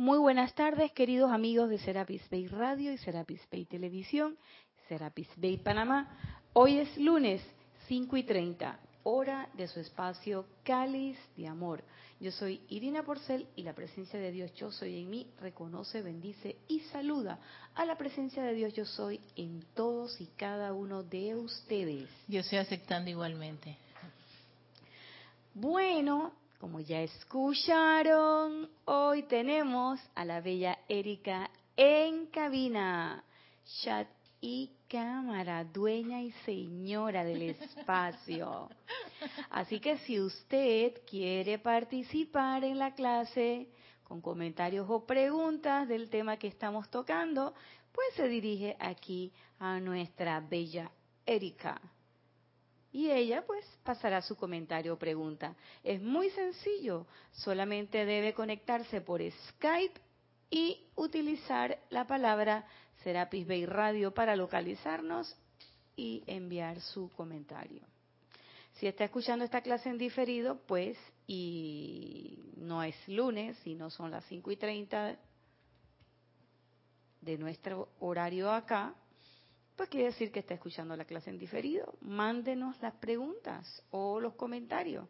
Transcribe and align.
Muy 0.00 0.16
buenas 0.16 0.54
tardes, 0.54 0.92
queridos 0.92 1.30
amigos 1.30 1.68
de 1.68 1.76
Serapis 1.76 2.22
Bay 2.30 2.46
Radio 2.46 2.90
y 2.90 2.96
Serapis 2.96 3.42
Bay 3.52 3.66
Televisión, 3.66 4.38
Serapis 4.88 5.28
Bay 5.36 5.58
Panamá. 5.58 6.16
Hoy 6.54 6.78
es 6.78 6.96
lunes 6.96 7.42
5 7.86 8.16
y 8.16 8.22
30, 8.22 8.80
hora 9.02 9.50
de 9.52 9.68
su 9.68 9.78
espacio 9.78 10.46
Cáliz 10.62 11.18
de 11.36 11.48
Amor. 11.48 11.84
Yo 12.18 12.32
soy 12.32 12.62
Irina 12.70 13.02
Porcel 13.02 13.46
y 13.56 13.62
la 13.62 13.74
presencia 13.74 14.18
de 14.18 14.32
Dios 14.32 14.54
Yo 14.54 14.72
Soy 14.72 15.02
en 15.02 15.10
mí 15.10 15.26
reconoce, 15.38 16.00
bendice 16.00 16.56
y 16.66 16.80
saluda 16.80 17.38
a 17.74 17.84
la 17.84 17.98
presencia 17.98 18.42
de 18.42 18.54
Dios 18.54 18.72
Yo 18.72 18.86
Soy 18.86 19.20
en 19.36 19.62
todos 19.74 20.18
y 20.18 20.28
cada 20.28 20.72
uno 20.72 21.02
de 21.02 21.34
ustedes. 21.34 22.08
Yo 22.26 22.40
estoy 22.40 22.56
aceptando 22.56 23.10
igualmente. 23.10 23.76
Bueno, 25.52 26.32
como 26.60 26.78
ya 26.78 27.00
escucharon, 27.00 28.68
hoy 28.84 29.22
tenemos 29.22 29.98
a 30.14 30.26
la 30.26 30.42
bella 30.42 30.78
Erika 30.88 31.50
en 31.74 32.26
cabina, 32.26 33.24
chat 33.82 34.06
y 34.42 34.70
cámara, 34.86 35.64
dueña 35.64 36.20
y 36.20 36.32
señora 36.44 37.24
del 37.24 37.42
espacio. 37.42 38.68
Así 39.48 39.80
que 39.80 39.96
si 40.00 40.20
usted 40.20 41.00
quiere 41.08 41.58
participar 41.58 42.62
en 42.64 42.78
la 42.78 42.94
clase 42.94 43.68
con 44.04 44.20
comentarios 44.20 44.86
o 44.90 45.06
preguntas 45.06 45.88
del 45.88 46.10
tema 46.10 46.36
que 46.36 46.48
estamos 46.48 46.90
tocando, 46.90 47.54
pues 47.90 48.08
se 48.16 48.28
dirige 48.28 48.76
aquí 48.78 49.32
a 49.58 49.80
nuestra 49.80 50.40
bella 50.40 50.90
Erika 51.24 51.80
y 52.92 53.10
ella 53.10 53.44
pues 53.46 53.64
pasará 53.84 54.20
su 54.22 54.36
comentario 54.36 54.94
o 54.94 54.98
pregunta. 54.98 55.54
Es 55.84 56.00
muy 56.02 56.30
sencillo, 56.30 57.06
solamente 57.32 58.04
debe 58.04 58.34
conectarse 58.34 59.00
por 59.00 59.20
Skype 59.22 60.00
y 60.50 60.86
utilizar 60.96 61.78
la 61.90 62.06
palabra 62.06 62.66
Serapis 63.04 63.46
Bay 63.46 63.66
Radio 63.66 64.12
para 64.12 64.36
localizarnos 64.36 65.36
y 65.96 66.22
enviar 66.26 66.80
su 66.80 67.10
comentario. 67.10 67.82
Si 68.74 68.86
está 68.86 69.04
escuchando 69.04 69.44
esta 69.44 69.60
clase 69.60 69.90
en 69.90 69.98
diferido, 69.98 70.58
pues, 70.66 70.96
y 71.26 72.38
no 72.56 72.82
es 72.82 72.96
lunes, 73.08 73.56
sino 73.62 73.90
son 73.90 74.10
las 74.10 74.24
5 74.24 74.50
y 74.50 74.56
30 74.56 75.16
de 77.20 77.38
nuestro 77.38 77.88
horario 78.00 78.50
acá, 78.50 78.94
pues 79.80 79.88
quiere 79.88 80.08
decir 80.08 80.30
que 80.30 80.40
está 80.40 80.52
escuchando 80.52 80.94
la 80.94 81.06
clase 81.06 81.30
en 81.30 81.38
diferido. 81.38 81.94
Mándenos 82.02 82.78
las 82.82 82.92
preguntas 82.96 83.82
o 83.90 84.20
los 84.20 84.34
comentarios 84.34 85.08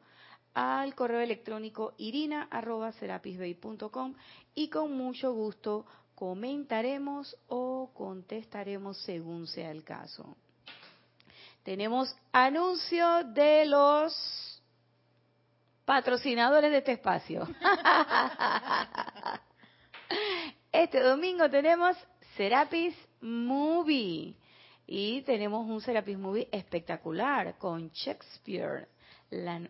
al 0.55 0.95
correo 0.95 1.19
electrónico 1.19 1.95
irina.serapisbay.com 1.99 4.15
y 4.55 4.71
con 4.71 4.97
mucho 4.97 5.33
gusto 5.33 5.87
comentaremos 6.15 7.37
o 7.49 7.91
contestaremos 7.93 8.97
según 8.99 9.49
sea 9.49 9.73
el 9.73 9.83
caso. 9.83 10.37
Tenemos 11.65 12.15
anuncio 12.31 13.25
de 13.25 13.67
los 13.67 14.63
patrocinadores 15.85 16.71
de 16.71 16.79
este 16.79 16.93
espacio. 16.93 17.49
Este 20.73 21.01
domingo 21.01 21.51
tenemos 21.51 21.97
Serapis 22.37 22.95
Movie 23.21 24.37
y 24.93 25.23
tenemos 25.23 25.69
un 25.69 25.81
Serapis 25.81 26.19
Movie 26.19 26.49
espectacular 26.51 27.57
con 27.59 27.91
Shakespeare. 27.91 28.89
La, 29.31 29.61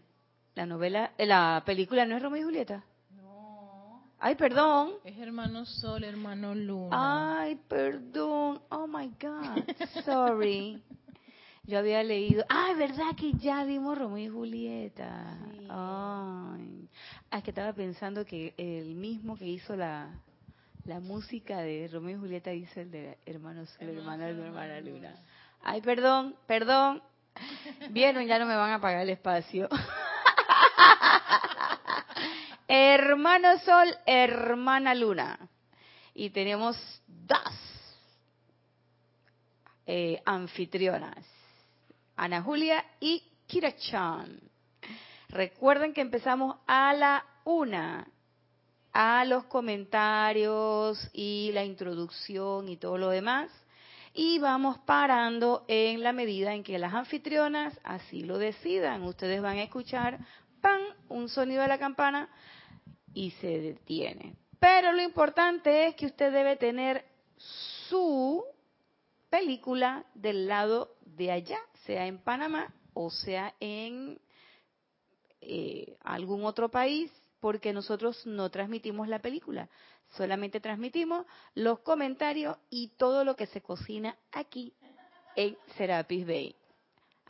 la 0.54 0.64
novela, 0.64 1.12
la 1.18 1.62
película 1.66 2.06
no 2.06 2.16
es 2.16 2.22
Romeo 2.22 2.40
y 2.40 2.44
Julieta. 2.44 2.82
No. 3.10 4.02
Ay, 4.18 4.34
perdón. 4.36 4.92
Es 5.04 5.18
hermano 5.18 5.66
Sol, 5.66 6.04
hermano 6.04 6.54
Luna. 6.54 7.42
Ay, 7.42 7.60
perdón. 7.68 8.62
Oh 8.70 8.86
my 8.86 9.12
God. 9.20 9.62
Sorry. 10.06 10.82
Yo 11.64 11.80
había 11.80 12.02
leído. 12.02 12.42
Ay, 12.48 12.76
¿verdad 12.76 13.14
que 13.14 13.34
ya 13.34 13.62
vimos 13.64 13.98
Romeo 13.98 14.24
y 14.24 14.28
Julieta? 14.30 15.36
Sí. 15.50 15.66
Ay. 15.68 16.88
Ah, 17.30 17.36
es 17.36 17.44
que 17.44 17.50
estaba 17.50 17.74
pensando 17.74 18.24
que 18.24 18.54
el 18.56 18.94
mismo 18.94 19.36
que 19.36 19.46
hizo 19.46 19.76
la, 19.76 20.08
la 20.84 21.00
música 21.00 21.58
de 21.58 21.88
Romeo 21.92 22.16
y 22.16 22.20
Julieta 22.20 22.50
dice 22.50 22.82
el 22.82 22.90
de 22.90 23.18
Hermano 23.26 23.66
Sol, 23.66 23.88
hermana 23.88 24.28
hermana 24.28 24.80
Luna. 24.80 25.14
Ay, 25.62 25.80
perdón, 25.82 26.36
perdón. 26.46 27.02
Vieron, 27.90 28.26
ya 28.26 28.38
no 28.38 28.46
me 28.46 28.56
van 28.56 28.72
a 28.72 28.80
pagar 28.80 29.02
el 29.02 29.10
espacio. 29.10 29.68
Hermano 32.68 33.58
Sol, 33.58 33.88
hermana 34.06 34.94
Luna. 34.94 35.38
Y 36.14 36.30
tenemos 36.30 36.76
dos 37.06 37.54
eh, 39.86 40.22
anfitrionas, 40.24 41.26
Ana 42.16 42.42
Julia 42.42 42.84
y 43.00 43.22
Kira 43.46 43.74
Chan. 43.76 44.40
Recuerden 45.28 45.92
que 45.92 46.00
empezamos 46.00 46.58
a 46.66 46.92
la 46.92 47.24
una, 47.44 48.06
a 48.92 49.24
los 49.24 49.44
comentarios 49.44 50.98
y 51.12 51.50
la 51.52 51.64
introducción 51.64 52.68
y 52.68 52.76
todo 52.76 52.98
lo 52.98 53.10
demás. 53.10 53.50
Y 54.12 54.38
vamos 54.38 54.78
parando 54.78 55.64
en 55.68 56.02
la 56.02 56.12
medida 56.12 56.54
en 56.54 56.64
que 56.64 56.78
las 56.78 56.94
anfitrionas 56.94 57.78
así 57.84 58.22
lo 58.22 58.38
decidan. 58.38 59.02
Ustedes 59.04 59.40
van 59.40 59.58
a 59.58 59.62
escuchar, 59.62 60.18
¡pam!, 60.60 60.80
un 61.08 61.28
sonido 61.28 61.62
de 61.62 61.68
la 61.68 61.78
campana 61.78 62.28
y 63.14 63.30
se 63.32 63.60
detiene. 63.60 64.34
Pero 64.58 64.92
lo 64.92 65.02
importante 65.02 65.86
es 65.86 65.94
que 65.94 66.06
usted 66.06 66.32
debe 66.32 66.56
tener 66.56 67.04
su 67.88 68.44
película 69.30 70.04
del 70.14 70.48
lado 70.48 70.96
de 71.04 71.30
allá, 71.30 71.58
sea 71.86 72.06
en 72.06 72.18
Panamá 72.18 72.74
o 72.94 73.10
sea 73.10 73.54
en 73.60 74.20
eh, 75.40 75.96
algún 76.02 76.44
otro 76.44 76.68
país, 76.70 77.10
porque 77.40 77.72
nosotros 77.72 78.26
no 78.26 78.50
transmitimos 78.50 79.08
la 79.08 79.20
película, 79.20 79.68
solamente 80.16 80.60
transmitimos 80.60 81.26
los 81.54 81.80
comentarios 81.80 82.56
y 82.68 82.88
todo 82.96 83.24
lo 83.24 83.36
que 83.36 83.46
se 83.46 83.60
cocina 83.60 84.16
aquí 84.32 84.72
en 85.36 85.56
Serapis 85.76 86.26
Bay. 86.26 86.56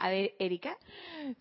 A 0.01 0.09
ver, 0.09 0.33
Erika. 0.39 0.77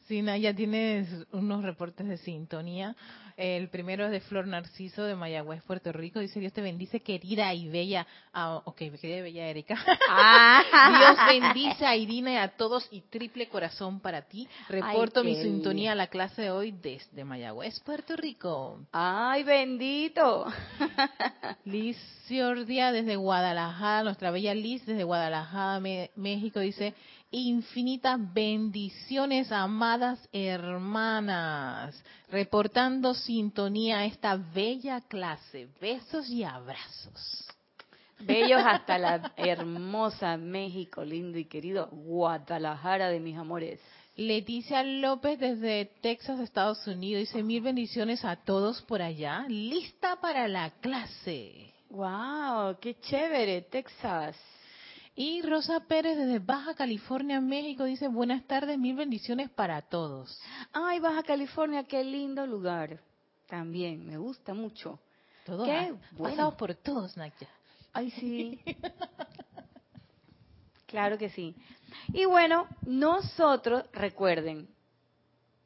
Sí, 0.07 0.21
ya 0.21 0.53
tienes 0.53 1.07
unos 1.31 1.63
reportes 1.63 2.07
de 2.07 2.17
sintonía. 2.17 2.93
El 3.37 3.69
primero 3.69 4.03
es 4.03 4.11
de 4.11 4.19
Flor 4.19 4.47
Narciso 4.47 5.03
de 5.03 5.15
Mayagüez, 5.15 5.63
Puerto 5.63 5.93
Rico. 5.93 6.19
Dice, 6.19 6.41
Dios 6.41 6.51
te 6.51 6.59
bendice, 6.59 6.99
querida 6.99 7.53
y 7.53 7.69
bella. 7.69 8.05
Ah, 8.33 8.61
ok, 8.65 8.75
querida 8.99 9.19
y 9.19 9.21
bella 9.21 9.47
Erika. 9.47 9.75
Dios 10.99 11.17
bendice 11.25 11.85
a 11.85 11.95
Irina 11.95 12.33
y 12.33 12.35
a 12.35 12.49
todos 12.49 12.85
y 12.91 12.99
triple 12.99 13.47
corazón 13.47 14.01
para 14.01 14.23
ti. 14.23 14.45
Reporto 14.67 15.21
Ay, 15.21 15.27
mi 15.27 15.35
sintonía 15.37 15.93
a 15.93 15.95
la 15.95 16.07
clase 16.07 16.41
de 16.41 16.51
hoy 16.51 16.71
desde 16.71 17.23
Mayagüez, 17.23 17.79
Puerto 17.79 18.17
Rico. 18.17 18.81
Ay, 18.91 19.43
bendito. 19.43 20.47
Liz 21.63 21.95
Ciordia 22.27 22.91
desde 22.91 23.15
Guadalajara, 23.15 24.03
nuestra 24.03 24.31
bella 24.31 24.53
Liz 24.53 24.85
desde 24.85 25.05
Guadalajara, 25.05 25.79
México, 26.15 26.59
dice, 26.59 26.93
infinitas 27.31 28.19
bendiciones, 28.33 29.51
amadas 29.51 30.19
hermanas, 30.31 32.03
reportando 32.29 33.13
sintonía 33.13 33.99
a 33.99 34.05
esta 34.05 34.35
bella 34.35 35.01
clase. 35.01 35.67
Besos 35.79 36.29
y 36.29 36.43
abrazos. 36.43 37.45
Bellos 38.19 38.61
hasta 38.65 38.97
la 38.97 39.33
hermosa 39.37 40.35
México, 40.37 41.03
lindo 41.03 41.37
y 41.37 41.45
querido 41.45 41.87
Guadalajara 41.87 43.09
de 43.09 43.19
mis 43.19 43.37
amores. 43.37 43.79
Leticia 44.17 44.83
López 44.83 45.39
desde 45.39 45.85
Texas, 46.01 46.41
Estados 46.41 46.85
Unidos, 46.85 47.21
dice 47.21 47.41
mil 47.41 47.61
bendiciones 47.61 48.25
a 48.25 48.35
todos 48.35 48.81
por 48.81 49.01
allá, 49.01 49.45
lista 49.47 50.17
para 50.19 50.49
la 50.49 50.71
clase. 50.81 51.73
Wow, 51.89 52.77
qué 52.81 52.99
chévere, 52.99 53.61
Texas. 53.61 54.35
Y 55.21 55.41
Rosa 55.41 55.81
Pérez 55.81 56.15
desde 56.15 56.39
Baja 56.39 56.75
California, 56.75 57.41
México, 57.41 57.83
dice 57.83 58.07
buenas 58.07 58.47
tardes, 58.47 58.79
mil 58.79 58.95
bendiciones 58.95 59.49
para 59.49 59.81
todos. 59.81 60.41
Ay, 60.71 61.01
Baja 61.01 61.23
California, 61.23 61.83
qué 61.83 62.05
lindo 62.05 62.47
lugar. 62.47 63.01
También, 63.45 64.07
me 64.07 64.17
gusta 64.17 64.53
mucho. 64.53 64.97
Todos, 65.45 65.67
Qué 65.67 65.93
bueno. 66.11 66.55
por 66.55 66.73
todos, 66.75 67.17
Nakia. 67.17 67.49
Ay, 67.91 68.11
sí. 68.11 68.61
Claro 70.87 71.17
que 71.17 71.29
sí. 71.31 71.53
Y 72.13 72.23
bueno, 72.23 72.65
nosotros, 72.85 73.83
recuerden, 73.91 74.69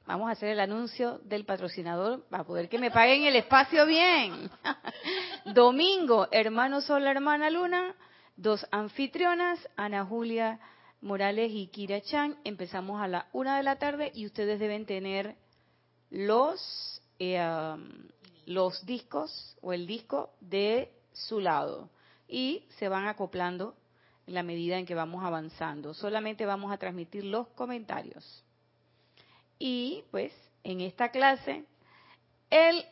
vamos 0.07 0.29
a 0.29 0.31
hacer 0.31 0.49
el 0.49 0.59
anuncio 0.61 1.19
del 1.19 1.45
patrocinador 1.45 2.23
para 2.27 2.43
poder 2.43 2.69
que 2.69 2.79
me 2.79 2.89
paguen 2.89 3.25
el 3.25 3.35
espacio 3.35 3.85
bien. 3.85 4.49
Domingo, 5.53 6.27
hermano 6.31 6.81
Sol, 6.81 7.05
hermana 7.05 7.51
Luna, 7.51 7.95
dos 8.35 8.65
anfitrionas, 8.71 9.59
Ana 9.75 10.05
Julia 10.05 10.59
Morales 11.01 11.51
y 11.53 11.67
Kira 11.67 12.01
Chan. 12.01 12.37
Empezamos 12.43 13.01
a 13.01 13.07
la 13.07 13.27
una 13.33 13.57
de 13.57 13.63
la 13.63 13.77
tarde 13.77 14.11
y 14.13 14.25
ustedes 14.25 14.59
deben 14.59 14.85
tener 14.85 15.35
los 16.09 17.01
eh, 17.19 17.39
um, 17.41 18.07
los 18.45 18.85
discos 18.85 19.57
o 19.61 19.73
el 19.73 19.87
disco 19.87 20.31
de 20.41 20.91
su 21.13 21.39
lado 21.39 21.89
y 22.27 22.65
se 22.77 22.89
van 22.89 23.07
acoplando 23.07 23.75
en 24.27 24.33
la 24.33 24.43
medida 24.43 24.77
en 24.77 24.85
que 24.85 24.95
vamos 24.95 25.23
avanzando. 25.23 25.93
Solamente 25.93 26.45
vamos 26.45 26.71
a 26.71 26.77
transmitir 26.77 27.23
los 27.25 27.47
comentarios. 27.49 28.43
Y 29.59 30.03
pues 30.11 30.33
en 30.63 30.81
esta 30.81 31.09
clase 31.09 31.65
el 32.49 32.83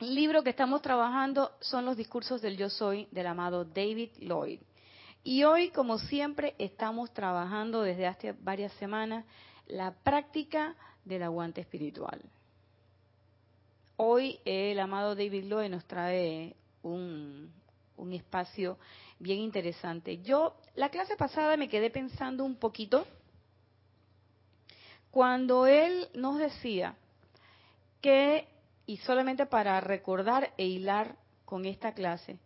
libro 0.00 0.42
que 0.42 0.50
estamos 0.50 0.82
trabajando 0.82 1.50
son 1.60 1.84
los 1.84 1.96
discursos 1.96 2.40
del 2.40 2.56
yo 2.56 2.70
soy 2.70 3.08
del 3.10 3.26
amado 3.26 3.64
David 3.64 4.10
Lloyd. 4.18 4.60
Y 5.24 5.44
hoy, 5.44 5.70
como 5.70 5.98
siempre, 5.98 6.54
estamos 6.58 7.12
trabajando 7.12 7.82
desde 7.82 8.06
hace 8.06 8.32
varias 8.32 8.72
semanas 8.74 9.24
la 9.66 9.92
práctica 9.92 10.76
del 11.04 11.22
aguante 11.22 11.60
espiritual. 11.60 12.22
Hoy 13.96 14.38
el 14.44 14.78
amado 14.78 15.14
David 15.14 15.44
Lloyd 15.44 15.70
nos 15.70 15.84
trae 15.84 16.54
un, 16.82 17.52
un 17.96 18.12
espacio 18.12 18.78
bien 19.18 19.40
interesante. 19.40 20.22
Yo, 20.22 20.56
la 20.76 20.88
clase 20.88 21.16
pasada 21.16 21.56
me 21.56 21.68
quedé 21.68 21.90
pensando 21.90 22.44
un 22.44 22.54
poquito 22.56 23.06
cuando 25.10 25.66
él 25.66 26.08
nos 26.14 26.38
decía 26.38 26.94
que, 28.00 28.46
y 28.88 28.96
solamente 28.96 29.44
para 29.44 29.78
recordar 29.82 30.54
e 30.56 30.64
hilar 30.64 31.14
con 31.44 31.66
esta 31.66 31.92
clase, 31.92 32.38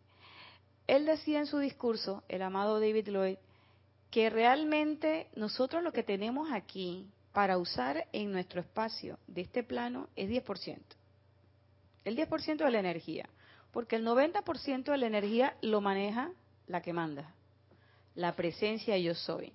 él 0.88 1.06
decía 1.06 1.38
en 1.38 1.46
su 1.46 1.58
discurso, 1.58 2.24
el 2.28 2.42
amado 2.42 2.80
David 2.80 3.10
Lloyd, 3.10 3.36
que 4.10 4.28
realmente 4.28 5.28
nosotros 5.36 5.84
lo 5.84 5.92
que 5.92 6.02
tenemos 6.02 6.50
aquí 6.50 7.06
para 7.32 7.58
usar 7.58 8.08
en 8.12 8.32
nuestro 8.32 8.60
espacio 8.60 9.20
de 9.28 9.42
este 9.42 9.62
plano 9.62 10.08
es 10.16 10.28
10%. 10.28 10.80
El 12.04 12.16
10% 12.16 12.56
de 12.56 12.70
la 12.72 12.80
energía, 12.80 13.28
porque 13.70 13.94
el 13.94 14.04
90% 14.04 14.90
de 14.90 14.98
la 14.98 15.06
energía 15.06 15.56
lo 15.62 15.80
maneja 15.80 16.32
la 16.66 16.82
que 16.82 16.92
manda, 16.92 17.32
la 18.16 18.34
presencia 18.34 18.98
yo 18.98 19.14
soy. 19.14 19.52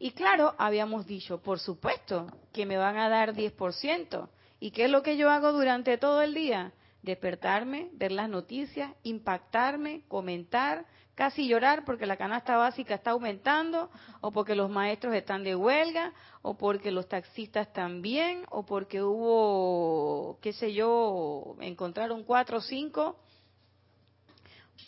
Y 0.00 0.10
claro, 0.10 0.56
habíamos 0.58 1.06
dicho, 1.06 1.40
por 1.40 1.60
supuesto, 1.60 2.26
que 2.52 2.66
me 2.66 2.78
van 2.78 2.96
a 2.96 3.08
dar 3.08 3.32
10%. 3.32 4.28
¿Y 4.64 4.70
qué 4.70 4.86
es 4.86 4.90
lo 4.90 5.02
que 5.02 5.18
yo 5.18 5.28
hago 5.28 5.52
durante 5.52 5.98
todo 5.98 6.22
el 6.22 6.32
día? 6.32 6.72
Despertarme, 7.02 7.90
ver 7.92 8.12
las 8.12 8.30
noticias, 8.30 8.90
impactarme, 9.02 10.04
comentar, 10.08 10.86
casi 11.14 11.46
llorar 11.46 11.84
porque 11.84 12.06
la 12.06 12.16
canasta 12.16 12.56
básica 12.56 12.94
está 12.94 13.10
aumentando, 13.10 13.90
o 14.22 14.32
porque 14.32 14.54
los 14.54 14.70
maestros 14.70 15.14
están 15.14 15.44
de 15.44 15.54
huelga, 15.54 16.14
o 16.40 16.56
porque 16.56 16.90
los 16.92 17.06
taxistas 17.10 17.74
también, 17.74 18.46
o 18.48 18.64
porque 18.64 19.02
hubo, 19.02 20.38
qué 20.40 20.54
sé 20.54 20.72
yo, 20.72 21.56
encontraron 21.60 22.24
cuatro 22.24 22.56
o 22.56 22.62
cinco 22.62 23.18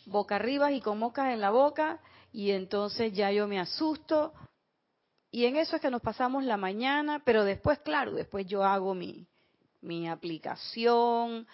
boca 0.07 0.37
arriba 0.37 0.73
y 0.73 0.81
con 0.81 0.99
mocas 0.99 1.35
en 1.35 1.43
la 1.43 1.51
boca, 1.51 2.01
y 2.33 2.53
entonces 2.53 3.13
ya 3.13 3.31
yo 3.31 3.47
me 3.47 3.61
asusto. 3.61 4.33
Y 5.31 5.45
en 5.45 5.57
eso 5.57 5.77
es 5.77 5.83
que 5.83 5.91
nos 5.91 6.01
pasamos 6.01 6.45
la 6.45 6.57
mañana, 6.57 7.21
pero 7.27 7.45
después, 7.45 7.79
claro, 7.81 8.13
después 8.13 8.47
yo 8.47 8.65
hago 8.65 8.95
mi, 8.95 9.29
mi 9.81 10.09
aplicación, 10.09 11.47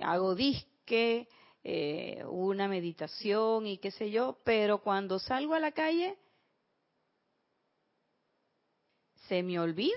hago 0.00 0.34
disque, 0.34 1.28
eh, 1.64 2.24
una 2.26 2.68
meditación 2.68 3.66
y 3.66 3.78
qué 3.78 3.90
sé 3.90 4.10
yo, 4.10 4.38
pero 4.44 4.78
cuando 4.78 5.18
salgo 5.18 5.54
a 5.54 5.60
la 5.60 5.72
calle, 5.72 6.16
se 9.28 9.42
me 9.42 9.58
olvida 9.58 9.94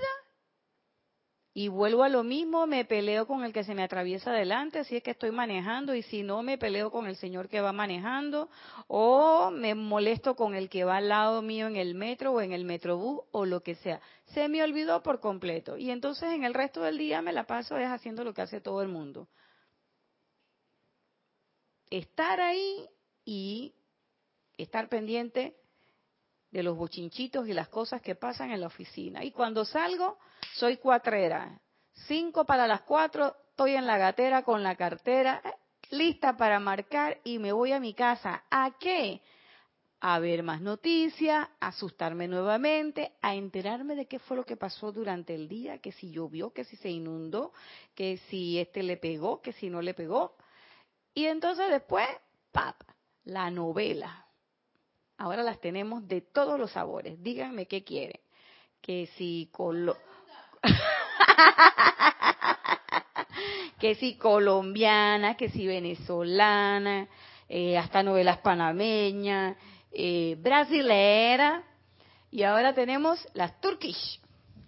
y 1.53 1.68
vuelvo 1.68 2.03
a 2.03 2.09
lo 2.09 2.24
mismo, 2.24 2.65
me 2.65 2.86
peleo 2.86 3.27
con 3.27 3.44
el 3.44 3.51
que 3.51 3.65
se 3.65 3.75
me 3.75 3.83
atraviesa 3.83 4.31
adelante, 4.31 4.86
si 4.86 4.95
es 4.95 5.03
que 5.03 5.12
estoy 5.12 5.31
manejando, 5.31 5.94
y 5.94 6.01
si 6.03 6.24
no, 6.24 6.44
me 6.44 6.57
peleo 6.57 6.92
con 6.92 7.07
el 7.07 7.18
señor 7.18 7.50
que 7.50 7.59
va 7.59 7.74
manejando, 7.74 8.50
o 8.88 9.51
me 9.51 9.75
molesto 9.75 10.36
con 10.36 10.56
el 10.56 10.69
que 10.69 10.86
va 10.86 10.98
al 10.98 11.09
lado 11.09 11.42
mío 11.42 11.68
en 11.68 11.75
el 11.75 11.94
metro 11.94 12.31
o 12.31 12.42
en 12.42 12.53
el 12.53 12.63
metrobús 12.63 13.21
o 13.31 13.45
lo 13.45 13.63
que 13.63 13.75
sea. 13.75 14.00
Se 14.27 14.48
me 14.48 14.63
olvidó 14.63 15.03
por 15.03 15.19
completo. 15.19 15.75
Y 15.77 15.92
entonces 15.92 16.31
en 16.31 16.45
el 16.45 16.53
resto 16.53 16.81
del 16.81 16.98
día 16.98 17.21
me 17.21 17.33
la 17.33 17.45
paso 17.45 17.77
es 17.77 17.88
haciendo 17.88 18.24
lo 18.24 18.33
que 18.33 18.44
hace 18.44 18.62
todo 18.62 18.81
el 18.81 18.88
mundo. 18.88 19.27
Estar 21.89 22.39
ahí 22.39 22.88
y 23.25 23.74
estar 24.57 24.88
pendiente 24.88 25.61
de 26.51 26.63
los 26.63 26.77
bochinchitos 26.77 27.48
y 27.48 27.53
las 27.53 27.69
cosas 27.69 28.01
que 28.01 28.15
pasan 28.15 28.51
en 28.51 28.62
la 28.62 28.68
oficina. 28.68 29.24
Y 29.24 29.31
cuando 29.31 29.65
salgo, 29.65 30.19
soy 30.53 30.77
cuatrera. 30.77 31.59
Cinco 32.07 32.45
para 32.45 32.68
las 32.68 32.81
cuatro, 32.81 33.36
estoy 33.50 33.75
en 33.75 33.88
la 33.88 33.98
gatera 33.98 34.44
con 34.44 34.62
la 34.63 34.75
cartera, 34.75 35.42
eh, 35.44 35.53
lista 35.92 36.36
para 36.36 36.59
marcar 36.59 37.19
y 37.24 37.39
me 37.39 37.51
voy 37.51 37.71
a 37.71 37.80
mi 37.80 37.94
casa. 37.94 38.44
¿A 38.50 38.71
qué? 38.80 39.21
A 40.01 40.19
ver 40.19 40.42
más 40.42 40.62
noticias, 40.62 41.48
a 41.59 41.68
asustarme 41.68 42.27
nuevamente, 42.27 43.13
a 43.21 43.36
enterarme 43.36 43.95
de 43.95 44.07
qué 44.07 44.19
fue 44.19 44.36
lo 44.36 44.45
que 44.45 44.57
pasó 44.57 44.92
durante 44.92 45.36
el 45.36 45.47
día, 45.47 45.77
que 45.77 45.92
si 45.92 46.12
llovió, 46.12 46.51
que 46.51 46.63
si 46.65 46.75
se 46.77 46.89
inundó, 46.89 47.54
que 47.94 48.18
si 48.30 48.57
este 48.57 48.81
le 48.83 48.97
pegó, 48.97 49.42
que 49.42 49.54
si 49.54 49.69
no 49.69 49.81
le 49.81 49.94
pegó. 49.94 50.36
Y 51.13 51.25
entonces 51.25 51.69
después, 51.69 52.07
pap, 52.51 52.81
la 53.25 53.51
novela. 53.51 54.31
Ahora 55.21 55.44
las 55.44 55.59
tenemos 55.59 56.07
de 56.07 56.21
todos 56.21 56.59
los 56.59 56.71
sabores. 56.71 57.21
Díganme 57.21 57.68
qué 57.68 57.83
quieren. 57.83 58.19
Que 58.81 59.06
si 59.18 59.50
colo 59.51 59.95
que 63.79 63.94
si 63.94 64.18
colombiana, 64.18 65.38
que 65.38 65.50
si 65.50 65.68
venezolana, 65.68 67.07
eh, 67.47 67.77
hasta 67.77 68.01
novelas 68.01 68.39
panameñas, 68.39 69.57
eh, 69.91 70.38
brasileras, 70.39 71.63
y 72.31 72.41
ahora 72.41 72.73
tenemos 72.73 73.27
las 73.35 73.62
turkish, 73.62 74.19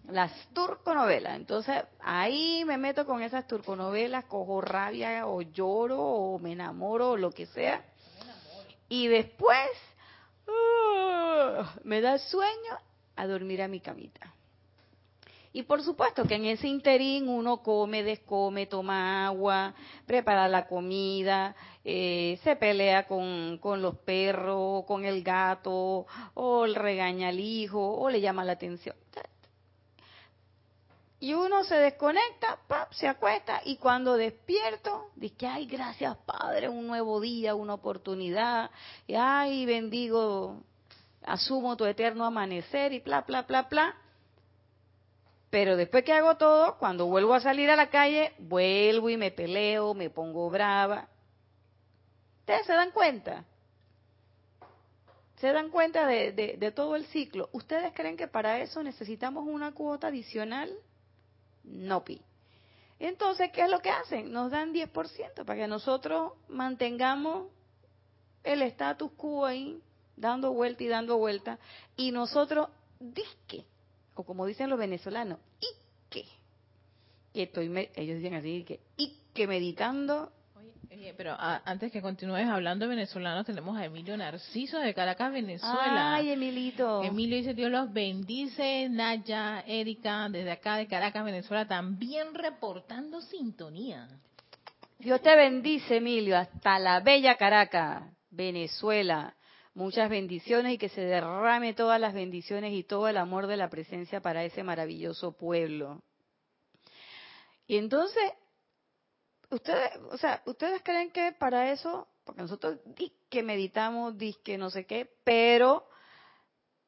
las 0.07 0.31
turconovelas. 0.53 1.35
Entonces 1.35 1.83
ahí 1.99 2.63
me 2.65 2.77
meto 2.77 3.07
con 3.07 3.23
esas 3.23 3.47
turconovelas, 3.47 4.25
cojo 4.25 4.61
rabia 4.61 5.25
o 5.25 5.41
lloro 5.41 5.99
o 5.99 6.37
me 6.37 6.51
enamoro 6.51 7.11
o 7.11 7.17
lo 7.17 7.31
que 7.31 7.47
sea. 7.47 7.83
Y 8.87 9.07
después 9.07 9.67
uh, 10.47 11.63
me 11.83 12.01
da 12.01 12.17
sueño 12.17 12.77
a 13.15 13.27
dormir 13.27 13.61
a 13.61 13.67
mi 13.67 13.79
camita. 13.79 14.33
Y 15.55 15.63
por 15.63 15.83
supuesto 15.83 16.23
que 16.23 16.33
en 16.33 16.45
ese 16.45 16.67
interín 16.67 17.29
uno 17.29 17.61
come, 17.61 18.01
descome, 18.01 18.65
toma 18.65 19.27
agua, 19.27 19.75
prepara 20.07 20.47
la 20.47 20.65
comida, 20.65 21.55
eh, 21.85 22.39
se 22.43 22.55
pelea 22.55 23.05
con, 23.05 23.59
con 23.59 23.79
los 23.79 23.95
perros, 23.99 24.83
con 24.85 25.05
el 25.05 25.21
gato, 25.21 26.07
o 26.33 26.65
le 26.65 26.79
regaña 26.79 27.27
al 27.27 27.39
hijo, 27.39 27.79
o 27.79 28.09
le 28.09 28.19
llama 28.19 28.43
la 28.43 28.53
atención. 28.53 28.95
Y 31.23 31.33
uno 31.33 31.63
se 31.63 31.75
desconecta, 31.75 32.59
pap, 32.67 32.91
se 32.91 33.07
acuesta 33.07 33.61
y 33.63 33.77
cuando 33.77 34.17
despierto, 34.17 35.11
dice, 35.15 35.47
ay, 35.47 35.67
gracias 35.67 36.17
Padre, 36.25 36.67
un 36.67 36.85
nuevo 36.85 37.21
día, 37.21 37.55
una 37.55 37.75
oportunidad, 37.75 38.69
y 39.07 39.15
ay, 39.15 39.65
bendigo, 39.65 40.61
asumo 41.23 41.77
tu 41.77 41.85
eterno 41.85 42.25
amanecer 42.25 42.91
y 42.91 42.99
bla, 42.99 43.21
bla, 43.21 43.43
bla, 43.43 43.61
bla. 43.61 43.95
Pero 45.49 45.77
después 45.77 46.03
que 46.03 46.11
hago 46.11 46.35
todo, 46.35 46.77
cuando 46.77 47.05
vuelvo 47.05 47.33
a 47.33 47.39
salir 47.39 47.69
a 47.69 47.77
la 47.77 47.89
calle, 47.89 48.33
vuelvo 48.39 49.09
y 49.09 49.15
me 49.15 49.31
peleo, 49.31 49.93
me 49.93 50.09
pongo 50.09 50.49
brava. 50.49 51.07
¿Ustedes 52.41 52.65
se 52.65 52.73
dan 52.73 52.91
cuenta? 52.91 53.45
¿Se 55.37 55.53
dan 55.53 55.69
cuenta 55.69 56.05
de, 56.05 56.33
de, 56.33 56.71
todo 56.73 56.97
el 56.97 57.05
ciclo? 57.05 57.47
¿Ustedes 57.53 57.93
creen 57.93 58.17
que 58.17 58.27
para 58.27 58.59
eso 58.59 58.83
necesitamos 58.83 59.47
una 59.47 59.71
cuota 59.71 60.07
adicional? 60.07 60.69
No, 61.63 62.03
pi. 62.03 62.21
Entonces, 62.99 63.51
¿qué 63.51 63.61
es 63.61 63.69
lo 63.69 63.79
que 63.79 63.89
hacen? 63.89 64.31
Nos 64.31 64.51
dan 64.51 64.73
10% 64.73 65.45
para 65.45 65.59
que 65.59 65.67
nosotros 65.67 66.33
mantengamos 66.47 67.47
el 68.43 68.61
status 68.63 69.11
quo 69.13 69.45
ahí, 69.45 69.81
dando 70.15 70.53
vuelta 70.53 70.83
y 70.83 70.87
dando 70.87 71.17
vuelta, 71.17 71.59
y 71.97 72.11
nosotros, 72.11 72.69
disque, 72.99 73.65
o 74.15 74.23
como 74.23 74.45
dicen 74.45 74.69
los 74.69 74.79
venezolanos, 74.79 75.39
y 75.59 75.67
que, 76.09 76.25
que 77.33 77.43
estoy, 77.43 77.89
ellos 77.95 78.17
dicen 78.17 78.35
así, 78.35 78.63
que, 78.63 78.79
y 78.97 79.17
que 79.33 79.47
meditando. 79.47 80.31
Oye, 80.93 81.15
pero 81.17 81.35
antes 81.39 81.91
que 81.91 82.03
continúes 82.03 82.47
hablando 82.47 82.87
venezolano, 82.87 83.43
tenemos 83.43 83.75
a 83.75 83.85
Emilio 83.85 84.15
Narciso 84.15 84.77
de 84.77 84.93
Caracas, 84.93 85.33
Venezuela. 85.33 86.13
Ay, 86.13 86.29
Emilito. 86.29 87.01
Emilio 87.01 87.37
dice, 87.37 87.55
Dios 87.55 87.71
los 87.71 87.91
bendice, 87.91 88.87
Naya, 88.89 89.63
Erika, 89.65 90.29
desde 90.29 90.51
acá 90.51 90.75
de 90.75 90.85
Caracas, 90.85 91.25
Venezuela, 91.25 91.67
también 91.67 92.35
reportando 92.35 93.21
sintonía. 93.21 94.07
Dios 94.99 95.19
te 95.23 95.35
bendice, 95.35 95.97
Emilio, 95.97 96.37
hasta 96.37 96.77
la 96.77 96.99
bella 96.99 97.37
Caracas, 97.37 98.03
Venezuela. 98.29 99.35
Muchas 99.73 100.11
bendiciones 100.11 100.73
y 100.73 100.77
que 100.77 100.89
se 100.89 101.01
derrame 101.01 101.73
todas 101.73 101.99
las 101.99 102.13
bendiciones 102.13 102.71
y 102.71 102.83
todo 102.83 103.07
el 103.07 103.17
amor 103.17 103.47
de 103.47 103.57
la 103.57 103.71
presencia 103.71 104.21
para 104.21 104.43
ese 104.43 104.61
maravilloso 104.61 105.35
pueblo. 105.35 106.03
Y 107.65 107.77
entonces, 107.77 108.23
ustedes, 109.53 109.91
o 110.11 110.17
sea, 110.17 110.41
ustedes 110.45 110.81
creen 110.83 111.11
que 111.11 111.31
para 111.33 111.71
eso, 111.71 112.07
porque 112.23 112.41
nosotros 112.41 112.79
que 113.29 113.43
meditamos, 113.43 114.17
di 114.17 114.33
que 114.43 114.57
no 114.57 114.69
sé 114.69 114.85
qué, 114.85 115.09
pero 115.23 115.87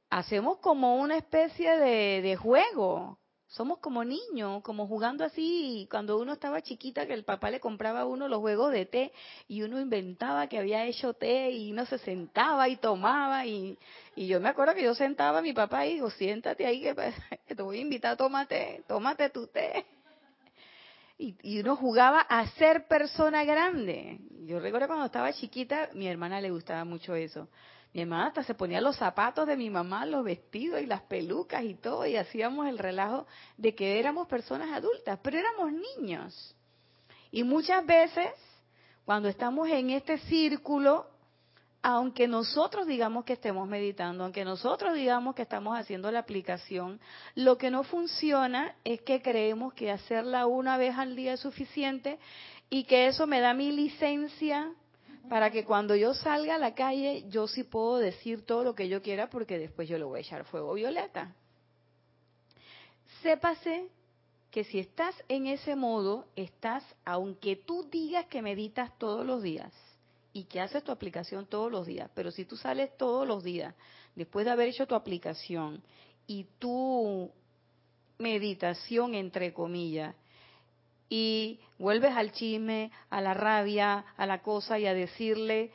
hacemos 0.09 0.57
como 0.59 0.95
una 0.95 1.17
especie 1.17 1.77
de, 1.77 2.21
de 2.21 2.35
juego, 2.35 3.19
somos 3.47 3.79
como 3.79 4.03
niños, 4.03 4.61
como 4.63 4.87
jugando 4.87 5.23
así, 5.23 5.87
cuando 5.89 6.17
uno 6.17 6.33
estaba 6.33 6.61
chiquita 6.61 7.05
que 7.05 7.13
el 7.13 7.23
papá 7.23 7.49
le 7.51 7.59
compraba 7.59 8.01
a 8.01 8.05
uno 8.05 8.27
los 8.27 8.39
juegos 8.39 8.71
de 8.71 8.85
té 8.85 9.13
y 9.47 9.61
uno 9.61 9.79
inventaba 9.79 10.47
que 10.47 10.57
había 10.57 10.85
hecho 10.85 11.13
té 11.13 11.51
y 11.51 11.71
uno 11.71 11.85
se 11.85 11.97
sentaba 11.99 12.67
y 12.67 12.77
tomaba 12.77 13.45
y, 13.45 13.77
yo 14.15 14.39
me 14.41 14.49
acuerdo 14.49 14.73
que 14.73 14.83
yo 14.83 14.95
sentaba 14.95 15.39
a 15.39 15.41
mi 15.41 15.53
papá 15.53 15.85
y 15.85 15.93
digo, 15.93 16.09
siéntate 16.09 16.65
ahí 16.65 16.81
que, 16.81 16.95
te 17.55 17.61
voy 17.61 17.77
a 17.77 17.81
invitar, 17.81 18.17
tómate, 18.17 18.83
tómate 18.87 19.29
tu 19.29 19.47
té. 19.47 19.85
Y, 21.17 21.35
y 21.41 21.59
uno 21.59 21.75
jugaba 21.75 22.19
a 22.21 22.45
ser 22.51 22.87
persona 22.87 23.43
grande. 23.43 24.19
Yo 24.45 24.59
recuerdo 24.59 24.87
cuando 24.87 25.05
estaba 25.05 25.31
chiquita, 25.33 25.89
mi 25.93 26.07
hermana 26.07 26.41
le 26.41 26.51
gustaba 26.51 26.83
mucho 26.83 27.15
eso. 27.15 27.47
Mi 27.95 28.01
hermana 28.01 28.27
hasta 28.27 28.43
se 28.43 28.53
ponía 28.53 28.81
los 28.81 28.97
zapatos 28.97 29.47
de 29.47 29.55
mi 29.55 29.69
mamá, 29.69 30.05
los 30.05 30.25
vestidos 30.25 30.81
y 30.81 30.85
las 30.85 31.01
pelucas 31.03 31.63
y 31.63 31.75
todo, 31.75 32.05
y 32.05 32.17
hacíamos 32.17 32.67
el 32.67 32.77
relajo 32.77 33.25
de 33.55 33.73
que 33.73 33.97
éramos 33.97 34.27
personas 34.27 34.69
adultas, 34.73 35.17
pero 35.23 35.37
éramos 35.37 35.71
niños. 35.71 36.55
Y 37.31 37.43
muchas 37.43 37.85
veces, 37.85 38.27
cuando 39.05 39.29
estamos 39.29 39.69
en 39.69 39.91
este 39.91 40.17
círculo, 40.17 41.07
aunque 41.87 42.27
nosotros 42.27 42.87
digamos 42.87 43.25
que 43.25 43.33
estemos 43.33 43.67
meditando, 43.67 44.23
aunque 44.23 44.43
nosotros 44.43 44.95
digamos 44.95 45.35
que 45.35 45.43
estamos 45.43 45.77
haciendo 45.77 46.09
la 46.09 46.17
aplicación, 46.17 46.99
lo 47.35 47.59
que 47.59 47.69
no 47.69 47.83
funciona 47.83 48.75
es 48.83 49.01
que 49.03 49.21
creemos 49.21 49.71
que 49.75 49.91
hacerla 49.91 50.47
una 50.47 50.77
vez 50.77 50.97
al 50.97 51.15
día 51.15 51.33
es 51.33 51.41
suficiente 51.41 52.17
y 52.71 52.85
que 52.85 53.05
eso 53.05 53.27
me 53.27 53.39
da 53.39 53.53
mi 53.53 53.71
licencia 53.71 54.73
para 55.29 55.51
que 55.51 55.63
cuando 55.63 55.95
yo 55.95 56.15
salga 56.15 56.55
a 56.55 56.57
la 56.57 56.73
calle 56.73 57.25
yo 57.29 57.45
sí 57.45 57.63
puedo 57.63 57.97
decir 57.97 58.43
todo 58.47 58.63
lo 58.63 58.73
que 58.73 58.89
yo 58.89 59.03
quiera 59.03 59.29
porque 59.29 59.59
después 59.59 59.87
yo 59.87 59.99
le 59.99 60.05
voy 60.05 60.17
a 60.17 60.21
echar 60.21 60.43
fuego 60.45 60.73
violeta. 60.73 61.35
Sépase 63.21 63.85
que 64.49 64.63
si 64.63 64.79
estás 64.79 65.13
en 65.27 65.45
ese 65.45 65.75
modo, 65.75 66.25
estás, 66.35 66.83
aunque 67.05 67.55
tú 67.55 67.87
digas 67.91 68.25
que 68.25 68.41
meditas 68.41 68.97
todos 68.97 69.23
los 69.23 69.43
días 69.43 69.71
y 70.35 70.43
que 70.43 70.59
haces 70.59 70.83
tu 70.83 70.91
aplicación 70.91 71.45
todos 71.45 71.71
los 71.71 71.87
días, 71.87 72.11
pero 72.13 72.29
si 72.29 72.43
tú 72.43 72.57
sales 72.57 72.97
todos 72.97 73.25
los 73.25 73.41
días, 73.41 73.73
después 74.17 74.45
de 74.45 74.51
haber 74.51 74.67
hecho 74.67 74.85
tu 74.85 74.93
aplicación 74.93 75.81
y 76.27 76.43
tu 76.59 77.31
meditación, 78.17 79.15
entre 79.15 79.53
comillas, 79.53 80.13
y 81.07 81.61
vuelves 81.79 82.11
al 82.17 82.33
chisme, 82.33 82.91
a 83.09 83.21
la 83.21 83.33
rabia, 83.33 84.03
a 84.17 84.25
la 84.25 84.41
cosa 84.41 84.77
y 84.77 84.85
a 84.85 84.93
decirle, 84.93 85.71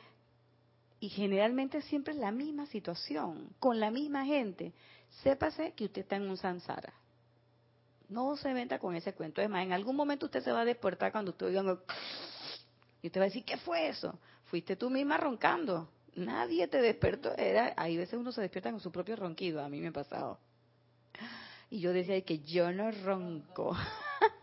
y 0.99 1.09
generalmente 1.09 1.81
siempre 1.81 2.13
es 2.13 2.19
la 2.19 2.31
misma 2.31 2.67
situación, 2.67 3.49
con 3.57 3.79
la 3.79 3.89
misma 3.89 4.25
gente, 4.25 4.73
sépase 5.23 5.73
que 5.73 5.85
usted 5.85 6.03
está 6.03 6.17
en 6.17 6.29
un 6.29 6.37
sansara. 6.37 6.93
No 8.09 8.37
se 8.37 8.53
venta 8.53 8.77
con 8.77 8.95
ese 8.95 9.13
cuento. 9.13 9.41
Es 9.41 9.49
más, 9.49 9.63
en 9.63 9.73
algún 9.73 9.95
momento 9.95 10.27
usted 10.27 10.43
se 10.43 10.51
va 10.51 10.61
a 10.61 10.65
despertar 10.65 11.11
cuando 11.11 11.31
usted 11.31 11.47
oiga 11.47 11.79
y 13.01 13.07
usted 13.07 13.19
va 13.19 13.23
a 13.23 13.29
decir, 13.29 13.43
¿qué 13.43 13.57
fue 13.57 13.87
eso? 13.87 14.19
Fuiste 14.51 14.75
tú 14.75 14.89
misma 14.89 15.15
roncando. 15.15 15.87
Nadie 16.13 16.67
te 16.67 16.81
despertó. 16.81 17.33
Era, 17.37 17.73
hay 17.77 17.95
veces 17.95 18.19
uno 18.19 18.33
se 18.33 18.41
despierta 18.41 18.69
con 18.69 18.81
su 18.81 18.91
propio 18.91 19.15
ronquido. 19.15 19.63
A 19.63 19.69
mí 19.69 19.79
me 19.79 19.87
ha 19.87 19.93
pasado. 19.93 20.39
Y 21.69 21.79
yo 21.79 21.93
decía 21.93 22.19
que 22.25 22.39
yo 22.39 22.69
no 22.73 22.91
ronco. 22.91 23.77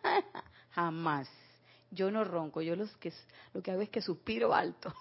Jamás. 0.70 1.28
Yo 1.90 2.10
no 2.10 2.24
ronco, 2.24 2.62
yo 2.62 2.74
los 2.74 2.90
que, 2.96 3.12
lo 3.52 3.62
que 3.62 3.70
hago 3.70 3.82
es 3.82 3.90
que 3.90 4.00
suspiro 4.00 4.54
alto. 4.54 4.94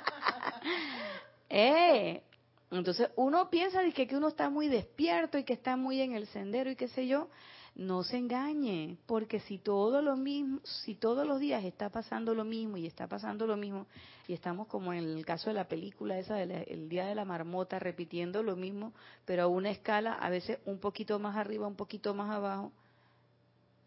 eh, 1.50 2.22
entonces 2.70 3.10
uno 3.16 3.50
piensa 3.50 3.82
que, 3.92 4.06
que 4.06 4.16
uno 4.16 4.28
está 4.28 4.48
muy 4.48 4.68
despierto 4.68 5.36
y 5.36 5.44
que 5.44 5.52
está 5.52 5.76
muy 5.76 6.00
en 6.00 6.14
el 6.14 6.26
sendero 6.28 6.70
y 6.70 6.76
qué 6.76 6.88
sé 6.88 7.06
yo. 7.06 7.28
No 7.80 8.02
se 8.02 8.18
engañe, 8.18 8.98
porque 9.06 9.40
si 9.40 9.56
todo 9.56 10.02
lo 10.02 10.14
mismo, 10.14 10.60
si 10.84 10.94
todos 10.94 11.26
los 11.26 11.40
días 11.40 11.64
está 11.64 11.88
pasando 11.88 12.34
lo 12.34 12.44
mismo 12.44 12.76
y 12.76 12.86
está 12.86 13.06
pasando 13.06 13.46
lo 13.46 13.56
mismo 13.56 13.86
y 14.28 14.34
estamos 14.34 14.66
como 14.66 14.92
en 14.92 14.98
el 14.98 15.24
caso 15.24 15.48
de 15.48 15.54
la 15.54 15.66
película 15.66 16.18
esa 16.18 16.34
del 16.34 16.90
día 16.90 17.06
de 17.06 17.14
la 17.14 17.24
marmota 17.24 17.78
repitiendo 17.78 18.42
lo 18.42 18.54
mismo, 18.54 18.92
pero 19.24 19.44
a 19.44 19.46
una 19.46 19.70
escala 19.70 20.12
a 20.12 20.28
veces 20.28 20.58
un 20.66 20.78
poquito 20.78 21.18
más 21.18 21.38
arriba, 21.38 21.66
un 21.66 21.76
poquito 21.76 22.12
más 22.12 22.28
abajo, 22.28 22.70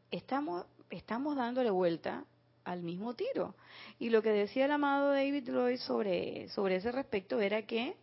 estamos 0.09 0.65
estamos 0.89 1.35
dándole 1.35 1.69
vuelta 1.69 2.25
al 2.63 2.81
mismo 2.81 3.13
tiro. 3.13 3.53
Y 4.00 4.09
lo 4.09 4.23
que 4.23 4.31
decía 4.31 4.65
el 4.65 4.71
amado 4.71 5.12
David 5.12 5.50
Lloyd 5.50 5.77
sobre, 5.77 6.50
sobre 6.50 6.77
ese 6.77 6.91
respecto 6.91 7.39
era 7.39 7.67
que, 7.67 7.95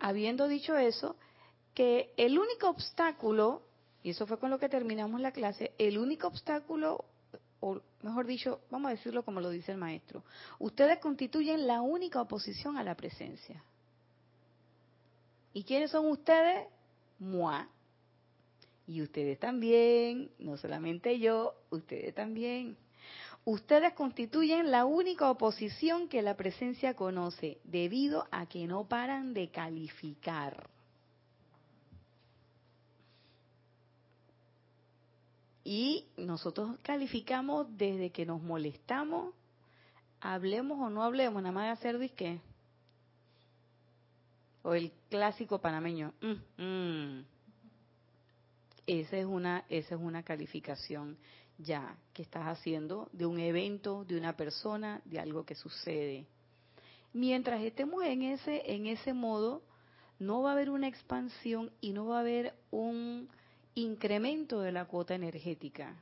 habiendo 0.00 0.48
dicho 0.48 0.76
eso, 0.76 1.14
que 1.80 2.12
el 2.18 2.38
único 2.38 2.68
obstáculo, 2.68 3.62
y 4.02 4.10
eso 4.10 4.26
fue 4.26 4.38
con 4.38 4.50
lo 4.50 4.58
que 4.58 4.68
terminamos 4.68 5.18
la 5.18 5.32
clase, 5.32 5.72
el 5.78 5.96
único 5.96 6.26
obstáculo, 6.26 7.06
o 7.60 7.80
mejor 8.02 8.26
dicho, 8.26 8.60
vamos 8.70 8.90
a 8.90 8.94
decirlo 8.96 9.24
como 9.24 9.40
lo 9.40 9.48
dice 9.48 9.72
el 9.72 9.78
maestro, 9.78 10.22
ustedes 10.58 10.98
constituyen 10.98 11.66
la 11.66 11.80
única 11.80 12.20
oposición 12.20 12.76
a 12.76 12.84
la 12.84 12.94
presencia. 12.96 13.64
¿Y 15.54 15.64
quiénes 15.64 15.90
son 15.90 16.06
ustedes? 16.08 16.68
Moi. 17.18 17.64
Y 18.86 19.00
ustedes 19.00 19.38
también, 19.38 20.30
no 20.38 20.58
solamente 20.58 21.18
yo, 21.18 21.54
ustedes 21.70 22.14
también. 22.14 22.76
Ustedes 23.46 23.94
constituyen 23.94 24.70
la 24.70 24.84
única 24.84 25.30
oposición 25.30 26.10
que 26.10 26.20
la 26.20 26.36
presencia 26.36 26.92
conoce, 26.92 27.56
debido 27.64 28.28
a 28.30 28.44
que 28.44 28.66
no 28.66 28.84
paran 28.84 29.32
de 29.32 29.48
calificar. 29.48 30.68
Y 35.70 36.08
nosotros 36.16 36.76
calificamos 36.82 37.64
desde 37.78 38.10
que 38.10 38.26
nos 38.26 38.42
molestamos, 38.42 39.32
hablemos 40.20 40.80
o 40.80 40.90
no 40.90 41.04
hablemos, 41.04 41.40
nada 41.40 41.52
más 41.52 41.66
de 41.66 41.70
hacer 41.70 41.96
disque. 42.00 42.40
O 44.64 44.74
el 44.74 44.90
clásico 45.08 45.60
panameño. 45.60 46.12
Mm, 46.22 46.62
mm. 46.64 47.24
Esa 48.84 49.16
es 49.16 49.26
una, 49.26 49.64
esa 49.68 49.94
es 49.94 50.00
una 50.00 50.24
calificación 50.24 51.16
ya 51.56 51.96
que 52.14 52.22
estás 52.22 52.48
haciendo 52.48 53.08
de 53.12 53.26
un 53.26 53.38
evento, 53.38 54.04
de 54.04 54.18
una 54.18 54.36
persona, 54.36 55.00
de 55.04 55.20
algo 55.20 55.44
que 55.44 55.54
sucede. 55.54 56.26
Mientras 57.12 57.62
estemos 57.62 58.02
en 58.02 58.22
ese, 58.22 58.74
en 58.74 58.86
ese 58.86 59.12
modo, 59.12 59.62
no 60.18 60.42
va 60.42 60.50
a 60.50 60.54
haber 60.54 60.68
una 60.68 60.88
expansión 60.88 61.70
y 61.80 61.92
no 61.92 62.06
va 62.06 62.16
a 62.16 62.20
haber 62.22 62.56
un 62.72 63.28
incremento 63.74 64.60
de 64.60 64.72
la 64.72 64.86
cuota 64.86 65.14
energética. 65.14 65.96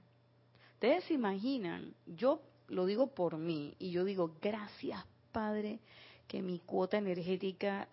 Ustedes 0.75 1.05
se 1.05 1.15
imaginan, 1.15 1.95
yo 2.07 2.41
lo 2.69 2.87
digo 2.87 3.09
por 3.09 3.37
mí 3.37 3.75
y 3.79 3.91
yo 3.91 4.05
digo, 4.05 4.33
gracias 4.41 5.05
Padre, 5.33 5.81
que 6.27 6.43
mi 6.43 6.61
cuota 6.61 6.99
energética, 6.99 7.89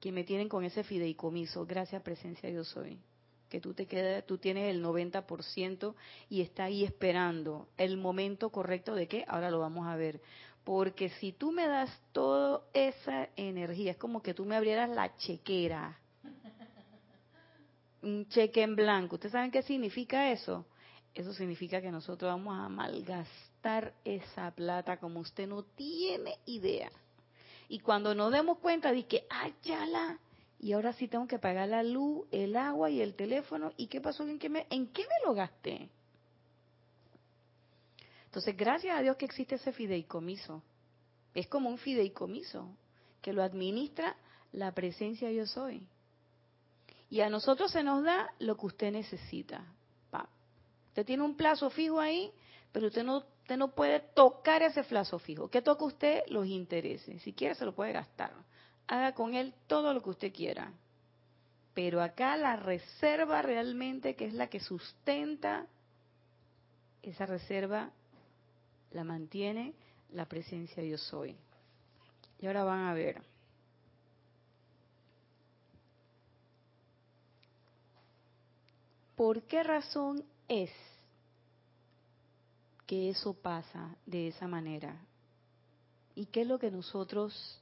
que 0.00 0.12
me 0.12 0.24
tienen 0.24 0.48
con 0.48 0.64
ese 0.64 0.82
fideicomiso, 0.84 1.66
gracias 1.66 2.02
presencia 2.02 2.48
yo 2.50 2.64
soy 2.64 2.98
que 3.50 3.60
tú 3.60 3.74
te 3.74 3.86
quedas, 3.86 4.24
tú 4.24 4.38
tienes 4.38 4.70
el 4.70 4.82
90% 4.82 5.94
y 6.30 6.40
está 6.40 6.64
ahí 6.64 6.84
esperando 6.84 7.68
el 7.76 7.98
momento 7.98 8.48
correcto 8.50 8.94
de 8.94 9.08
que 9.08 9.24
ahora 9.28 9.50
lo 9.50 9.58
vamos 9.58 9.86
a 9.88 9.96
ver. 9.96 10.22
Porque 10.64 11.10
si 11.18 11.32
tú 11.32 11.52
me 11.52 11.66
das 11.66 11.90
toda 12.12 12.62
esa 12.72 13.28
energía, 13.36 13.90
es 13.90 13.96
como 13.96 14.22
que 14.22 14.34
tú 14.34 14.44
me 14.44 14.56
abrieras 14.56 14.88
la 14.88 15.16
chequera. 15.16 15.98
Un 18.02 18.28
cheque 18.28 18.62
en 18.62 18.76
blanco. 18.76 19.16
¿Ustedes 19.16 19.32
saben 19.32 19.50
qué 19.50 19.62
significa 19.62 20.30
eso? 20.30 20.66
Eso 21.14 21.32
significa 21.32 21.80
que 21.80 21.90
nosotros 21.90 22.30
vamos 22.30 22.58
a 22.58 22.68
malgastar 22.68 23.92
esa 24.04 24.50
plata 24.52 24.98
como 24.98 25.20
usted 25.20 25.46
no 25.46 25.62
tiene 25.62 26.38
idea. 26.46 26.90
Y 27.68 27.80
cuando 27.80 28.14
nos 28.14 28.32
demos 28.32 28.58
cuenta 28.58 28.92
de 28.92 29.06
que, 29.06 29.26
ay, 29.28 29.54
ya 29.62 29.84
la, 29.86 30.18
y 30.60 30.72
ahora 30.72 30.92
sí 30.92 31.08
tengo 31.08 31.26
que 31.26 31.38
pagar 31.38 31.68
la 31.68 31.82
luz, 31.82 32.26
el 32.30 32.54
agua 32.56 32.90
y 32.90 33.00
el 33.00 33.14
teléfono. 33.14 33.72
¿Y 33.76 33.86
qué 33.86 34.00
pasó? 34.00 34.24
¿En 34.24 34.38
qué 34.38 34.48
me, 34.48 34.66
en 34.70 34.88
qué 34.88 35.02
me 35.02 35.26
lo 35.26 35.34
gasté? 35.34 35.88
Entonces, 38.26 38.56
gracias 38.56 38.96
a 38.96 39.02
Dios 39.02 39.16
que 39.16 39.24
existe 39.24 39.54
ese 39.54 39.72
fideicomiso. 39.72 40.62
Es 41.34 41.48
como 41.48 41.70
un 41.70 41.78
fideicomiso 41.78 42.68
que 43.22 43.32
lo 43.32 43.42
administra 43.42 44.16
la 44.52 44.72
presencia 44.72 45.30
yo 45.30 45.46
soy. 45.46 45.86
Y 47.10 47.20
a 47.20 47.28
nosotros 47.28 47.72
se 47.72 47.82
nos 47.82 48.02
da 48.04 48.32
lo 48.38 48.56
que 48.56 48.66
usted 48.66 48.92
necesita. 48.92 49.64
Usted 50.88 51.06
tiene 51.06 51.22
un 51.22 51.36
plazo 51.36 51.70
fijo 51.70 52.00
ahí, 52.00 52.32
pero 52.72 52.88
usted 52.88 53.04
no, 53.04 53.18
usted 53.18 53.56
no 53.56 53.68
puede 53.74 54.00
tocar 54.00 54.62
ese 54.62 54.82
plazo 54.82 55.20
fijo. 55.20 55.48
¿Qué 55.48 55.62
toca 55.62 55.84
usted? 55.84 56.22
Los 56.28 56.46
intereses. 56.46 57.22
Si 57.22 57.32
quiere, 57.32 57.54
se 57.54 57.64
lo 57.64 57.74
puede 57.74 57.92
gastar 57.92 58.32
haga 58.90 59.12
con 59.12 59.34
él 59.34 59.54
todo 59.68 59.94
lo 59.94 60.02
que 60.02 60.10
usted 60.10 60.32
quiera. 60.32 60.72
Pero 61.74 62.02
acá 62.02 62.36
la 62.36 62.56
reserva 62.56 63.40
realmente, 63.40 64.16
que 64.16 64.26
es 64.26 64.34
la 64.34 64.48
que 64.48 64.58
sustenta 64.58 65.66
esa 67.00 67.24
reserva 67.24 67.90
la 68.90 69.04
mantiene 69.04 69.74
la 70.12 70.26
presencia 70.26 70.82
yo 70.82 70.98
soy. 70.98 71.36
Y 72.40 72.46
ahora 72.46 72.64
van 72.64 72.86
a 72.86 72.94
ver. 72.94 73.22
¿Por 79.20 79.42
qué 79.42 79.62
razón 79.62 80.24
es 80.48 80.70
que 82.86 83.10
eso 83.10 83.34
pasa 83.34 83.94
de 84.06 84.28
esa 84.28 84.48
manera? 84.48 84.96
¿Y 86.14 86.24
qué 86.24 86.40
es 86.40 86.46
lo 86.46 86.58
que 86.58 86.70
nosotros 86.70 87.60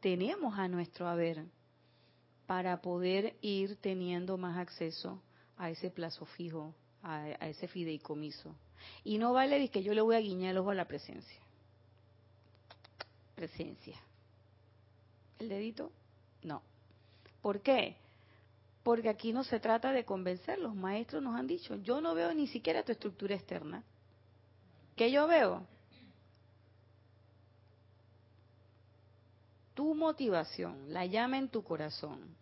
tenemos 0.00 0.58
a 0.58 0.68
nuestro 0.68 1.08
haber 1.08 1.42
para 2.46 2.82
poder 2.82 3.34
ir 3.40 3.76
teniendo 3.76 4.36
más 4.36 4.58
acceso 4.58 5.22
a 5.56 5.70
ese 5.70 5.88
plazo 5.88 6.26
fijo, 6.26 6.74
a, 7.02 7.30
ese 7.48 7.66
fideicomiso? 7.66 8.54
Y 9.04 9.16
no 9.16 9.32
vale 9.32 9.70
que 9.70 9.82
yo 9.82 9.94
le 9.94 10.02
voy 10.02 10.16
a 10.16 10.20
guiñar 10.20 10.50
el 10.50 10.58
ojo 10.58 10.68
a 10.68 10.74
la 10.74 10.86
presencia. 10.86 11.40
Presencia. 13.34 13.96
¿El 15.38 15.48
dedito? 15.48 15.90
No. 16.42 16.60
¿Por 17.40 17.62
qué? 17.62 17.96
Porque 18.88 19.10
aquí 19.10 19.34
no 19.34 19.44
se 19.44 19.60
trata 19.60 19.92
de 19.92 20.06
convencer, 20.06 20.58
los 20.58 20.74
maestros 20.74 21.22
nos 21.22 21.38
han 21.38 21.46
dicho, 21.46 21.76
yo 21.76 22.00
no 22.00 22.14
veo 22.14 22.32
ni 22.32 22.46
siquiera 22.46 22.82
tu 22.82 22.90
estructura 22.90 23.34
externa. 23.34 23.84
¿Qué 24.96 25.10
yo 25.10 25.26
veo? 25.26 25.66
Tu 29.74 29.94
motivación, 29.94 30.90
la 30.90 31.04
llama 31.04 31.36
en 31.36 31.50
tu 31.50 31.62
corazón. 31.62 32.34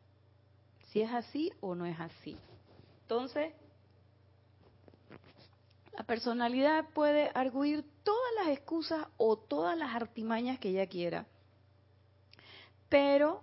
Si 0.93 1.00
es 1.00 1.11
así 1.11 1.53
o 1.61 1.75
no 1.75 1.85
es 1.85 1.99
así. 1.99 2.37
Entonces, 3.03 3.53
la 5.99 6.05
personalidad 6.05 6.85
puede 6.95 7.29
arguir 7.35 7.85
todas 8.05 8.35
las 8.37 8.57
excusas 8.57 9.05
o 9.17 9.37
todas 9.37 9.76
las 9.76 9.97
artimañas 9.97 10.61
que 10.61 10.69
ella 10.69 10.87
quiera. 10.87 11.26
Pero 12.88 13.43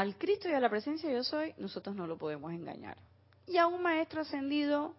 al 0.00 0.16
Cristo 0.16 0.48
y 0.48 0.52
a 0.52 0.60
la 0.60 0.70
presencia 0.70 1.12
yo 1.12 1.22
soy, 1.22 1.54
nosotros 1.58 1.94
no 1.94 2.06
lo 2.06 2.16
podemos 2.16 2.52
engañar. 2.52 2.96
Y 3.46 3.58
a 3.58 3.66
un 3.66 3.82
maestro 3.82 4.22
ascendido, 4.22 4.94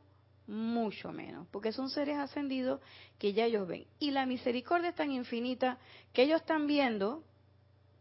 mucho 0.46 1.12
menos, 1.12 1.48
porque 1.50 1.72
son 1.72 1.90
seres 1.90 2.18
ascendidos 2.18 2.82
que 3.18 3.34
ya 3.34 3.46
ellos 3.46 3.68
ven. 3.68 3.88
Y 4.00 4.12
la 4.12 4.26
misericordia 4.26 4.90
es 4.90 4.96
tan 4.96 5.12
infinita 5.12 5.80
que 6.14 6.24
ellos 6.24 6.42
están 6.42 6.68
viendo, 6.68 7.24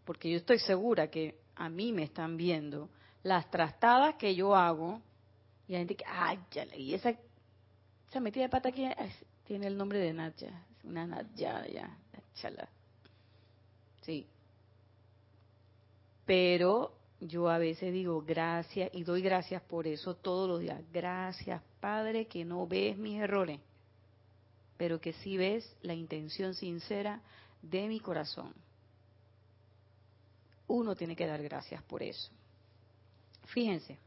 porque 0.04 0.30
yo 0.30 0.36
estoy 0.36 0.58
segura 0.58 1.10
que 1.10 1.38
a 1.56 1.68
mí 1.68 1.92
me 1.92 2.02
están 2.02 2.36
viendo, 2.36 2.90
las 3.22 3.50
trastadas 3.50 4.16
que 4.16 4.34
yo 4.34 4.54
hago, 4.54 5.00
y 5.68 5.72
la 5.72 5.78
gente 5.78 5.96
que, 5.96 6.04
ay, 6.06 6.38
ya 6.50 6.64
leí 6.66 6.94
esa, 6.94 7.14
esa 8.08 8.20
metida 8.20 8.44
de 8.44 8.48
pata 8.48 8.70
aquí 8.70 8.86
tiene 9.46 9.68
el 9.68 9.76
nombre 9.76 10.00
de 10.00 10.12
Natya, 10.12 10.66
una 10.84 11.06
Natya, 11.06 11.66
ya, 11.66 11.96
chala. 12.34 12.68
Sí, 14.02 14.26
pero 16.30 16.92
yo 17.18 17.48
a 17.48 17.58
veces 17.58 17.92
digo 17.92 18.22
gracias 18.22 18.88
y 18.94 19.02
doy 19.02 19.20
gracias 19.20 19.60
por 19.62 19.88
eso 19.88 20.14
todos 20.14 20.48
los 20.48 20.60
días. 20.60 20.80
Gracias, 20.92 21.60
Padre, 21.80 22.26
que 22.26 22.44
no 22.44 22.68
ves 22.68 22.96
mis 22.96 23.20
errores, 23.20 23.58
pero 24.76 25.00
que 25.00 25.12
sí 25.12 25.36
ves 25.36 25.68
la 25.82 25.92
intención 25.92 26.54
sincera 26.54 27.20
de 27.62 27.88
mi 27.88 27.98
corazón. 27.98 28.54
Uno 30.68 30.94
tiene 30.94 31.16
que 31.16 31.26
dar 31.26 31.42
gracias 31.42 31.82
por 31.82 32.00
eso. 32.00 32.30
Fíjense. 33.46 33.98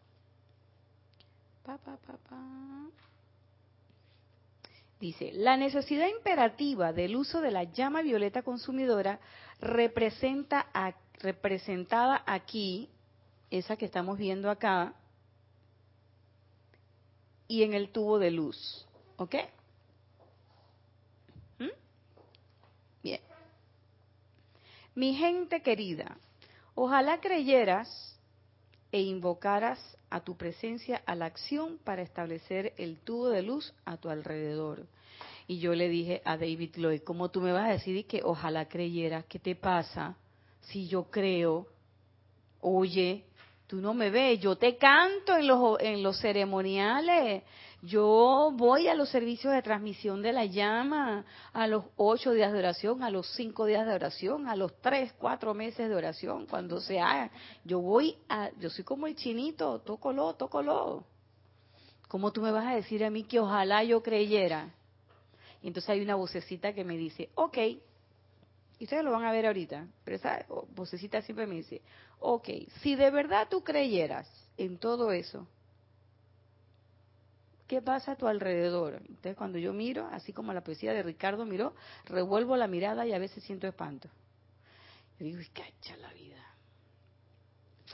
Dice, 4.98 5.33
la 5.33 5.57
necesidad 5.57 6.07
imperativa 6.07 6.94
del 6.94 7.18
uso 7.18 7.42
de 7.42 7.51
la 7.51 7.66
llama 7.66 8.01
violeta 8.01 8.44
consumidora 8.44 9.20
representa 9.59 10.68
a 10.74 11.02
representada 11.19 12.23
aquí, 12.25 12.89
esa 13.49 13.77
que 13.77 13.85
estamos 13.85 14.17
viendo 14.17 14.49
acá, 14.49 14.93
y 17.47 17.63
en 17.63 17.73
el 17.73 17.89
tubo 17.89 18.19
de 18.19 18.31
luz. 18.31 18.87
¿Ok? 19.17 19.35
¿Mm? 21.59 21.67
Bien. 23.03 23.21
Mi 24.95 25.13
gente 25.15 25.61
querida, 25.61 26.17
ojalá 26.75 27.19
creyeras 27.19 28.19
e 28.91 29.01
invocaras 29.01 29.79
a 30.09 30.21
tu 30.21 30.37
presencia 30.37 31.01
a 31.05 31.15
la 31.15 31.25
acción 31.25 31.79
para 31.83 32.03
establecer 32.03 32.73
el 32.77 32.99
tubo 32.99 33.29
de 33.29 33.41
luz 33.41 33.73
a 33.85 33.97
tu 33.97 34.09
alrededor. 34.09 34.85
Y 35.47 35.59
yo 35.59 35.73
le 35.73 35.89
dije 35.89 36.21
a 36.25 36.37
David 36.37 36.75
Lloyd, 36.75 37.01
¿cómo 37.01 37.29
tú 37.29 37.41
me 37.41 37.51
vas 37.51 37.67
a 37.67 37.73
decir 37.73 38.05
que 38.05 38.21
ojalá 38.23 38.67
creyeras? 38.67 39.25
¿Qué 39.25 39.39
te 39.39 39.55
pasa? 39.55 40.15
Si 40.63 40.87
yo 40.87 41.05
creo, 41.09 41.67
oye, 42.61 43.25
tú 43.67 43.77
no 43.77 43.93
me 43.93 44.09
ves, 44.09 44.39
yo 44.39 44.55
te 44.55 44.77
canto 44.77 45.35
en 45.35 45.47
los, 45.47 45.79
en 45.79 46.03
los 46.03 46.19
ceremoniales, 46.19 47.43
yo 47.81 48.51
voy 48.53 48.87
a 48.87 48.95
los 48.95 49.09
servicios 49.09 49.53
de 49.53 49.61
transmisión 49.61 50.21
de 50.21 50.31
la 50.31 50.45
llama, 50.45 51.25
a 51.51 51.67
los 51.67 51.85
ocho 51.97 52.31
días 52.31 52.53
de 52.53 52.59
oración, 52.59 53.03
a 53.03 53.09
los 53.09 53.27
cinco 53.35 53.65
días 53.65 53.85
de 53.85 53.93
oración, 53.93 54.47
a 54.47 54.55
los 54.55 54.79
tres, 54.79 55.11
cuatro 55.13 55.53
meses 55.53 55.89
de 55.89 55.95
oración, 55.95 56.45
cuando 56.45 56.79
se 56.79 56.99
haga. 56.99 57.29
Yo 57.65 57.81
voy 57.81 58.15
a, 58.29 58.51
yo 58.59 58.69
soy 58.69 58.85
como 58.85 59.07
el 59.07 59.15
chinito, 59.15 59.79
tócolo, 59.79 60.33
tócolo. 60.35 61.03
¿Cómo 62.07 62.31
tú 62.31 62.41
me 62.41 62.51
vas 62.51 62.67
a 62.67 62.75
decir 62.75 63.03
a 63.03 63.09
mí 63.09 63.23
que 63.23 63.39
ojalá 63.39 63.83
yo 63.83 64.01
creyera? 64.01 64.73
Y 65.61 65.67
entonces 65.67 65.89
hay 65.89 66.01
una 66.01 66.15
vocecita 66.15 66.73
que 66.73 66.83
me 66.85 66.95
dice, 66.95 67.31
ok, 67.35 67.57
y 68.83 68.85
ustedes 68.85 69.05
lo 69.05 69.11
van 69.11 69.24
a 69.24 69.31
ver 69.31 69.46
ahorita, 69.46 69.87
pero 70.03 70.17
esa 70.17 70.46
vocecita 70.75 71.22
siempre 71.22 71.48
me 71.48 71.55
dice, 71.55 71.81
ok, 72.19 72.50
si 72.81 72.98
de 72.98 73.11
verdad 73.11 73.48
tú 73.50 73.63
creyeras 73.63 74.27
en 74.57 74.77
todo 74.77 75.13
eso, 75.13 75.48
¿qué 77.65 77.81
pasa 77.81 78.11
a 78.11 78.15
tu 78.17 78.27
alrededor? 78.27 78.96
Entonces 79.07 79.37
cuando 79.37 79.57
yo 79.57 79.72
miro, 79.72 80.09
así 80.11 80.33
como 80.33 80.51
la 80.51 80.65
poesía 80.65 80.91
de 80.91 81.01
Ricardo 81.01 81.46
miró, 81.46 81.74
revuelvo 82.03 82.57
la 82.57 82.67
mirada 82.67 83.07
y 83.07 83.13
a 83.13 83.19
veces 83.19 83.41
siento 83.46 83.67
espanto. 83.67 84.09
Yo 85.17 85.27
digo, 85.27 85.39
cacha 85.53 85.96
la 85.96 86.11
vida. 86.11 86.43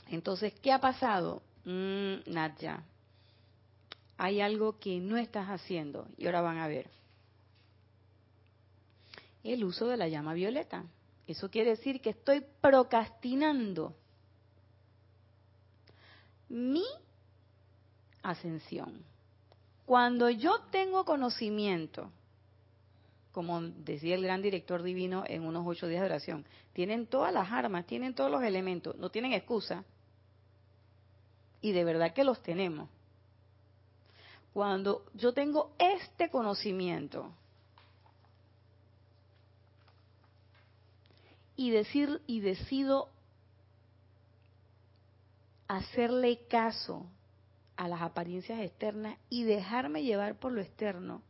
Entonces, 0.08 0.52
¿qué 0.60 0.72
ha 0.72 0.80
pasado? 0.80 1.40
Mm, 1.66 2.36
hay 4.16 4.40
algo 4.40 4.76
que 4.80 4.98
no 4.98 5.18
estás 5.18 5.50
haciendo 5.50 6.08
y 6.16 6.26
ahora 6.26 6.40
van 6.40 6.58
a 6.58 6.66
ver 6.66 6.90
el 9.44 9.64
uso 9.64 9.86
de 9.86 9.96
la 9.96 10.08
llama 10.08 10.34
violeta. 10.34 10.84
Eso 11.26 11.50
quiere 11.50 11.70
decir 11.70 12.00
que 12.00 12.10
estoy 12.10 12.44
procrastinando 12.60 13.94
mi 16.48 16.84
ascensión. 18.22 19.04
Cuando 19.86 20.28
yo 20.30 20.60
tengo 20.70 21.04
conocimiento, 21.04 22.10
como 23.32 23.60
decía 23.62 24.16
el 24.16 24.22
gran 24.22 24.42
director 24.42 24.82
divino 24.82 25.24
en 25.26 25.44
unos 25.44 25.66
ocho 25.66 25.86
días 25.86 26.00
de 26.00 26.06
oración, 26.06 26.44
tienen 26.72 27.06
todas 27.06 27.32
las 27.32 27.50
armas, 27.50 27.86
tienen 27.86 28.14
todos 28.14 28.30
los 28.30 28.42
elementos, 28.42 28.96
no 28.96 29.10
tienen 29.10 29.32
excusa. 29.32 29.84
Y 31.60 31.72
de 31.72 31.84
verdad 31.84 32.12
que 32.12 32.24
los 32.24 32.42
tenemos. 32.42 32.88
Cuando 34.52 35.04
yo 35.14 35.32
tengo 35.32 35.72
este 35.78 36.28
conocimiento, 36.28 37.32
y 41.60 41.68
decir 41.68 42.22
y 42.26 42.40
decido 42.40 43.10
hacerle 45.68 46.46
caso 46.48 47.04
a 47.76 47.86
las 47.86 48.00
apariencias 48.00 48.60
externas 48.60 49.18
y 49.28 49.42
dejarme 49.44 50.02
llevar 50.02 50.36
por 50.36 50.52
lo 50.52 50.62
externo, 50.62 51.20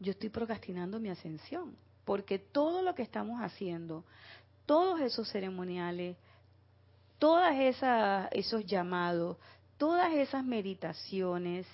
yo 0.00 0.12
estoy 0.12 0.30
procrastinando 0.30 0.98
mi 1.00 1.10
ascensión, 1.10 1.76
porque 2.06 2.38
todo 2.38 2.80
lo 2.80 2.94
que 2.94 3.02
estamos 3.02 3.42
haciendo, 3.42 4.04
todos 4.64 5.02
esos 5.02 5.30
ceremoniales, 5.30 6.16
todas 7.18 7.54
esas 7.60 8.30
esos 8.32 8.64
llamados, 8.64 9.36
todas 9.76 10.14
esas 10.14 10.46
meditaciones, 10.46 11.66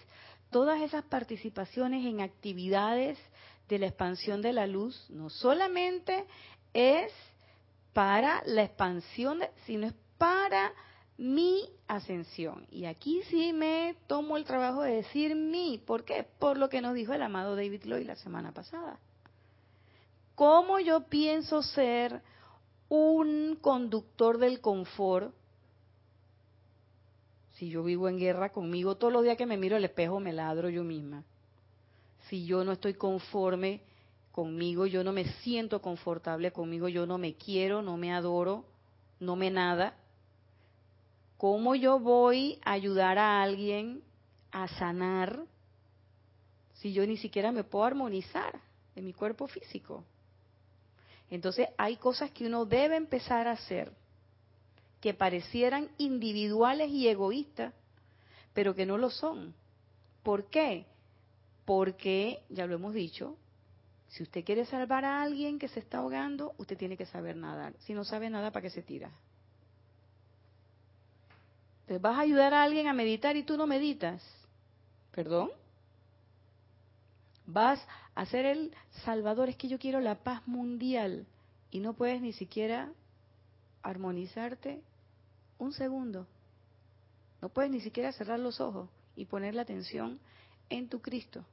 todas 0.51 0.81
esas 0.81 1.05
participaciones 1.05 2.05
en 2.05 2.23
actividades 2.23 3.17
de 3.69 3.79
la 3.79 3.87
expansión 3.87 4.43
de 4.43 4.53
la 4.53 4.67
luz, 4.67 5.07
no 5.11 5.31
solamente 5.31 6.27
es 6.75 7.12
para 7.99 8.45
la 8.47 8.63
expansión, 8.63 9.41
sino 9.67 9.89
es 9.89 9.95
para 10.19 10.73
mi 11.17 11.69
ascensión. 11.89 12.65
Y 12.71 12.85
aquí 12.85 13.23
sí 13.25 13.53
me 13.53 13.97
tomo 14.07 14.37
el 14.37 14.45
trabajo 14.45 14.83
de 14.83 14.93
decir 14.93 15.35
mi. 15.35 15.83
¿Por 15.85 16.05
qué? 16.05 16.25
Por 16.39 16.59
lo 16.59 16.69
que 16.69 16.81
nos 16.81 16.95
dijo 16.95 17.13
el 17.13 17.23
amado 17.23 17.57
David 17.57 17.83
Lloyd 17.87 18.07
la 18.07 18.15
semana 18.15 18.53
pasada. 18.53 19.01
¿Cómo 20.37 20.79
yo 20.79 21.09
pienso 21.09 21.61
ser 21.65 22.23
un 22.89 23.59
conductor 23.61 24.39
del 24.39 24.61
confort 24.61 25.35
si 27.55 27.71
yo 27.71 27.83
vivo 27.83 28.09
en 28.09 28.21
guerra 28.21 28.53
conmigo 28.53 28.97
todos 28.97 29.13
los 29.13 29.25
días 29.25 29.37
que 29.37 29.45
me 29.45 29.57
miro 29.57 29.75
al 29.75 29.85
espejo 29.85 30.21
me 30.21 30.33
ladro 30.33 30.69
yo 30.71 30.85
misma? 30.85 31.25
si 32.29 32.47
yo 32.47 32.63
no 32.63 32.73
estoy 32.73 32.95
conforme 32.95 33.81
conmigo, 34.38 34.87
yo 34.87 35.03
no 35.03 35.11
me 35.11 35.24
siento 35.42 35.83
confortable 35.83 36.53
conmigo, 36.53 36.87
yo 36.88 37.07
no 37.07 37.18
me 37.18 37.35
quiero, 37.35 37.83
no 37.83 37.96
me 37.96 38.14
adoro, 38.14 38.64
no 39.18 39.35
me 39.35 39.51
nada, 39.51 39.96
¿cómo 41.37 41.74
yo 41.74 41.98
voy 41.98 42.61
a 42.64 42.70
ayudar 42.70 43.18
a 43.18 43.42
alguien 43.42 44.01
a 44.53 44.68
sanar 44.68 45.40
si 46.74 46.92
yo 46.92 47.05
ni 47.05 47.16
siquiera 47.16 47.51
me 47.51 47.64
puedo 47.64 47.85
armonizar 47.85 48.61
en 48.94 49.07
mi 49.07 49.12
cuerpo 49.12 49.48
físico? 49.48 50.05
Entonces 51.33 51.66
hay 51.77 51.96
cosas 51.96 52.31
que 52.31 52.46
uno 52.46 52.64
debe 52.64 52.94
empezar 52.94 53.48
a 53.48 53.55
hacer 53.55 53.90
que 55.01 55.14
parecieran 55.14 55.88
individuales 55.98 56.90
y 56.90 57.09
egoístas, 57.09 57.74
pero 58.55 58.77
que 58.77 58.87
no 58.87 58.98
lo 58.98 59.11
son. 59.11 59.53
¿Por 60.22 60.44
qué? 60.44 60.87
Porque, 61.64 62.44
ya 62.51 62.66
lo 62.66 62.77
hemos 62.77 62.94
dicho, 62.94 63.37
si 64.09 64.23
usted 64.23 64.44
quiere 64.44 64.64
salvar 64.64 65.05
a 65.05 65.23
alguien 65.23 65.59
que 65.59 65.68
se 65.68 65.81
está 65.81 65.99
ahogando, 65.99 66.55
usted 66.59 66.77
tiene 66.77 66.97
que 66.97 67.07
saber 67.07 67.37
nadar. 67.37 67.75
Si 67.81 67.92
no 67.92 68.05
sabe 68.05 68.31
nada, 68.31 68.51
¿para 68.51 68.62
qué 68.62 68.71
se 68.71 68.83
tira? 68.83 69.11
Entonces 71.83 72.03
vas 72.03 72.16
a 72.16 72.21
ayudar 72.21 72.55
a 72.55 72.62
alguien 72.62 72.87
a 72.87 72.94
meditar 72.94 73.37
y 73.37 73.42
tú 73.42 73.57
no 73.57 73.66
meditas. 73.66 74.23
¿Perdón? 75.12 75.51
Vas 77.47 77.81
a 78.14 78.27
ser 78.27 78.47
el 78.47 78.75
salvador. 79.05 79.49
Es 79.49 79.57
que 79.57 79.68
yo 79.68 79.79
quiero 79.79 80.01
la 80.01 80.16
paz 80.16 80.47
mundial 80.47 81.27
y 81.71 81.81
no 81.81 81.92
puedes 81.92 82.21
ni 82.21 82.33
siquiera 82.33 82.90
armonizarte 83.83 84.83
un 85.59 85.73
segundo. 85.73 86.27
No 87.42 87.49
puedes 87.51 87.71
ni 87.71 87.81
siquiera 87.81 88.12
cerrar 88.12 88.40
los 88.40 88.61
ojos 88.61 88.88
y 89.16 89.27
poner 89.27 89.55
la 89.55 89.62
atención 89.62 90.18
en 90.71 90.88
tu 90.88 91.01
Cristo. 91.01 91.44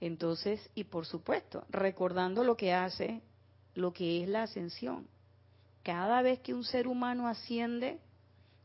Entonces, 0.00 0.70
y 0.74 0.84
por 0.84 1.06
supuesto, 1.06 1.64
recordando 1.70 2.44
lo 2.44 2.56
que 2.56 2.72
hace, 2.72 3.22
lo 3.74 3.92
que 3.92 4.22
es 4.22 4.28
la 4.28 4.44
ascensión. 4.44 5.06
Cada 5.82 6.22
vez 6.22 6.40
que 6.40 6.54
un 6.54 6.64
ser 6.64 6.86
humano 6.86 7.28
asciende, 7.28 7.98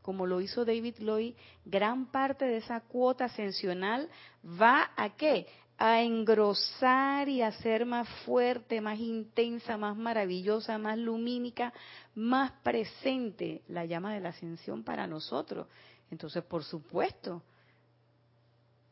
como 0.02 0.26
lo 0.26 0.40
hizo 0.40 0.64
David 0.64 0.96
Lloyd, 0.98 1.34
gran 1.64 2.06
parte 2.06 2.46
de 2.46 2.58
esa 2.58 2.80
cuota 2.80 3.26
ascensional 3.26 4.08
va 4.44 4.90
a 4.96 5.10
qué? 5.10 5.46
A 5.78 6.02
engrosar 6.02 7.28
y 7.28 7.42
a 7.42 7.52
ser 7.52 7.86
más 7.86 8.08
fuerte, 8.24 8.80
más 8.80 8.98
intensa, 8.98 9.76
más 9.76 9.96
maravillosa, 9.96 10.78
más 10.78 10.98
lumínica, 10.98 11.72
más 12.14 12.52
presente 12.62 13.62
la 13.68 13.84
llama 13.84 14.14
de 14.14 14.20
la 14.20 14.30
ascensión 14.30 14.82
para 14.82 15.06
nosotros. 15.06 15.66
Entonces, 16.10 16.42
por 16.44 16.64
supuesto, 16.64 17.42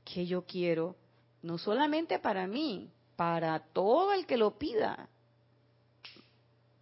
que 0.04 0.26
yo 0.26 0.44
quiero 0.46 0.96
no 1.42 1.58
solamente 1.58 2.18
para 2.18 2.46
mí, 2.46 2.90
para 3.16 3.60
todo 3.60 4.12
el 4.12 4.26
que 4.26 4.36
lo 4.36 4.58
pida, 4.58 5.08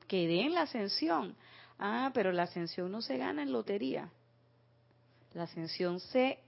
que 0.06 0.26
den 0.26 0.54
la 0.54 0.62
ascensión. 0.62 1.36
Ah, 1.78 2.10
pero 2.14 2.32
la 2.32 2.44
ascensión 2.44 2.90
no 2.90 3.02
se 3.02 3.18
gana 3.18 3.42
en 3.42 3.52
lotería. 3.52 4.10
La 5.34 5.44
ascensión 5.44 6.00
se 6.00 6.38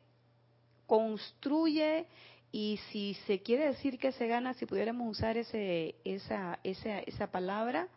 construye 0.87 2.07
y 2.51 2.79
si 2.91 3.15
se 3.27 3.43
quiere 3.43 3.67
decir 3.67 3.99
que 3.99 4.13
se 4.13 4.27
gana, 4.27 4.55
si 4.55 4.65
pudiéramos 4.65 5.11
usar 5.11 5.37
ese, 5.37 5.97
esa, 6.05 6.59
esa, 6.65 7.01
esa 7.01 7.31
palabra, 7.31 7.89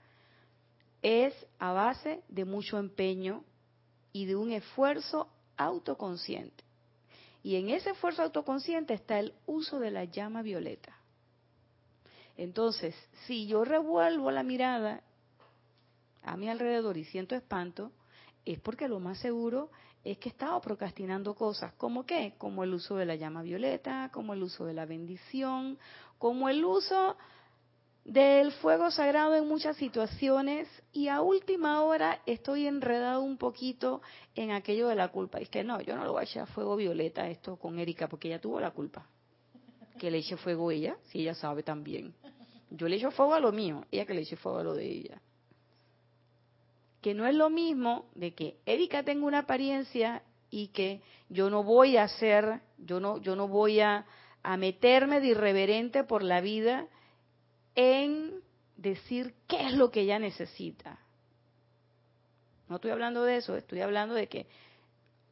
es 1.01 1.33
a 1.57 1.71
base 1.71 2.21
de 2.27 2.43
mucho 2.43 2.77
empeño 2.77 3.43
y 4.11 4.25
de 4.25 4.35
un 4.35 4.51
esfuerzo 4.51 5.29
autoconsciente. 5.55 6.63
Y 7.43 7.55
en 7.55 7.69
ese 7.69 7.91
esfuerzo 7.91 8.21
autoconsciente 8.21 8.93
está 8.93 9.19
el 9.19 9.33
uso 9.45 9.79
de 9.79 9.91
la 9.91 10.05
llama 10.05 10.41
violeta. 10.41 10.95
Entonces, 12.37 12.95
si 13.25 13.47
yo 13.47 13.65
revuelvo 13.65 14.31
la 14.31 14.43
mirada 14.43 15.03
a 16.23 16.37
mi 16.37 16.49
alrededor 16.49 16.97
y 16.97 17.05
siento 17.05 17.35
espanto, 17.35 17.91
es 18.45 18.59
porque 18.59 18.87
lo 18.87 18.99
más 18.99 19.19
seguro 19.19 19.71
es 20.03 20.17
que 20.17 20.29
he 20.29 20.31
estado 20.31 20.59
procrastinando 20.61 21.35
cosas. 21.35 21.73
¿Como 21.73 22.05
qué? 22.05 22.33
Como 22.37 22.63
el 22.63 22.73
uso 22.73 22.95
de 22.95 23.05
la 23.05 23.15
llama 23.15 23.43
violeta, 23.43 24.09
como 24.11 24.33
el 24.33 24.41
uso 24.43 24.65
de 24.65 24.73
la 24.73 24.85
bendición, 24.85 25.77
como 26.17 26.49
el 26.49 26.65
uso 26.65 27.17
del 28.05 28.51
fuego 28.53 28.89
sagrado 28.89 29.35
en 29.35 29.47
muchas 29.47 29.77
situaciones 29.77 30.67
y 30.91 31.07
a 31.07 31.21
última 31.21 31.81
hora 31.83 32.21
estoy 32.25 32.65
enredado 32.65 33.21
un 33.21 33.37
poquito 33.37 34.01
en 34.35 34.51
aquello 34.51 34.87
de 34.87 34.95
la 34.95 35.09
culpa. 35.09 35.39
Y 35.39 35.43
es 35.43 35.49
que 35.49 35.63
no, 35.63 35.79
yo 35.81 35.95
no 35.95 36.03
lo 36.03 36.13
voy 36.13 36.21
a 36.21 36.23
echar 36.23 36.47
fuego 36.47 36.75
violeta 36.75 37.29
esto 37.29 37.57
con 37.57 37.77
Erika 37.79 38.07
porque 38.07 38.27
ella 38.27 38.41
tuvo 38.41 38.59
la 38.59 38.71
culpa. 38.71 39.07
Que 39.99 40.09
le 40.09 40.17
eche 40.17 40.35
fuego 40.37 40.71
ella, 40.71 40.97
si 41.09 41.19
ella 41.21 41.35
sabe 41.35 41.61
también. 41.61 42.13
Yo 42.71 42.87
le 42.87 42.95
echo 42.95 43.11
fuego 43.11 43.35
a 43.35 43.39
lo 43.39 43.51
mío, 43.51 43.85
ella 43.91 44.05
que 44.05 44.13
le 44.13 44.21
eche 44.21 44.35
fuego 44.35 44.59
a 44.59 44.63
lo 44.63 44.73
de 44.73 44.85
ella. 44.85 45.21
Que 47.01 47.13
no 47.13 47.27
es 47.27 47.35
lo 47.35 47.49
mismo 47.49 48.05
de 48.15 48.33
que 48.33 48.57
Erika 48.65 49.03
tenga 49.03 49.25
una 49.25 49.39
apariencia 49.39 50.23
y 50.49 50.67
que 50.69 51.01
yo 51.29 51.49
no 51.49 51.63
voy 51.63 51.97
a 51.97 52.03
hacer, 52.03 52.61
yo 52.77 52.99
no, 52.99 53.19
yo 53.19 53.35
no 53.35 53.47
voy 53.47 53.79
a, 53.79 54.05
a 54.41 54.57
meterme 54.57 55.19
de 55.19 55.27
irreverente 55.27 56.03
por 56.03 56.23
la 56.23 56.41
vida 56.41 56.87
en 57.75 58.41
decir 58.77 59.33
qué 59.47 59.67
es 59.67 59.73
lo 59.73 59.91
que 59.91 60.01
ella 60.01 60.19
necesita. 60.19 60.99
No 62.67 62.75
estoy 62.75 62.91
hablando 62.91 63.23
de 63.23 63.37
eso, 63.37 63.55
estoy 63.55 63.81
hablando 63.81 64.15
de 64.15 64.27
que 64.27 64.47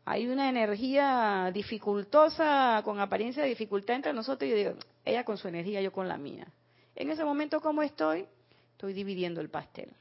hay 0.05 0.27
una 0.27 0.49
energía 0.49 1.51
dificultosa, 1.53 2.81
con 2.83 2.99
apariencia 2.99 3.43
de 3.43 3.49
dificultad 3.49 3.95
entre 3.95 4.13
nosotros, 4.13 4.47
y 4.47 4.51
yo 4.51 4.57
digo, 4.57 4.73
ella 5.05 5.23
con 5.23 5.37
su 5.37 5.47
energía, 5.47 5.81
yo 5.81 5.91
con 5.91 6.07
la 6.07 6.17
mía. 6.17 6.47
En 6.95 7.09
ese 7.11 7.23
momento, 7.23 7.61
como 7.61 7.81
estoy? 7.83 8.25
Estoy 8.71 8.93
dividiendo 8.93 9.39
el 9.39 9.49
pastel. 9.49 9.91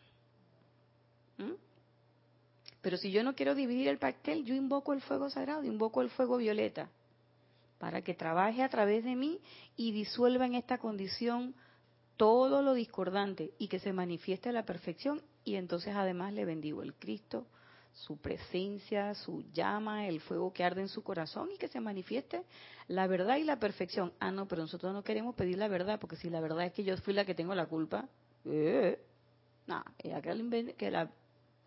¿Mm? 1.37 1.53
Pero 2.81 2.97
si 2.97 3.11
yo 3.11 3.23
no 3.23 3.35
quiero 3.35 3.55
dividir 3.55 3.89
el 3.89 3.99
pastel, 3.99 4.45
yo 4.45 4.55
invoco 4.55 4.93
el 4.93 5.01
fuego 5.01 5.31
sagrado, 5.31 5.63
invoco 5.65 6.01
el 6.01 6.11
fuego 6.11 6.39
violeta, 6.39 6.89
para 7.79 8.03
que 8.03 8.15
trabaje 8.15 8.63
a 8.63 8.69
través 8.69 9.05
de 9.05 9.15
mí 9.15 9.41
y 9.77 9.93
disuelva 9.93 10.47
en 10.47 10.55
esta 10.55 10.79
condición 10.79 11.55
todo 12.19 12.63
lo 12.63 12.75
discordante 12.75 13.53
y 13.59 13.69
que 13.69 13.79
se 13.79 13.95
manifieste 13.95 14.53
la 14.53 14.67
perfección 14.67 15.23
y 15.45 15.55
entonces 15.55 15.95
además 15.95 16.35
le 16.35 16.45
bendigo 16.45 16.83
el 16.83 16.93
Cristo, 16.93 17.47
su 17.93 18.19
presencia, 18.19 19.15
su 19.15 19.45
llama, 19.53 20.07
el 20.09 20.21
fuego 20.21 20.53
que 20.53 20.65
arde 20.65 20.83
en 20.83 20.89
su 20.89 21.03
corazón 21.03 21.49
y 21.55 21.59
que 21.59 21.69
se 21.69 21.81
manifieste 21.81 22.43
la 22.89 23.07
verdad 23.07 23.37
y 23.37 23.45
la 23.45 23.59
perfección. 23.59 24.13
Ah, 24.19 24.33
no, 24.33 24.47
pero 24.47 24.63
nosotros 24.63 24.93
no 24.93 25.03
queremos 25.03 25.37
pedir 25.37 25.59
la 25.59 25.69
verdad 25.69 25.99
porque 26.01 26.17
si 26.17 26.29
la 26.29 26.41
verdad 26.41 26.67
es 26.67 26.73
que 26.73 26.85
yo 26.85 26.97
fui 26.99 27.15
la 27.15 27.25
que 27.25 27.35
tengo 27.35 27.55
la 27.55 27.67
culpa, 27.67 28.09
eh, 28.45 29.01
no, 29.69 29.85
ella 29.99 30.21
que, 30.21 30.75
que, 30.77 30.91
la, 30.91 31.09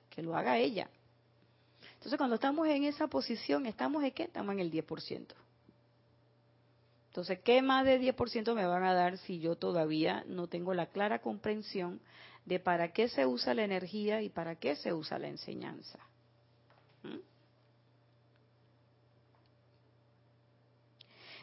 que 0.09 0.21
lo 0.21 0.35
haga 0.35 0.57
ella. 0.57 0.89
Entonces 1.93 2.17
cuando 2.17 2.35
estamos 2.35 2.67
en 2.67 2.83
esa 2.83 3.07
posición, 3.07 3.65
¿estamos 3.65 4.03
en 4.03 4.11
qué? 4.11 4.23
Estamos 4.23 4.53
en 4.53 4.59
el 4.59 4.71
10%. 4.71 5.27
Entonces, 7.11 7.39
¿qué 7.43 7.61
más 7.61 7.83
de 7.83 7.99
10% 7.99 8.55
me 8.55 8.65
van 8.65 8.85
a 8.85 8.93
dar 8.93 9.17
si 9.17 9.41
yo 9.41 9.57
todavía 9.57 10.23
no 10.27 10.47
tengo 10.47 10.73
la 10.73 10.85
clara 10.85 11.19
comprensión 11.19 11.99
de 12.45 12.57
para 12.57 12.93
qué 12.93 13.09
se 13.09 13.25
usa 13.25 13.53
la 13.53 13.65
energía 13.65 14.21
y 14.21 14.29
para 14.29 14.55
qué 14.55 14.77
se 14.77 14.93
usa 14.93 15.19
la 15.19 15.27
enseñanza? 15.27 15.99
¿Mm? 17.03 17.17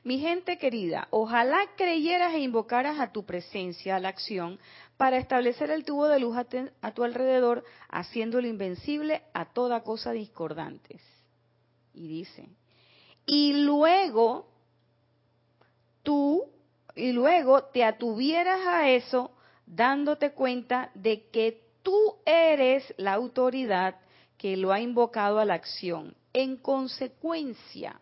Mi 0.04 0.18
gente 0.18 0.57
querida, 0.57 1.07
ojalá 1.11 1.59
creyeras 1.76 2.33
e 2.33 2.38
invocaras 2.38 2.98
a 2.98 3.12
tu 3.12 3.26
presencia, 3.26 3.96
a 3.96 4.00
la 4.00 4.09
acción, 4.09 4.59
para 4.96 5.18
establecer 5.18 5.70
el 5.70 5.85
tubo 5.85 6.09
de 6.09 6.18
luz 6.18 6.35
a, 6.35 6.46
a 6.81 6.94
tu 6.94 7.04
alrededor, 7.04 7.62
haciéndolo 7.90 8.48
invencible 8.48 9.20
a 9.35 9.52
toda 9.52 9.83
cosa 9.83 10.12
discordantes. 10.12 11.02
Y 11.92 12.09
dice, 12.09 12.48
y 13.26 13.52
luego 13.52 14.46
tú 16.09 16.51
y 16.97 17.12
luego 17.12 17.64
te 17.64 17.85
atuvieras 17.85 18.66
a 18.66 18.88
eso 18.88 19.31
dándote 19.66 20.33
cuenta 20.33 20.90
de 20.94 21.29
que 21.29 21.66
tú 21.83 22.16
eres 22.25 22.94
la 22.97 23.12
autoridad 23.12 23.97
que 24.38 24.57
lo 24.57 24.73
ha 24.73 24.81
invocado 24.81 25.38
a 25.38 25.44
la 25.44 25.53
acción. 25.53 26.16
En 26.33 26.57
consecuencia, 26.57 28.01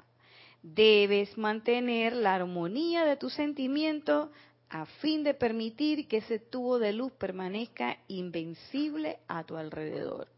debes 0.63 1.37
mantener 1.37 2.13
la 2.13 2.37
armonía 2.37 3.05
de 3.05 3.17
tu 3.17 3.29
sentimiento 3.29 4.31
a 4.71 4.87
fin 4.87 5.25
de 5.25 5.35
permitir 5.35 6.07
que 6.07 6.19
ese 6.19 6.39
tubo 6.39 6.79
de 6.79 6.93
luz 6.93 7.11
permanezca 7.11 7.99
invencible 8.07 9.19
a 9.27 9.43
tu 9.43 9.57
alrededor. 9.57 10.29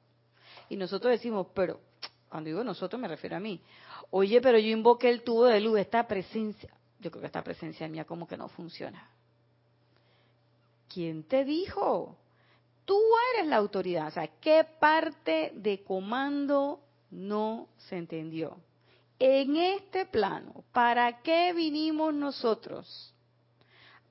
Y 0.71 0.77
nosotros 0.77 1.11
decimos, 1.11 1.49
pero, 1.53 1.81
cuando 2.31 2.49
digo 2.49 2.65
nosotros 2.65 2.99
me 2.99 3.09
refiero 3.09 3.37
a 3.37 3.41
mí, 3.41 3.61
oye, 4.11 4.41
pero 4.41 4.59
yo 4.59 4.71
invoqué 4.71 5.11
el 5.11 5.23
tubo 5.23 5.45
de 5.45 5.61
luz, 5.61 5.79
esta 5.81 6.09
presencia, 6.09 6.73
yo 7.01 7.11
creo 7.11 7.21
que 7.21 7.27
esta 7.27 7.43
presencia 7.43 7.89
mía 7.89 8.05
como 8.05 8.27
que 8.27 8.37
no 8.37 8.49
funciona. 8.49 9.11
¿Quién 10.93 11.25
te 11.25 11.45
dijo? 11.45 12.17
Tú 12.85 12.99
eres 13.35 13.49
la 13.49 13.57
autoridad. 13.57 14.09
O 14.09 14.11
sea, 14.11 14.27
¿qué 14.41 14.65
parte 14.79 15.53
de 15.55 15.83
comando 15.83 16.81
no 17.11 17.69
se 17.77 17.97
entendió? 17.97 18.57
En 19.19 19.57
este 19.57 20.07
plano, 20.07 20.65
¿para 20.73 21.21
qué 21.23 21.53
vinimos 21.53 22.15
nosotros? 22.15 23.15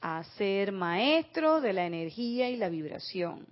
a 0.02 0.24
ser 0.38 0.72
maestros 0.72 1.62
de 1.62 1.74
la 1.74 1.86
energía 1.86 2.50
y 2.50 2.58
la 2.58 2.70
vibración. 2.70 3.48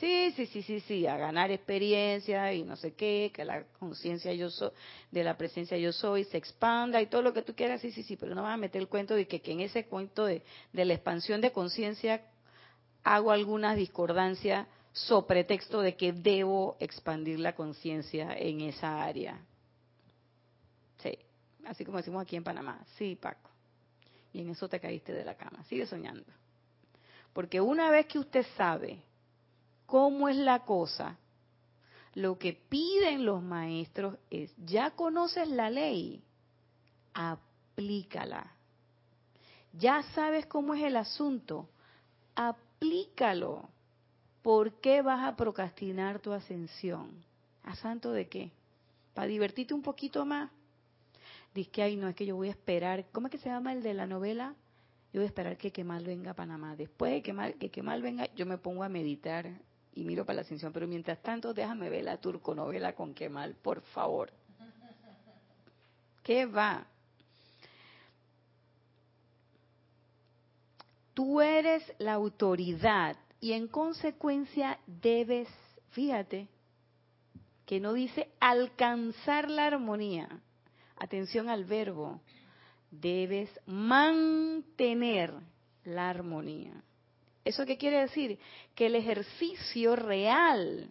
Sí, 0.00 0.32
sí, 0.32 0.46
sí, 0.46 0.62
sí, 0.62 0.80
sí, 0.80 1.06
a 1.06 1.16
ganar 1.16 1.52
experiencia 1.52 2.52
y 2.52 2.64
no 2.64 2.74
sé 2.74 2.94
qué, 2.94 3.30
que 3.32 3.44
la 3.44 3.64
conciencia 3.78 4.32
yo 4.32 4.50
soy, 4.50 4.70
de 5.12 5.22
la 5.22 5.36
presencia 5.36 5.78
yo 5.78 5.92
soy 5.92 6.24
se 6.24 6.36
expanda 6.36 7.00
y 7.00 7.06
todo 7.06 7.22
lo 7.22 7.32
que 7.32 7.42
tú 7.42 7.54
quieras, 7.54 7.80
sí, 7.80 7.92
sí, 7.92 8.02
sí, 8.02 8.16
pero 8.16 8.34
no 8.34 8.42
vas 8.42 8.54
a 8.54 8.56
meter 8.56 8.82
el 8.82 8.88
cuento 8.88 9.14
de 9.14 9.28
que, 9.28 9.40
en 9.44 9.60
ese 9.60 9.86
cuento 9.86 10.24
de, 10.24 10.42
de 10.72 10.84
la 10.84 10.94
expansión 10.94 11.40
de 11.40 11.52
conciencia 11.52 12.22
hago 13.04 13.30
algunas 13.30 13.76
discordancias 13.76 14.66
so 14.92 15.26
pretexto 15.26 15.80
de 15.80 15.94
que 15.96 16.12
debo 16.12 16.76
expandir 16.80 17.38
la 17.38 17.54
conciencia 17.54 18.36
en 18.36 18.62
esa 18.62 19.02
área. 19.02 19.40
Sí, 20.98 21.16
así 21.66 21.84
como 21.84 21.98
decimos 21.98 22.22
aquí 22.22 22.34
en 22.34 22.44
Panamá, 22.44 22.84
sí, 22.96 23.14
Paco. 23.14 23.50
Y 24.32 24.40
en 24.40 24.50
eso 24.50 24.68
te 24.68 24.80
caíste 24.80 25.12
de 25.12 25.24
la 25.24 25.36
cama, 25.36 25.62
sigue 25.64 25.86
soñando. 25.86 26.24
Porque 27.32 27.60
una 27.60 27.90
vez 27.90 28.06
que 28.06 28.18
usted 28.18 28.44
sabe 28.56 29.00
cómo 29.86 30.28
es 30.28 30.36
la 30.36 30.64
cosa, 30.64 31.18
lo 32.14 32.38
que 32.38 32.52
piden 32.52 33.24
los 33.24 33.42
maestros 33.42 34.16
es, 34.30 34.54
ya 34.56 34.90
conoces 34.92 35.48
la 35.48 35.70
ley, 35.70 36.22
aplícala. 37.12 38.52
Ya 39.72 40.02
sabes 40.14 40.46
cómo 40.46 40.74
es 40.74 40.84
el 40.84 40.96
asunto, 40.96 41.68
aplícalo. 42.36 43.68
¿Por 44.42 44.74
qué 44.80 45.02
vas 45.02 45.26
a 45.26 45.36
procrastinar 45.36 46.20
tu 46.20 46.32
ascensión? 46.32 47.10
¿A 47.64 47.74
santo 47.74 48.12
de 48.12 48.28
qué? 48.28 48.52
¿Para 49.14 49.26
divertirte 49.26 49.74
un 49.74 49.82
poquito 49.82 50.24
más? 50.24 50.50
Dice 51.54 51.70
que, 51.70 51.82
ay, 51.82 51.96
no, 51.96 52.08
es 52.08 52.14
que 52.14 52.26
yo 52.26 52.36
voy 52.36 52.48
a 52.48 52.52
esperar. 52.52 53.06
¿Cómo 53.10 53.28
es 53.28 53.30
que 53.30 53.38
se 53.38 53.48
llama 53.48 53.72
el 53.72 53.82
de 53.82 53.94
la 53.94 54.06
novela? 54.06 54.54
Yo 55.12 55.20
voy 55.20 55.24
a 55.24 55.28
esperar 55.28 55.56
que 55.56 55.72
Kemal 55.72 56.04
venga 56.04 56.32
a 56.32 56.34
Panamá. 56.34 56.76
Después 56.76 57.12
de 57.12 57.22
que 57.22 57.54
que 57.58 57.70
Kemal 57.70 58.02
venga, 58.02 58.32
yo 58.34 58.44
me 58.46 58.58
pongo 58.58 58.82
a 58.82 58.88
meditar 58.88 59.50
y 59.94 60.04
miro 60.04 60.24
para 60.24 60.36
la 60.36 60.42
ascensión. 60.42 60.72
Pero 60.72 60.86
mientras 60.86 61.22
tanto, 61.22 61.54
déjame 61.54 61.88
ver 61.88 62.04
la 62.04 62.18
turconovela 62.18 62.94
con 62.94 63.14
Kemal, 63.14 63.54
por 63.54 63.80
favor. 63.82 64.32
¿Qué 66.22 66.46
va? 66.46 66.86
Tú 71.12 71.40
eres 71.40 71.82
la 71.98 72.14
autoridad 72.14 73.16
y 73.40 73.52
en 73.52 73.68
consecuencia 73.68 74.78
debes, 74.86 75.48
fíjate, 75.90 76.48
que 77.66 77.78
no 77.78 77.92
dice 77.92 78.30
alcanzar 78.40 79.48
la 79.48 79.66
armonía. 79.66 80.28
Atención 80.96 81.48
al 81.48 81.64
verbo. 81.64 82.20
Debes 82.90 83.50
mantener 83.66 85.34
la 85.84 86.08
armonía. 86.08 86.82
¿Eso 87.44 87.66
qué 87.66 87.76
quiere 87.76 88.00
decir? 88.00 88.38
Que 88.74 88.86
el 88.86 88.94
ejercicio 88.94 89.96
real 89.96 90.90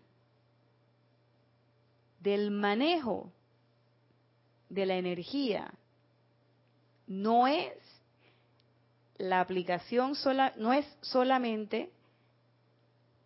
del 2.20 2.52
manejo 2.52 3.32
de 4.70 4.86
la 4.86 4.96
energía 4.96 5.74
no 7.08 7.48
es 7.48 7.74
la 9.18 9.40
aplicación 9.42 10.16
sola, 10.16 10.54
no 10.58 10.74
es 10.74 10.86
solamente 11.02 11.92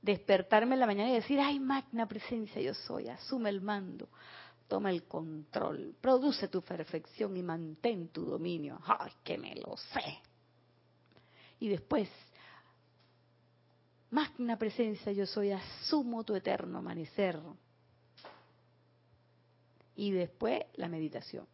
despertarme 0.02 0.76
en 0.76 0.80
la 0.80 0.88
mañana 0.88 1.12
y 1.12 1.16
decir, 1.16 1.40
ay, 1.40 1.60
magna 1.60 2.08
presencia 2.08 2.62
yo 2.62 2.74
soy, 2.74 3.08
asume 3.10 3.50
el 3.50 3.62
mando, 3.62 4.08
toma 4.68 4.90
el 4.90 5.04
control, 5.04 5.96
produce 6.00 6.48
tu 6.48 6.62
perfección 6.62 7.36
y 7.36 7.44
mantén 7.44 8.10
tu 8.10 8.26
dominio. 8.26 8.80
Ay, 8.86 9.12
que 9.24 9.38
me 9.38 9.56
lo 9.56 9.76
sé. 9.78 10.20
Y 11.60 11.70
después 11.70 12.10
Magna 14.12 14.58
presencia 14.58 15.12
yo 15.12 15.26
soy, 15.26 15.52
asumo 15.52 16.24
tu 16.24 16.36
eterno 16.36 16.80
amanecer. 16.80 17.40
Y 19.96 20.12
después 20.12 20.64
la 20.76 20.88
meditación. 20.88 21.46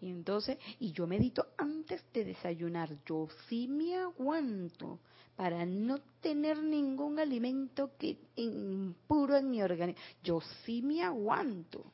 Y 0.00 0.10
entonces, 0.10 0.58
y 0.80 0.92
yo 0.92 1.06
medito 1.06 1.46
antes 1.56 2.02
de 2.12 2.24
desayunar. 2.24 2.90
Yo 3.06 3.28
sí 3.48 3.68
me 3.68 3.96
aguanto 3.96 4.98
para 5.36 5.64
no 5.64 5.98
tener 6.20 6.62
ningún 6.62 7.20
alimento 7.20 7.92
que 7.98 8.18
impuro 8.36 9.36
en 9.36 9.50
mi 9.50 9.62
organismo. 9.62 10.02
Yo 10.22 10.40
sí 10.64 10.82
me 10.82 11.02
aguanto. 11.02 11.84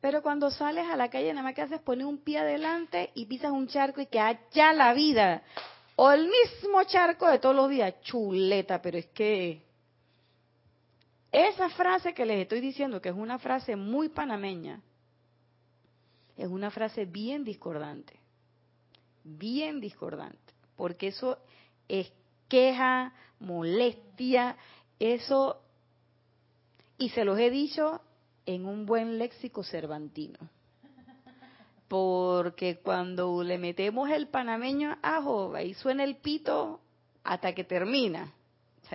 Pero 0.00 0.22
cuando 0.22 0.50
sales 0.50 0.86
a 0.86 0.96
la 0.96 1.10
calle, 1.10 1.32
nada 1.32 1.42
más 1.42 1.54
que 1.54 1.62
haces 1.62 1.80
poner 1.80 2.06
un 2.06 2.18
pie 2.18 2.38
adelante 2.38 3.10
y 3.14 3.26
pisas 3.26 3.52
un 3.52 3.68
charco 3.68 4.00
y 4.00 4.06
que 4.06 4.18
allá 4.18 4.72
la 4.72 4.94
vida. 4.94 5.42
O 5.96 6.10
el 6.10 6.26
mismo 6.26 6.82
charco 6.84 7.28
de 7.28 7.38
todos 7.38 7.54
los 7.54 7.68
días. 7.68 8.00
Chuleta, 8.00 8.80
pero 8.80 8.96
es 8.96 9.06
que 9.06 9.62
esa 11.30 11.68
frase 11.70 12.14
que 12.14 12.24
les 12.24 12.40
estoy 12.40 12.60
diciendo, 12.60 13.00
que 13.00 13.10
es 13.10 13.14
una 13.14 13.38
frase 13.38 13.76
muy 13.76 14.08
panameña, 14.08 14.80
es 16.36 16.48
una 16.48 16.70
frase 16.70 17.04
bien 17.04 17.44
discordante. 17.44 18.18
Bien 19.22 19.80
discordante. 19.80 20.54
Porque 20.76 21.08
eso 21.08 21.38
es 21.86 22.10
queja, 22.48 23.12
molestia, 23.38 24.56
eso, 24.98 25.60
y 26.96 27.10
se 27.10 27.24
los 27.24 27.38
he 27.38 27.50
dicho 27.50 28.00
en 28.54 28.66
un 28.66 28.84
buen 28.84 29.18
léxico 29.18 29.62
cervantino. 29.62 30.38
Porque 31.86 32.80
cuando 32.80 33.42
le 33.42 33.58
metemos 33.58 34.10
el 34.10 34.28
panameño 34.28 34.98
ajo, 35.02 35.54
ahí 35.54 35.74
suena 35.74 36.04
el 36.04 36.16
pito 36.16 36.80
hasta 37.22 37.54
que 37.54 37.64
termina. 37.64 38.32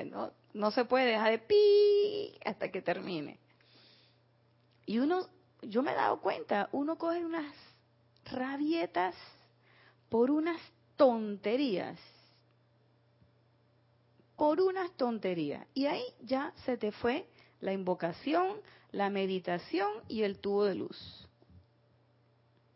no, 0.09 0.31
no 0.53 0.71
se 0.71 0.85
puede 0.85 1.05
dejar 1.07 1.31
de 1.31 1.39
pi 1.39 2.37
hasta 2.45 2.69
que 2.69 2.81
termine. 2.81 3.39
Y 4.85 4.99
uno, 4.99 5.27
yo 5.61 5.81
me 5.81 5.91
he 5.91 5.95
dado 5.95 6.19
cuenta, 6.19 6.69
uno 6.73 6.97
coge 6.97 7.25
unas 7.25 7.53
rabietas 8.25 9.15
por 10.09 10.31
unas 10.31 10.59
tonterías. 10.97 11.99
Por 14.35 14.61
unas 14.61 14.91
tonterías. 14.97 15.65
Y 15.73 15.85
ahí 15.85 16.03
ya 16.21 16.53
se 16.65 16.77
te 16.77 16.91
fue 16.91 17.27
la 17.61 17.73
invocación, 17.73 18.61
la 18.95 19.09
meditación 19.09 19.89
y 20.07 20.23
el 20.23 20.39
tubo 20.39 20.63
de 20.63 20.75
luz. 20.75 21.27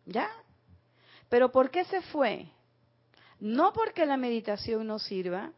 ¿Ya? 0.05 0.29
Pero 1.29 1.51
¿por 1.51 1.71
qué 1.71 1.85
se 1.85 2.01
fue? 2.01 2.51
No 3.39 3.71
porque 3.71 4.05
la 4.05 4.17
meditación 4.17 4.85
no 4.85 4.99
sirva, 4.99 5.53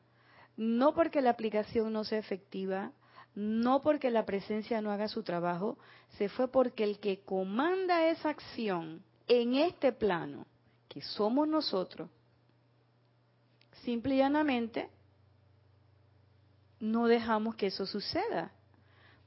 no 0.56 0.93
porque 0.93 1.21
la 1.21 1.32
aplicación 1.32 1.91
no 1.91 2.04
sea 2.04 2.19
efectiva, 2.19 2.91
no 3.34 3.82
porque 3.82 4.12
la 4.12 4.26
presencia 4.26 4.82
no 4.82 4.91
haga 4.91 5.08
su 5.08 5.24
trabajo, 5.24 5.80
se 6.17 6.30
fue 6.30 6.47
porque 6.47 6.84
el 6.84 7.00
que 7.00 7.21
comanda 7.21 8.08
esa 8.08 8.30
acción 8.30 9.02
en 9.28 9.56
este 9.56 9.91
plano, 9.91 10.45
que 10.88 11.02
somos 11.02 11.47
nosotros, 11.47 12.08
simple 13.84 14.13
y 14.13 14.17
llanamente 14.19 14.91
no 16.80 17.08
dejamos 17.08 17.56
que 17.56 17.67
eso 17.67 17.88
suceda. 17.88 18.52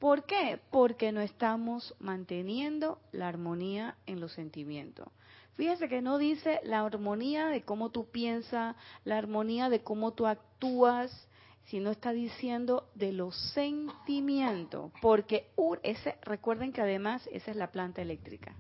¿Por 0.04 0.24
qué? 0.24 0.60
Porque 0.70 1.12
no 1.12 1.22
estamos 1.22 1.94
manteniendo 1.98 3.00
la 3.10 3.26
armonía 3.26 3.96
en 4.04 4.20
los 4.20 4.32
sentimientos. 4.32 5.08
Fíjese 5.56 5.88
que 5.88 6.02
no 6.02 6.18
dice 6.18 6.60
la 6.62 6.80
armonía 6.80 7.46
de 7.46 7.62
cómo 7.62 7.88
tú 7.88 8.10
piensas, 8.10 8.76
la 9.06 9.16
armonía 9.16 9.70
de 9.70 9.82
cómo 9.82 10.12
tú 10.12 10.26
actúas, 10.26 11.26
sino 11.68 11.90
está 11.90 12.12
diciendo 12.12 12.90
de 12.94 13.12
los 13.12 13.34
sentimientos, 13.54 14.92
porque 15.00 15.50
ese, 15.82 16.18
recuerden 16.20 16.74
que 16.74 16.82
además 16.82 17.26
esa 17.32 17.52
es 17.52 17.56
la 17.56 17.72
planta 17.72 18.02
eléctrica. 18.02 18.54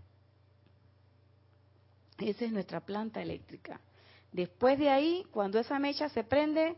Esa 2.20 2.46
es 2.46 2.52
nuestra 2.52 2.80
planta 2.80 3.20
eléctrica. 3.20 3.82
Después 4.32 4.78
de 4.78 4.88
ahí, 4.88 5.26
cuando 5.30 5.58
esa 5.58 5.78
mecha 5.78 6.08
se 6.08 6.24
prende, 6.24 6.74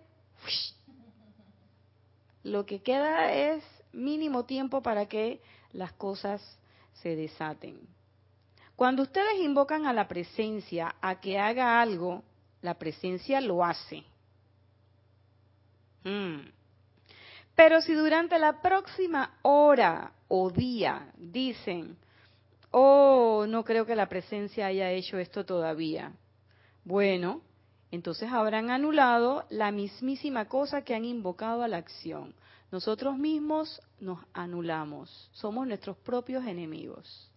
lo 2.42 2.66
que 2.66 2.82
queda 2.82 3.32
es 3.32 3.62
mínimo 3.96 4.44
tiempo 4.44 4.82
para 4.82 5.06
que 5.06 5.40
las 5.72 5.92
cosas 5.92 6.40
se 7.02 7.16
desaten. 7.16 7.80
Cuando 8.76 9.02
ustedes 9.02 9.40
invocan 9.40 9.86
a 9.86 9.92
la 9.92 10.06
presencia 10.06 10.94
a 11.00 11.20
que 11.20 11.38
haga 11.38 11.80
algo, 11.80 12.22
la 12.60 12.74
presencia 12.74 13.40
lo 13.40 13.64
hace. 13.64 14.04
Mm. 16.04 16.50
Pero 17.54 17.80
si 17.80 17.94
durante 17.94 18.38
la 18.38 18.60
próxima 18.60 19.38
hora 19.42 20.12
o 20.28 20.50
día 20.50 21.10
dicen, 21.16 21.96
oh, 22.70 23.46
no 23.48 23.64
creo 23.64 23.86
que 23.86 23.96
la 23.96 24.08
presencia 24.08 24.66
haya 24.66 24.90
hecho 24.90 25.18
esto 25.18 25.46
todavía, 25.46 26.12
bueno, 26.84 27.40
entonces 27.90 28.30
habrán 28.30 28.70
anulado 28.70 29.46
la 29.48 29.70
mismísima 29.70 30.44
cosa 30.44 30.82
que 30.82 30.94
han 30.94 31.06
invocado 31.06 31.62
a 31.62 31.68
la 31.68 31.78
acción. 31.78 32.34
Nosotros 32.70 33.16
mismos 33.16 33.80
nos 34.00 34.18
anulamos, 34.32 35.30
somos 35.32 35.66
nuestros 35.66 35.96
propios 35.98 36.44
enemigos. 36.44 37.30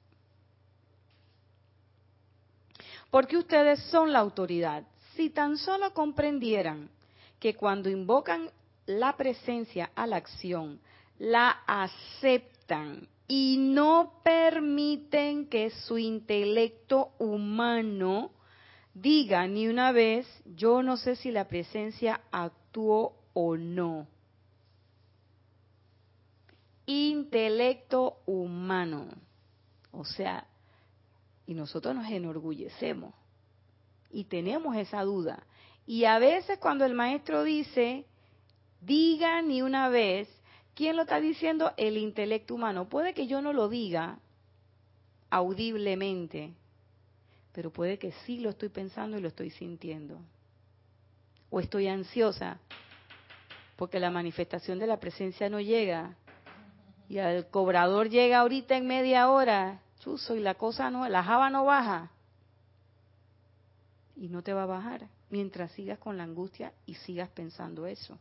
Porque 3.12 3.38
ustedes 3.38 3.80
son 3.92 4.12
la 4.12 4.20
autoridad. 4.20 4.84
Si 5.16 5.30
tan 5.30 5.58
solo 5.58 5.94
comprendieran 5.94 6.90
que 7.40 7.56
cuando 7.56 7.90
invocan 7.90 8.50
la 8.86 9.16
presencia 9.16 9.92
a 9.96 10.08
la 10.08 10.18
acción, 10.18 10.80
la 11.18 11.50
aceptan 11.68 13.08
y 13.28 13.58
no 13.60 14.22
permiten 14.24 15.48
que 15.48 15.70
su 15.70 15.98
intelecto 15.98 17.12
humano 17.20 18.32
diga 18.94 19.48
ni 19.48 19.68
una 19.68 19.92
vez, 19.92 20.28
yo 20.46 20.82
no 20.82 20.98
sé 20.98 21.16
si 21.16 21.32
la 21.32 21.48
presencia 21.48 22.22
actuó 22.32 23.16
o 23.34 23.56
no. 23.56 24.08
Intelecto 26.92 28.18
humano. 28.26 29.10
O 29.92 30.04
sea, 30.06 30.48
y 31.46 31.54
nosotros 31.54 31.94
nos 31.94 32.10
enorgullecemos 32.10 33.14
y 34.10 34.24
tenemos 34.24 34.76
esa 34.76 35.04
duda. 35.04 35.46
Y 35.86 36.06
a 36.06 36.18
veces 36.18 36.58
cuando 36.58 36.86
el 36.86 36.96
maestro 36.96 37.44
dice, 37.44 38.08
diga 38.82 39.40
ni 39.44 39.62
una 39.62 39.90
vez, 39.90 40.28
¿quién 40.74 40.96
lo 40.96 41.04
está 41.04 41.22
diciendo? 41.22 41.74
El 41.78 41.96
intelecto 41.96 42.56
humano. 42.56 42.90
Puede 42.90 43.14
que 43.14 43.28
yo 43.28 43.40
no 43.40 43.54
lo 43.54 43.70
diga 43.70 44.18
audiblemente, 45.30 46.56
pero 47.52 47.72
puede 47.72 48.00
que 48.00 48.14
sí 48.26 48.40
lo 48.40 48.50
estoy 48.50 48.70
pensando 48.70 49.16
y 49.16 49.22
lo 49.22 49.28
estoy 49.28 49.52
sintiendo. 49.52 50.20
O 51.52 51.60
estoy 51.60 51.88
ansiosa 51.88 52.60
porque 53.76 54.00
la 54.00 54.10
manifestación 54.10 54.80
de 54.80 54.88
la 54.88 55.00
presencia 55.00 55.52
no 55.52 55.60
llega 55.60 56.18
y 57.10 57.18
el 57.18 57.48
cobrador 57.48 58.08
llega 58.10 58.40
ahorita 58.40 58.78
en 58.78 58.86
media 58.86 59.30
hora 59.30 59.82
chuzo, 60.00 60.36
y 60.36 60.40
la 60.40 60.54
cosa 60.54 60.92
no, 60.92 61.10
la 61.10 61.24
java 61.24 61.50
no 61.50 61.66
baja. 61.66 62.12
Y 64.16 64.28
no 64.28 64.44
te 64.44 64.54
va 64.54 64.64
a 64.64 64.68
bajar 64.68 65.08
mientras 65.30 65.72
sigas 65.72 65.98
con 65.98 66.18
la 66.18 66.24
angustia 66.24 66.72
y 66.86 66.94
sigas 66.94 67.30
pensando 67.30 67.88
eso. 67.88 68.18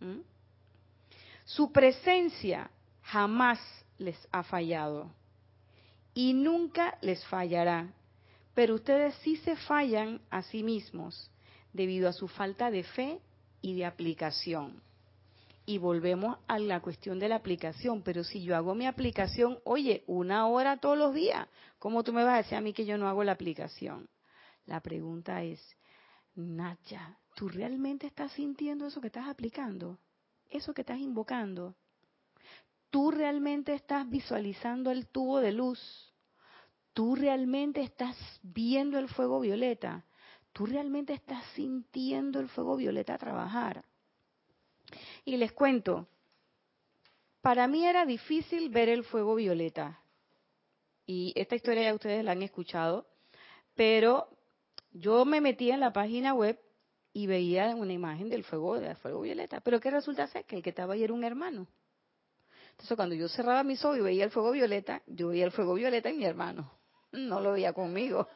¿Mm? 0.00 0.20
Su 1.44 1.72
presencia 1.72 2.70
jamás 3.02 3.58
les 3.98 4.16
ha 4.30 4.44
fallado 4.44 5.10
y 6.14 6.34
nunca 6.34 6.98
les 7.00 7.24
fallará, 7.26 7.88
pero 8.54 8.76
ustedes 8.76 9.14
sí 9.16 9.36
se 9.38 9.56
fallan 9.56 10.20
a 10.30 10.42
sí 10.42 10.62
mismos 10.62 11.30
debido 11.72 12.08
a 12.08 12.12
su 12.12 12.28
falta 12.28 12.70
de 12.70 12.84
fe 12.84 13.20
y 13.60 13.74
de 13.74 13.86
aplicación 13.86 14.80
y 15.66 15.78
volvemos 15.78 16.38
a 16.46 16.58
la 16.58 16.80
cuestión 16.80 17.18
de 17.18 17.28
la 17.28 17.36
aplicación. 17.36 18.02
Pero 18.02 18.24
si 18.24 18.42
yo 18.42 18.56
hago 18.56 18.74
mi 18.74 18.86
aplicación, 18.86 19.58
oye, 19.64 20.04
una 20.06 20.46
hora 20.46 20.76
todos 20.76 20.98
los 20.98 21.14
días, 21.14 21.48
¿cómo 21.78 22.02
tú 22.02 22.12
me 22.12 22.24
vas 22.24 22.34
a 22.34 22.36
decir 22.38 22.58
a 22.58 22.60
mí 22.60 22.72
que 22.72 22.84
yo 22.84 22.98
no 22.98 23.08
hago 23.08 23.24
la 23.24 23.32
aplicación? 23.32 24.08
La 24.66 24.80
pregunta 24.80 25.42
es, 25.42 25.60
Nacha, 26.34 27.18
¿tú 27.34 27.48
realmente 27.48 28.06
estás 28.06 28.32
sintiendo 28.32 28.86
eso 28.86 29.00
que 29.00 29.06
estás 29.06 29.28
aplicando? 29.28 29.98
Eso 30.50 30.74
que 30.74 30.82
estás 30.82 30.98
invocando. 30.98 31.74
¿Tú 32.90 33.10
realmente 33.10 33.74
estás 33.74 34.08
visualizando 34.08 34.90
el 34.90 35.08
tubo 35.08 35.40
de 35.40 35.52
luz? 35.52 35.80
¿Tú 36.92 37.16
realmente 37.16 37.82
estás 37.82 38.16
viendo 38.42 38.98
el 38.98 39.08
fuego 39.08 39.40
violeta? 39.40 40.04
¿Tú 40.52 40.66
realmente 40.66 41.12
estás 41.12 41.44
sintiendo 41.54 42.38
el 42.38 42.48
fuego 42.48 42.76
violeta 42.76 43.18
trabajar? 43.18 43.84
Y 45.24 45.36
les 45.36 45.52
cuento, 45.52 46.06
para 47.40 47.68
mí 47.68 47.86
era 47.86 48.06
difícil 48.06 48.70
ver 48.70 48.88
el 48.88 49.04
fuego 49.04 49.34
violeta. 49.34 50.00
Y 51.06 51.32
esta 51.36 51.56
historia 51.56 51.82
ya 51.82 51.94
ustedes 51.94 52.24
la 52.24 52.32
han 52.32 52.42
escuchado, 52.42 53.06
pero 53.74 54.28
yo 54.92 55.24
me 55.24 55.40
metía 55.40 55.74
en 55.74 55.80
la 55.80 55.92
página 55.92 56.32
web 56.32 56.58
y 57.12 57.26
veía 57.26 57.74
una 57.76 57.92
imagen 57.92 58.28
del 58.28 58.44
fuego, 58.44 58.80
del 58.80 58.96
fuego 58.96 59.20
violeta. 59.20 59.60
Pero 59.60 59.78
¿qué 59.78 59.90
resulta 59.90 60.26
ser? 60.26 60.44
Que 60.44 60.56
el 60.56 60.62
que 60.62 60.70
estaba 60.70 60.94
ahí 60.94 61.04
era 61.04 61.12
un 61.12 61.22
hermano. 61.22 61.66
Entonces 62.70 62.96
cuando 62.96 63.14
yo 63.14 63.28
cerraba 63.28 63.62
mis 63.62 63.84
ojos 63.84 63.98
y 63.98 64.00
veía 64.00 64.24
el 64.24 64.30
fuego 64.30 64.50
violeta, 64.50 65.02
yo 65.06 65.28
veía 65.28 65.44
el 65.44 65.52
fuego 65.52 65.74
violeta 65.74 66.08
en 66.08 66.18
mi 66.18 66.24
hermano. 66.24 66.72
No 67.12 67.40
lo 67.40 67.52
veía 67.52 67.72
conmigo. 67.72 68.26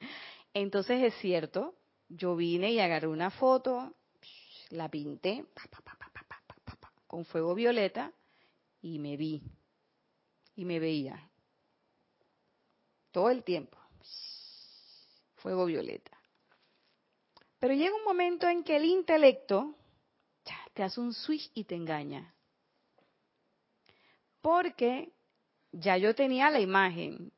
Entonces 0.54 1.02
es 1.02 1.14
cierto, 1.20 1.74
yo 2.08 2.36
vine 2.36 2.70
y 2.72 2.78
agarré 2.80 3.08
una 3.08 3.30
foto 3.30 3.92
la 4.70 4.88
pinté 4.88 5.44
con 7.06 7.24
fuego 7.24 7.54
violeta 7.54 8.12
y 8.82 8.98
me 8.98 9.16
vi. 9.16 9.42
Y 10.54 10.64
me 10.64 10.78
veía. 10.78 11.30
Todo 13.10 13.30
el 13.30 13.44
tiempo. 13.44 13.78
Fuego 15.36 15.66
violeta. 15.66 16.16
Pero 17.58 17.74
llega 17.74 17.94
un 17.94 18.04
momento 18.04 18.48
en 18.48 18.64
que 18.64 18.76
el 18.76 18.84
intelecto 18.84 19.74
te 20.74 20.82
hace 20.82 21.00
un 21.00 21.14
switch 21.14 21.50
y 21.54 21.64
te 21.64 21.74
engaña. 21.74 22.34
Porque 24.42 25.10
ya 25.72 25.96
yo 25.96 26.14
tenía 26.14 26.50
la 26.50 26.60
imagen, 26.60 27.32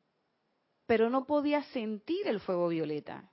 pero 0.85 1.09
no 1.09 1.25
podía 1.25 1.63
sentir 1.71 2.27
el 2.27 2.41
fuego 2.41 2.67
violeta. 2.67 3.31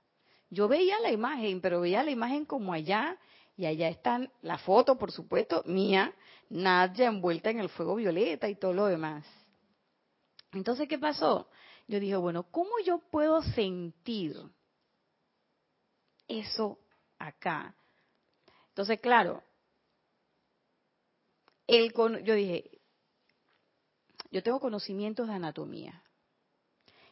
Yo 0.49 0.69
veía 0.69 0.97
la 1.01 1.11
imagen, 1.11 1.59
pero 1.59 1.81
veía 1.81 2.03
la 2.03 2.11
imagen 2.11 2.45
como 2.45 2.71
allá 2.71 3.17
y 3.57 3.65
allá 3.65 3.89
están 3.89 4.31
la 4.43 4.59
foto, 4.59 4.97
por 4.97 5.11
supuesto, 5.11 5.63
mía, 5.65 6.13
Nadia 6.49 7.07
envuelta 7.07 7.49
en 7.49 7.59
el 7.59 7.69
fuego 7.69 7.95
violeta 7.95 8.47
y 8.47 8.55
todo 8.55 8.71
lo 8.71 8.85
demás. 8.85 9.25
Entonces, 10.53 10.87
¿qué 10.87 10.99
pasó? 10.99 11.49
Yo 11.87 11.99
dije, 11.99 12.15
bueno, 12.15 12.43
¿cómo 12.51 12.69
yo 12.85 12.99
puedo 12.99 13.41
sentir 13.41 14.37
eso 16.27 16.79
acá? 17.17 17.75
Entonces, 18.69 19.01
claro, 19.01 19.43
el, 21.65 21.91
yo 22.23 22.35
dije, 22.35 22.79
yo 24.29 24.43
tengo 24.43 24.59
conocimientos 24.59 25.27
de 25.27 25.33
anatomía. 25.33 26.03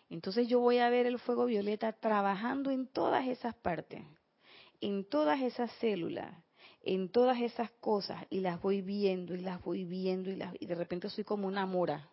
Entonces 0.10 0.48
yo 0.48 0.60
voy 0.60 0.78
a 0.78 0.90
ver 0.90 1.08
el 1.08 1.18
fuego 1.18 1.46
violeta 1.46 1.92
trabajando 1.94 2.70
en 2.70 2.88
todas 2.88 3.28
esas 3.28 3.56
partes 3.56 4.06
en 4.86 5.04
todas 5.04 5.42
esas 5.42 5.72
células, 5.80 6.32
en 6.84 7.10
todas 7.10 7.42
esas 7.42 7.72
cosas, 7.80 8.24
y 8.30 8.42
las 8.42 8.62
voy 8.62 8.84
viendo 8.84 9.34
y 9.34 9.42
las 9.42 9.60
voy 9.64 9.84
viendo 9.84 10.30
y, 10.30 10.36
las, 10.36 10.54
y 10.60 10.68
de 10.68 10.76
repente 10.76 11.10
soy 11.10 11.24
como 11.24 11.48
una 11.48 11.66
mora. 11.66 12.08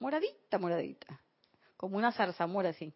Moradita, 0.00 0.58
moradita. 0.58 1.20
Como 1.76 1.96
una 1.96 2.10
zarzamora 2.10 2.70
así. 2.70 2.92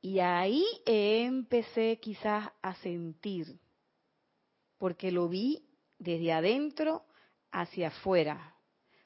Y 0.00 0.18
ahí 0.18 0.66
empecé 0.84 2.00
quizás 2.00 2.48
a 2.60 2.74
sentir, 2.74 3.56
porque 4.76 5.12
lo 5.12 5.28
vi 5.28 5.64
desde 6.00 6.32
adentro 6.32 7.04
hacia 7.52 7.88
afuera. 7.88 8.53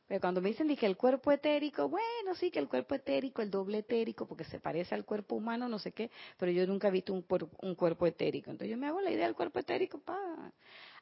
Pero 0.09 0.23
cuando 0.23 0.40
me 0.40 0.49
dicen 0.49 0.75
que 0.75 0.87
el 0.87 0.97
cuerpo 0.97 1.31
etérico, 1.31 1.87
bueno, 1.87 2.35
sí, 2.35 2.51
que 2.51 2.59
el 2.59 2.66
cuerpo 2.66 2.94
etérico, 2.94 3.42
el 3.42 3.51
doble 3.51 3.79
etérico, 3.79 4.27
porque 4.27 4.44
se 4.44 4.59
parece 4.59 4.94
al 4.94 5.05
cuerpo 5.05 5.37
humano, 5.37 5.68
no 5.68 5.79
sé 5.79 5.92
qué, 5.92 6.11
pero 6.38 6.51
yo 6.51 6.66
nunca 6.66 6.88
he 6.88 6.90
visto 6.90 7.12
un, 7.12 7.27
un 7.61 7.75
cuerpo 7.75 8.07
etérico. 8.07 8.51
Entonces 8.51 8.71
yo 8.71 8.79
me 8.79 8.87
hago 8.87 9.03
la 9.03 9.11
idea 9.11 9.27
del 9.27 9.35
cuerpo 9.35 9.59
etérico, 9.59 9.99
pa. 9.99 10.51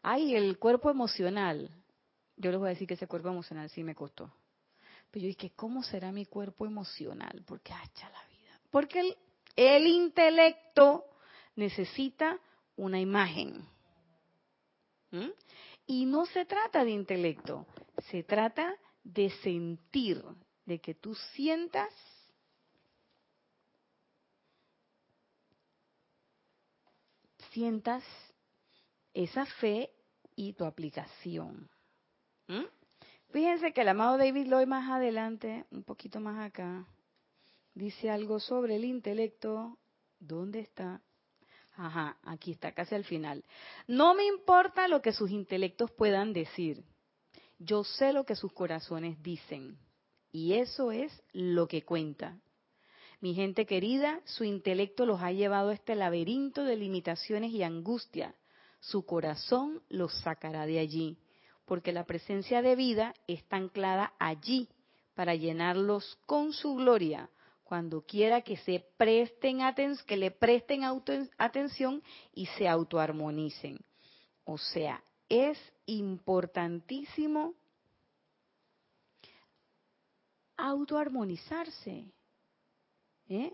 Ay, 0.03 0.35
el 0.35 0.59
cuerpo 0.59 0.91
emocional. 0.91 1.71
Yo 2.37 2.51
les 2.51 2.59
voy 2.59 2.67
a 2.67 2.71
decir 2.71 2.89
que 2.89 2.95
ese 2.95 3.07
cuerpo 3.07 3.29
emocional 3.29 3.71
sí 3.71 3.85
me 3.85 3.95
costó. 3.95 4.33
Pero 5.13 5.23
yo 5.23 5.29
dije, 5.29 5.53
¿cómo 5.55 5.85
será 5.85 6.11
mi 6.11 6.27
cuerpo 6.27 6.67
emocional? 6.67 7.45
Porque 7.47 7.73
hacha 7.73 8.11
la 8.11 8.27
vida. 8.27 8.61
Porque 8.73 9.01
el, 9.01 9.17
el 9.55 9.87
intelecto 9.87 11.05
necesita 11.55 12.41
una 12.75 12.99
imagen. 12.99 13.65
¿Mm? 15.13 15.31
Y 15.87 16.07
no 16.07 16.27
se 16.27 16.45
trata 16.45 16.85
de 16.85 16.91
intelecto, 16.91 17.65
se 18.11 18.25
trata 18.25 18.77
de 19.07 19.31
sentir, 19.43 20.23
de 20.65 20.81
que 20.81 20.95
tú 20.95 21.15
sientas 21.35 21.93
sientas 27.53 28.05
esa 29.15 29.47
fe 29.47 29.91
y 30.35 30.53
tu 30.53 30.65
aplicación. 30.65 31.71
¿Mm? 32.49 32.65
Fíjense 33.31 33.73
que 33.73 33.81
el 33.81 33.89
amado 33.89 34.19
David 34.19 34.47
Lloyd 34.47 34.67
más 34.67 34.91
adelante, 34.91 35.65
un 35.71 35.83
poquito 35.83 36.21
más 36.21 36.39
acá, 36.45 36.87
dice 37.73 38.11
algo 38.11 38.41
sobre 38.41 38.77
el 38.77 38.85
intelecto. 38.85 39.79
¿Dónde 40.19 40.61
está? 40.61 41.01
Ajá, 41.77 42.19
aquí 42.25 42.53
está, 42.53 42.73
casi 42.73 42.95
al 42.95 43.05
final. 43.05 43.43
No 43.87 44.15
me 44.15 44.27
importa 44.27 44.89
lo 44.89 45.01
que 45.01 45.13
sus 45.13 45.31
intelectos 45.31 45.91
puedan 45.93 46.33
decir. 46.35 46.85
Yo 47.59 47.85
sé 47.85 48.13
lo 48.13 48.25
que 48.25 48.37
sus 48.37 48.53
corazones 48.53 49.23
dicen 49.23 49.79
y 50.31 50.55
eso 50.55 50.93
es 50.93 51.23
lo 51.33 51.67
que 51.67 51.83
cuenta. 51.83 52.39
Mi 53.21 53.35
gente 53.35 53.65
querida, 53.65 54.21
su 54.27 54.45
intelecto 54.45 55.07
los 55.07 55.23
ha 55.23 55.33
llevado 55.33 55.71
a 55.71 55.75
este 55.75 55.95
laberinto 55.95 56.65
de 56.65 56.77
limitaciones 56.77 57.53
y 57.53 57.63
angustia. 57.63 58.35
Su 58.81 59.07
corazón 59.07 59.83
los 59.89 60.13
sacará 60.21 60.67
de 60.67 60.79
allí, 60.79 61.17
porque 61.65 61.93
la 61.93 62.05
presencia 62.05 62.61
de 62.61 62.77
vida 62.77 63.15
está 63.27 63.57
anclada 63.57 64.13
allí 64.19 64.69
para 65.15 65.35
llenarlos 65.35 66.19
con 66.27 66.53
su 66.53 66.75
gloria 66.75 67.31
cuando 67.65 68.03
quiera 68.03 68.43
que 68.43 68.59
se 68.59 68.85
presten 68.97 69.59
que 70.07 70.17
le 70.17 70.31
presten 70.31 70.83
atención 71.39 72.03
y 72.33 72.47
se 72.47 72.69
autoarmonicen. 72.69 73.81
O 74.45 74.57
sea, 74.57 75.03
es 75.29 75.59
importantísimo 75.87 77.55
autoarmonizarse. 80.57 82.07
¿eh? 83.29 83.53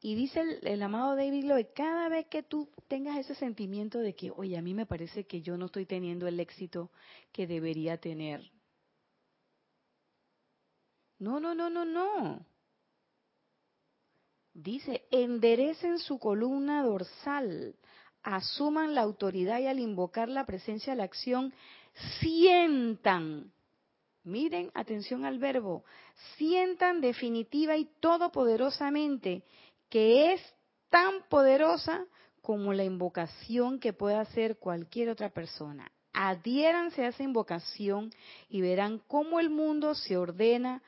Y 0.00 0.14
dice 0.14 0.60
el, 0.62 0.82
amado 0.82 1.16
David 1.16 1.44
Lloyd, 1.44 1.66
cada 1.74 2.08
vez 2.08 2.26
que 2.26 2.42
tú 2.42 2.68
tengas 2.88 3.18
ese 3.18 3.34
sentimiento 3.34 3.98
de 3.98 4.14
que, 4.14 4.30
oye, 4.30 4.56
a 4.56 4.62
mí 4.62 4.74
me 4.74 4.86
parece 4.86 5.26
que 5.26 5.42
yo 5.42 5.56
no 5.56 5.66
estoy 5.66 5.86
teniendo 5.86 6.28
el 6.28 6.38
éxito 6.38 6.90
que 7.32 7.46
debería 7.46 7.98
tener. 7.98 8.52
No, 11.18 11.40
no, 11.40 11.54
no, 11.54 11.70
no, 11.70 11.84
no. 11.84 12.46
Dice, 14.52 15.06
enderecen 15.10 15.98
su 15.98 16.18
columna 16.18 16.82
dorsal, 16.82 17.74
asuman 18.26 18.94
la 18.94 19.02
autoridad 19.02 19.60
y 19.60 19.66
al 19.66 19.78
invocar 19.78 20.28
la 20.28 20.44
presencia 20.44 20.92
de 20.92 20.98
la 20.98 21.04
acción, 21.04 21.54
sientan 22.20 23.52
Miren, 24.26 24.72
atención 24.74 25.24
al 25.24 25.38
verbo. 25.38 25.84
Sientan 26.36 27.00
definitiva 27.00 27.76
y 27.76 27.84
todopoderosamente 28.00 29.44
que 29.88 30.32
es 30.32 30.40
tan 30.90 31.22
poderosa 31.28 32.04
como 32.42 32.72
la 32.72 32.82
invocación 32.82 33.78
que 33.78 33.92
pueda 33.92 34.20
hacer 34.20 34.58
cualquier 34.58 35.10
otra 35.10 35.30
persona. 35.30 35.92
Adhiéranse 36.12 37.04
a 37.04 37.08
esa 37.08 37.22
invocación 37.22 38.10
y 38.48 38.62
verán 38.62 39.00
cómo 39.06 39.38
el 39.38 39.48
mundo 39.48 39.94
se 39.94 40.16
ordena 40.16 40.82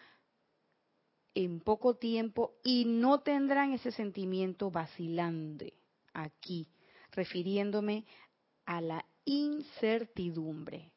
en 1.34 1.60
poco 1.60 1.94
tiempo 1.94 2.54
y 2.64 2.86
no 2.86 3.20
tendrán 3.20 3.72
ese 3.72 3.92
sentimiento 3.92 4.72
vacilante 4.72 5.74
aquí, 6.12 6.66
refiriéndome 7.18 8.04
a 8.64 8.80
la 8.80 9.04
incertidumbre 9.24 10.92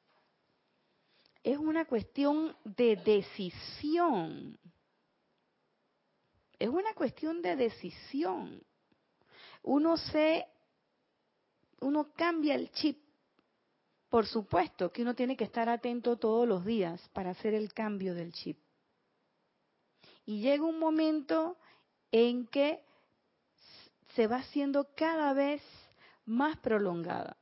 es 1.43 1.57
una 1.57 1.85
cuestión 1.85 2.55
de 2.63 2.95
decisión. 2.97 4.59
Es 6.59 6.69
una 6.69 6.93
cuestión 6.93 7.41
de 7.41 7.55
decisión. 7.55 8.61
Uno 9.63 9.97
se, 9.97 10.45
uno 11.79 12.13
cambia 12.13 12.55
el 12.55 12.71
chip. 12.71 12.99
Por 14.09 14.27
supuesto 14.27 14.91
que 14.91 15.01
uno 15.01 15.15
tiene 15.15 15.35
que 15.35 15.45
estar 15.45 15.69
atento 15.69 16.17
todos 16.17 16.47
los 16.47 16.65
días 16.65 17.01
para 17.13 17.31
hacer 17.31 17.53
el 17.53 17.73
cambio 17.73 18.13
del 18.13 18.33
chip. 18.33 18.59
Y 20.25 20.41
llega 20.41 20.63
un 20.63 20.77
momento 20.77 21.57
en 22.11 22.45
que 22.47 22.83
se 24.15 24.27
va 24.27 24.37
haciendo 24.37 24.89
cada 24.95 25.33
vez 25.33 25.63
más 26.25 26.57
prolongada. 26.57 27.37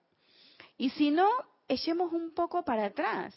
Y 0.78 0.90
si 0.92 1.12
no, 1.12 1.30
echemos 1.68 2.14
un 2.14 2.34
poco 2.34 2.64
para 2.64 2.86
atrás 2.86 3.36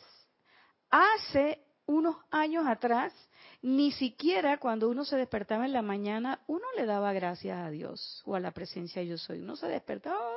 hace 0.91 1.61
unos 1.87 2.17
años 2.31 2.67
atrás, 2.67 3.13
ni 3.61 3.93
siquiera 3.93 4.59
cuando 4.59 4.89
uno 4.89 5.05
se 5.05 5.17
despertaba 5.17 5.65
en 5.65 5.73
la 5.73 5.83
mañana, 5.83 6.41
uno 6.47 6.65
le 6.77 6.87
daba 6.87 7.13
gracias 7.13 7.59
a 7.59 7.71
Dios 7.71 8.23
o 8.25 8.35
a 8.35 8.41
la 8.41 8.51
presencia 8.53 9.03
yo 9.03 9.19
soy. 9.19 9.41
Uno 9.41 9.57
se 9.57 9.67
despertaba, 9.69 10.31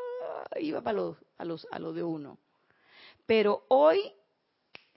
iba 0.60 0.82
para 0.82 0.98
los, 0.98 1.18
a, 1.38 1.46
los, 1.46 1.68
a 1.72 1.80
lo 1.80 1.94
de 1.94 2.04
uno. 2.04 2.38
Pero 3.26 3.66
hoy 3.70 4.00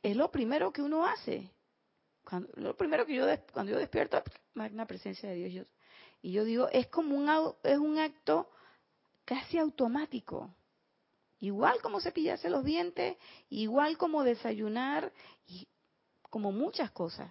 es 0.03 0.17
lo 0.17 0.31
primero 0.31 0.73
que 0.73 0.83
uno 0.83 1.07
hace. 1.07 1.51
Cuando, 2.25 2.49
lo 2.57 2.77
primero 2.77 3.07
que 3.07 3.15
yo, 3.15 3.27
cuando 3.53 3.73
yo 3.73 3.79
despierto, 3.79 4.23
magna 4.55 4.87
presencia 4.87 5.29
de 5.29 5.37
Dios. 5.37 5.67
y 6.21 6.33
yo 6.33 6.45
digo, 6.45 6.69
es 6.71 6.89
como 6.89 7.17
un, 7.17 7.55
es 7.63 7.79
un 7.79 7.99
acto 7.99 8.51
casi 9.29 9.59
automático. 9.59 10.55
Igual 11.41 11.83
como 11.83 12.01
cepillarse 12.01 12.49
los 12.49 12.65
dientes, 12.65 13.19
igual 13.51 13.99
como 13.99 14.25
desayunar, 14.25 15.13
y 15.47 15.69
como 16.23 16.51
muchas 16.51 16.91
cosas. 16.93 17.31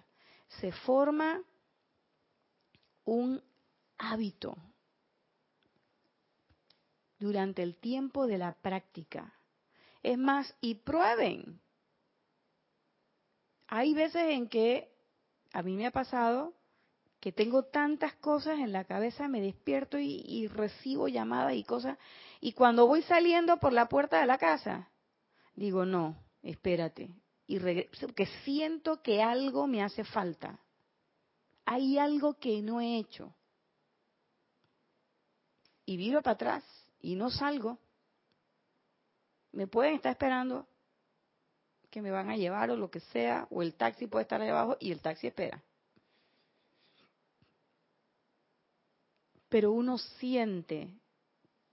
Se 0.60 0.70
forma 0.70 1.42
un 3.04 3.42
hábito 3.98 4.56
durante 7.18 7.64
el 7.64 7.74
tiempo 7.74 8.28
de 8.28 8.38
la 8.38 8.52
práctica. 8.52 9.34
Es 10.00 10.18
más, 10.18 10.54
y 10.60 10.76
prueben. 10.76 11.60
Hay 13.66 13.92
veces 13.92 14.22
en 14.22 14.48
que 14.48 14.88
a 15.52 15.62
mí 15.64 15.74
me 15.74 15.88
ha 15.88 15.90
pasado 15.90 16.54
que 17.20 17.32
tengo 17.32 17.64
tantas 17.64 18.14
cosas 18.16 18.58
en 18.58 18.72
la 18.72 18.84
cabeza, 18.84 19.28
me 19.28 19.40
despierto 19.40 19.98
y, 19.98 20.46
recibo 20.48 21.08
llamadas 21.08 21.54
y 21.54 21.64
cosas, 21.64 21.98
y 22.40 22.52
cuando 22.52 22.86
voy 22.86 23.02
saliendo 23.02 23.58
por 23.58 23.72
la 23.72 23.88
puerta 23.88 24.20
de 24.20 24.26
la 24.26 24.38
casa, 24.38 24.88
digo, 25.54 25.84
no, 25.84 26.16
espérate, 26.42 27.10
y 27.46 27.58
porque 27.58 28.26
siento 28.44 29.02
que 29.02 29.22
algo 29.22 29.66
me 29.66 29.82
hace 29.82 30.04
falta, 30.04 30.60
hay 31.64 31.98
algo 31.98 32.34
que 32.34 32.62
no 32.62 32.80
he 32.80 32.98
hecho, 32.98 33.34
y 35.84 35.96
viro 35.96 36.22
para 36.22 36.34
atrás 36.34 36.64
y 37.00 37.16
no 37.16 37.30
salgo, 37.30 37.78
me 39.52 39.66
pueden 39.66 39.94
estar 39.94 40.12
esperando 40.12 40.68
que 41.90 42.02
me 42.02 42.10
van 42.10 42.28
a 42.28 42.36
llevar 42.36 42.70
o 42.70 42.76
lo 42.76 42.90
que 42.90 43.00
sea, 43.00 43.48
o 43.50 43.62
el 43.62 43.74
taxi 43.74 44.06
puede 44.06 44.22
estar 44.22 44.40
ahí 44.40 44.50
abajo 44.50 44.76
y 44.78 44.92
el 44.92 45.00
taxi 45.00 45.28
espera. 45.28 45.64
Pero 49.48 49.72
uno 49.72 49.98
siente 49.98 50.88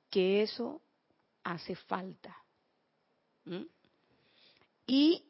que 0.09 0.41
eso 0.41 0.81
hace 1.43 1.75
falta. 1.75 2.35
Y 4.87 5.23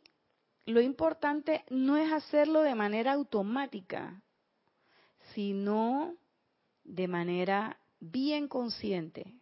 lo 0.65 0.81
importante 0.81 1.63
no 1.69 1.97
es 1.97 2.11
hacerlo 2.11 2.61
de 2.61 2.75
manera 2.75 3.13
automática, 3.13 4.21
sino 5.33 6.15
de 6.83 7.07
manera 7.07 7.79
bien 7.99 8.47
consciente. 8.47 9.35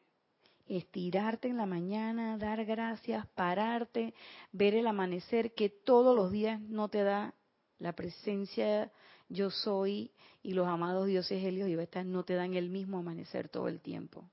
Estirarte 0.65 1.49
en 1.49 1.57
la 1.57 1.65
mañana, 1.65 2.37
dar 2.37 2.63
gracias, 2.65 3.27
pararte, 3.27 4.13
ver 4.51 4.75
el 4.75 4.87
amanecer 4.87 5.53
que 5.53 5.69
todos 5.69 6.15
los 6.15 6.31
días 6.31 6.59
no 6.61 6.87
te 6.87 7.03
da 7.03 7.33
la 7.79 7.93
presencia 7.93 8.91
yo 9.33 9.49
soy 9.49 10.11
y 10.41 10.53
los 10.53 10.67
amados 10.67 11.07
dioses 11.07 11.43
Helios 11.43 11.67
y 11.67 11.75
Betas 11.75 12.05
no 12.05 12.23
te 12.23 12.35
dan 12.35 12.53
el 12.53 12.69
mismo 12.69 12.99
amanecer 12.99 13.49
todo 13.49 13.67
el 13.67 13.81
tiempo. 13.81 14.29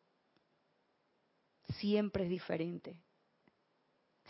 Siempre 1.79 2.25
es 2.25 2.31
diferente. 2.31 3.01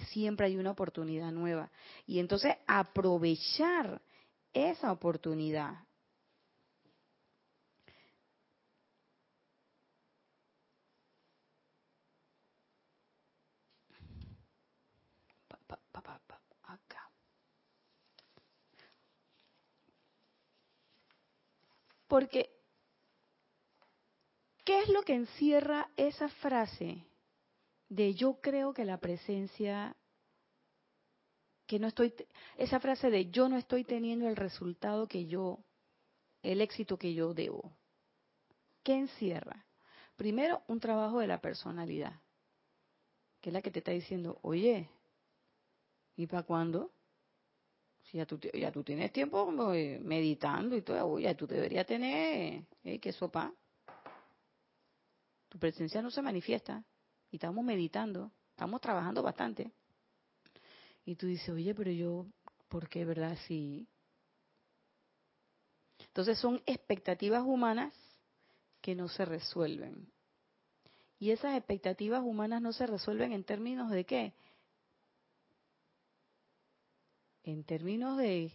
Siempre 0.08 0.46
hay 0.46 0.56
una 0.56 0.70
oportunidad 0.70 1.32
nueva. 1.32 1.70
Y 2.06 2.20
entonces 2.20 2.54
aprovechar 2.66 4.00
esa 4.52 4.92
oportunidad. 4.92 5.74
Porque, 22.10 22.50
¿qué 24.64 24.80
es 24.80 24.88
lo 24.88 25.04
que 25.04 25.14
encierra 25.14 25.88
esa 25.96 26.28
frase 26.28 27.06
de 27.88 28.14
yo 28.14 28.40
creo 28.40 28.74
que 28.74 28.84
la 28.84 28.98
presencia, 28.98 29.96
que 31.68 31.78
no 31.78 31.86
estoy, 31.86 32.12
esa 32.56 32.80
frase 32.80 33.10
de 33.10 33.30
yo 33.30 33.48
no 33.48 33.56
estoy 33.56 33.84
teniendo 33.84 34.26
el 34.26 34.34
resultado 34.34 35.06
que 35.06 35.26
yo, 35.26 35.60
el 36.42 36.60
éxito 36.60 36.98
que 36.98 37.14
yo 37.14 37.32
debo? 37.32 37.72
¿Qué 38.82 38.94
encierra? 38.94 39.64
Primero, 40.16 40.64
un 40.66 40.80
trabajo 40.80 41.20
de 41.20 41.28
la 41.28 41.40
personalidad, 41.40 42.20
que 43.40 43.50
es 43.50 43.52
la 43.52 43.62
que 43.62 43.70
te 43.70 43.78
está 43.78 43.92
diciendo, 43.92 44.40
oye, 44.42 44.90
¿y 46.16 46.26
para 46.26 46.42
cuándo? 46.42 46.90
Ya 48.12 48.26
tú, 48.26 48.38
ya 48.38 48.72
tú 48.72 48.82
tienes 48.82 49.12
tiempo 49.12 49.50
meditando 49.50 50.76
y 50.76 50.82
todo, 50.82 51.18
ya 51.18 51.34
tú 51.34 51.46
deberías 51.46 51.86
tener, 51.86 52.64
¿eh? 52.84 52.98
¿qué 52.98 53.12
sopa? 53.12 53.52
Tu 55.48 55.58
presencia 55.58 56.02
no 56.02 56.10
se 56.10 56.22
manifiesta 56.22 56.84
y 57.30 57.36
estamos 57.36 57.64
meditando, 57.64 58.32
estamos 58.50 58.80
trabajando 58.80 59.22
bastante. 59.22 59.72
Y 61.04 61.16
tú 61.16 61.26
dices, 61.26 61.48
oye, 61.48 61.74
pero 61.74 61.90
yo, 61.90 62.26
¿por 62.68 62.88
qué, 62.88 63.04
verdad? 63.04 63.36
Sí. 63.46 63.88
Entonces 66.06 66.38
son 66.38 66.62
expectativas 66.66 67.42
humanas 67.44 67.94
que 68.80 68.94
no 68.94 69.08
se 69.08 69.24
resuelven. 69.24 70.10
Y 71.18 71.30
esas 71.30 71.56
expectativas 71.56 72.22
humanas 72.22 72.62
no 72.62 72.72
se 72.72 72.86
resuelven 72.86 73.32
en 73.32 73.44
términos 73.44 73.90
de 73.90 74.04
qué? 74.04 74.34
En 77.42 77.64
términos 77.64 78.18
de 78.18 78.52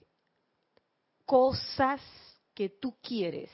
cosas 1.26 2.02
que 2.54 2.70
tú 2.70 2.98
quieres. 3.02 3.52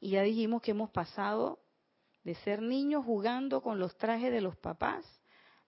Y 0.00 0.10
ya 0.10 0.22
dijimos 0.22 0.62
que 0.62 0.70
hemos 0.70 0.90
pasado 0.90 1.58
de 2.22 2.34
ser 2.36 2.62
niños 2.62 3.04
jugando 3.04 3.62
con 3.62 3.78
los 3.78 3.96
trajes 3.96 4.32
de 4.32 4.40
los 4.40 4.56
papás 4.56 5.04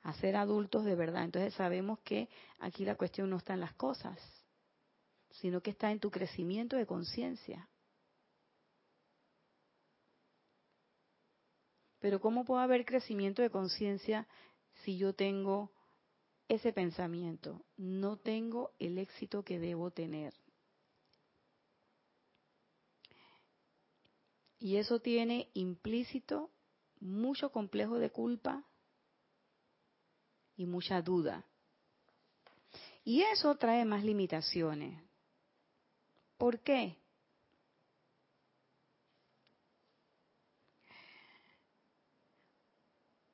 a 0.02 0.12
ser 0.14 0.36
adultos 0.36 0.84
de 0.84 0.94
verdad. 0.94 1.24
Entonces 1.24 1.54
sabemos 1.54 1.98
que 2.00 2.28
aquí 2.58 2.84
la 2.84 2.96
cuestión 2.96 3.30
no 3.30 3.36
está 3.36 3.54
en 3.54 3.60
las 3.60 3.74
cosas, 3.74 4.18
sino 5.30 5.60
que 5.60 5.70
está 5.70 5.90
en 5.90 6.00
tu 6.00 6.10
crecimiento 6.10 6.76
de 6.76 6.86
conciencia. 6.86 7.68
Pero 11.98 12.20
¿cómo 12.20 12.44
puedo 12.44 12.60
haber 12.60 12.84
crecimiento 12.84 13.42
de 13.42 13.50
conciencia 13.50 14.26
si 14.84 14.96
yo 14.96 15.14
tengo 15.14 15.70
ese 16.50 16.72
pensamiento? 16.72 17.64
No 17.76 18.16
tengo 18.16 18.72
el 18.80 18.98
éxito 18.98 19.44
que 19.44 19.60
debo 19.60 19.92
tener. 19.92 20.34
Y 24.58 24.76
eso 24.76 25.00
tiene 25.00 25.48
implícito 25.54 26.50
mucho 26.98 27.50
complejo 27.50 27.98
de 27.98 28.10
culpa 28.10 28.64
y 30.56 30.66
mucha 30.66 31.00
duda. 31.00 31.46
Y 33.04 33.22
eso 33.22 33.54
trae 33.54 33.84
más 33.84 34.04
limitaciones. 34.04 35.02
¿Por 36.36 36.58
qué? 36.60 36.99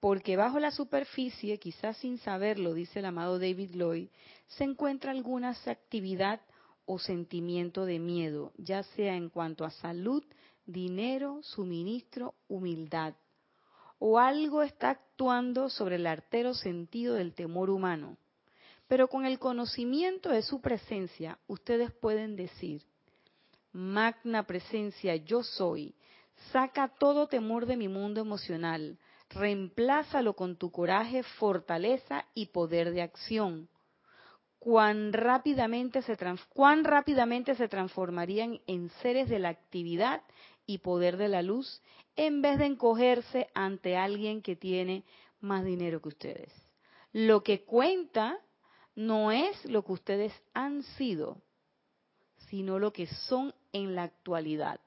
Porque 0.07 0.37
bajo 0.37 0.61
la 0.61 0.71
superficie, 0.71 1.59
quizás 1.59 1.97
sin 1.97 2.19
saberlo, 2.19 2.75
dice 2.75 3.01
el 3.01 3.07
amado 3.07 3.41
David 3.41 3.73
Lloyd, 3.75 4.07
se 4.47 4.63
encuentra 4.63 5.11
alguna 5.11 5.57
actividad 5.67 6.41
o 6.85 7.01
sentimiento 7.01 7.85
de 7.87 7.99
miedo, 7.99 8.53
ya 8.57 8.85
sea 8.85 9.17
en 9.17 9.31
cuanto 9.31 9.65
a 9.65 9.71
salud, 9.71 10.23
dinero, 10.65 11.41
suministro, 11.43 12.35
humildad. 12.47 13.15
O 13.99 14.21
algo 14.21 14.63
está 14.63 14.91
actuando 14.91 15.71
sobre 15.71 15.97
el 15.97 16.07
artero 16.07 16.55
sentido 16.55 17.15
del 17.15 17.35
temor 17.35 17.69
humano. 17.69 18.17
Pero 18.87 19.09
con 19.09 19.27
el 19.27 19.41
conocimiento 19.41 20.29
de 20.29 20.43
su 20.43 20.61
presencia, 20.61 21.37
ustedes 21.49 21.91
pueden 21.91 22.37
decir, 22.37 22.85
Magna 23.73 24.45
presencia 24.45 25.17
yo 25.17 25.43
soy, 25.43 25.97
saca 26.53 26.95
todo 26.97 27.27
temor 27.27 27.67
de 27.67 27.77
mi 27.77 27.89
mundo 27.89 28.21
emocional, 28.21 29.01
reemplázalo 29.37 30.35
con 30.35 30.57
tu 30.57 30.71
coraje, 30.71 31.23
fortaleza 31.23 32.25
y 32.35 32.47
poder 32.47 32.93
de 32.93 33.03
acción. 33.03 33.69
Cuán 34.59 35.13
rápidamente 35.13 36.03
se, 36.03 36.17
cuán 36.49 36.85
rápidamente 36.85 37.55
se 37.55 37.69
transformarían 37.69 38.61
en 38.67 38.91
seres 39.03 39.29
de 39.29 39.39
la 39.39 39.51
actividad 39.51 40.23
y 40.67 40.79
poder 40.79 41.17
de 41.17 41.29
la 41.29 41.43
luz 41.43 41.81
en 42.17 42.43
vez 42.43 42.59
de 42.59 42.67
encogerse 42.67 43.49
ante 43.55 43.97
alguien 43.97 44.43
que 44.43 44.57
tiene 44.57 45.05
más 45.41 45.65
dinero 45.65 46.01
que 46.01 46.09
ustedes. 46.09 46.53
Lo 47.13 47.43
que 47.43 47.65
cuenta 47.65 48.39
no 48.95 49.31
es 49.31 49.65
lo 49.67 49.85
que 49.85 49.93
ustedes 49.93 50.33
han 50.55 50.83
sido, 50.83 51.43
sino 52.49 52.79
lo 52.79 52.93
que 52.93 53.07
son 53.07 53.55
en 53.73 53.95
la 53.95 54.05
actualidad. 54.05 54.81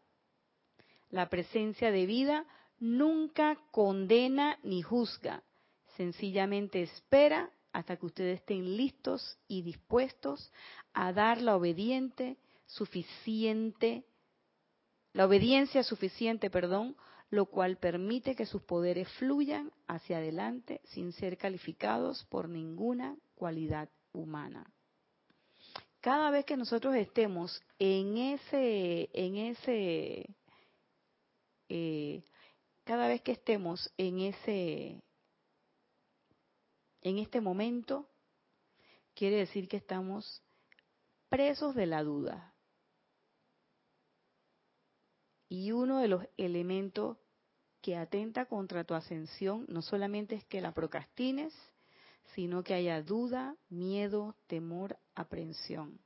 La 1.09 1.29
presencia 1.29 1.91
de 1.91 2.05
vida 2.05 2.45
nunca 2.79 3.57
condena 3.71 4.59
ni 4.63 4.81
juzga, 4.81 5.43
sencillamente 5.97 6.81
espera 6.81 7.51
hasta 7.71 7.97
que 7.97 8.05
ustedes 8.05 8.39
estén 8.39 8.77
listos 8.77 9.37
y 9.47 9.61
dispuestos 9.61 10.51
a 10.93 11.13
dar 11.13 11.41
la 11.41 11.55
obediente 11.55 12.37
suficiente 12.65 14.05
la 15.13 15.25
obediencia 15.25 15.83
suficiente, 15.83 16.49
perdón, 16.49 16.95
lo 17.31 17.47
cual 17.47 17.77
permite 17.77 18.35
que 18.35 18.45
sus 18.45 18.61
poderes 18.61 19.07
fluyan 19.13 19.71
hacia 19.87 20.17
adelante 20.17 20.81
sin 20.85 21.13
ser 21.13 21.37
calificados 21.37 22.25
por 22.25 22.47
ninguna 22.47 23.15
cualidad 23.35 23.89
humana. 24.13 24.71
Cada 26.01 26.31
vez 26.31 26.45
que 26.45 26.57
nosotros 26.57 26.95
estemos 26.95 27.61
en 27.77 28.17
ese, 28.17 29.09
en 29.13 29.35
ese, 29.35 30.35
eh, 31.67 32.23
cada 32.89 33.07
vez 33.07 33.21
que 33.21 33.33
estemos 33.33 33.93
en 33.97 34.17
ese, 34.17 34.99
en 37.03 37.19
este 37.19 37.39
momento, 37.39 38.09
quiere 39.13 39.35
decir 39.35 39.67
que 39.67 39.77
estamos 39.77 40.41
presos 41.29 41.75
de 41.75 41.85
la 41.85 42.01
duda. 42.01 42.55
Y 45.49 45.71
uno 45.71 45.99
de 45.99 46.07
los 46.07 46.25
elementos 46.35 47.17
que 47.79 47.95
atenta 47.95 48.47
contra 48.47 48.83
tu 48.83 48.95
ascensión 48.95 49.67
no 49.69 49.83
solamente 49.83 50.33
es 50.33 50.43
que 50.45 50.59
la 50.59 50.73
procrastines, 50.73 51.53
sino 52.33 52.63
que 52.63 52.73
haya 52.73 53.03
duda, 53.03 53.55
miedo, 53.69 54.35
temor, 54.47 54.97
aprensión. 55.13 55.99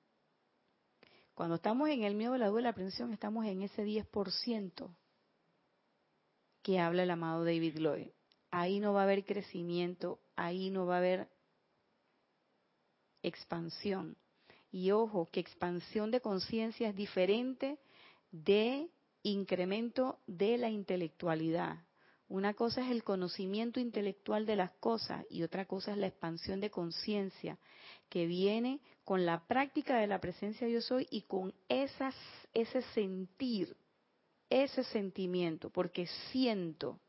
Cuando 1.34 1.56
estamos 1.56 1.88
en 1.88 2.04
el 2.04 2.16
miedo, 2.16 2.38
la 2.38 2.50
duda 2.50 2.60
y 2.60 2.64
la 2.64 2.70
aprensión, 2.72 3.14
estamos 3.14 3.46
en 3.46 3.62
ese 3.62 3.86
10% 3.86 4.94
que 6.64 6.80
habla 6.80 7.04
el 7.04 7.12
amado 7.12 7.46
David 7.46 7.78
Lloyd. 7.78 8.08
Ahí 8.50 8.80
no 8.80 8.94
va 8.94 9.02
a 9.02 9.04
haber 9.04 9.26
crecimiento, 9.26 10.20
ahí 10.36 10.70
no 10.70 10.86
va 10.86 10.96
a 10.96 11.00
haber 11.00 11.28
expansión. 13.22 14.18
Y 14.72 14.92
ojo, 14.92 15.30
que 15.32 15.40
expansión 15.40 16.10
de 16.10 16.22
conciencia 16.22 16.90
es 16.90 16.96
diferente 16.96 17.78
de 18.32 18.90
incremento 19.22 20.20
de 20.26 20.58
la 20.58 20.70
intelectualidad. 20.70 21.78
Una 22.28 22.54
cosa 22.54 22.82
es 22.82 22.90
el 22.90 23.04
conocimiento 23.04 23.80
intelectual 23.80 24.46
de 24.46 24.56
las 24.56 24.72
cosas 24.72 25.26
y 25.30 25.44
otra 25.44 25.66
cosa 25.66 25.92
es 25.92 25.98
la 25.98 26.08
expansión 26.08 26.60
de 26.62 26.72
conciencia 26.72 27.60
que 28.10 28.26
viene 28.26 28.80
con 29.04 29.26
la 29.26 29.46
práctica 29.46 29.98
de 29.98 30.08
la 30.08 30.20
presencia 30.20 30.66
de 30.66 30.74
yo 30.74 30.82
soy 30.82 31.08
y 31.12 31.22
con 31.24 31.54
esas, 31.68 32.16
ese 32.54 32.82
sentir, 32.94 33.76
ese 34.62 34.84
sentimiento, 34.84 35.70
porque 35.70 36.06
siento 36.32 37.00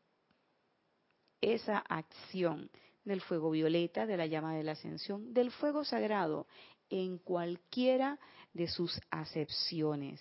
esa 1.40 1.78
acción 1.78 2.70
del 3.04 3.20
fuego 3.20 3.50
violeta, 3.50 4.06
de 4.06 4.16
la 4.16 4.26
llama 4.26 4.54
de 4.54 4.64
la 4.64 4.72
ascensión, 4.72 5.34
del 5.34 5.50
fuego 5.50 5.84
sagrado, 5.84 6.46
en 6.88 7.18
cualquiera 7.18 8.18
de 8.54 8.66
sus 8.68 8.98
acepciones. 9.10 10.20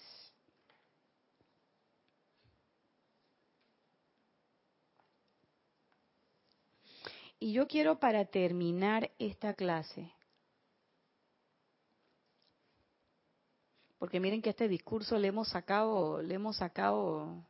Y 7.40 7.54
yo 7.54 7.68
quiero 7.68 8.00
para 8.00 8.26
terminar 8.26 9.12
esta 9.20 9.54
clase, 9.54 10.12
porque 14.04 14.20
miren 14.20 14.42
que 14.42 14.50
este 14.50 14.68
discurso 14.68 15.18
le 15.18 15.30
hemos 15.30 15.48
sacado, 15.48 16.22
le 16.22 16.34
hemos 16.34 16.58
sacado, 16.58 17.42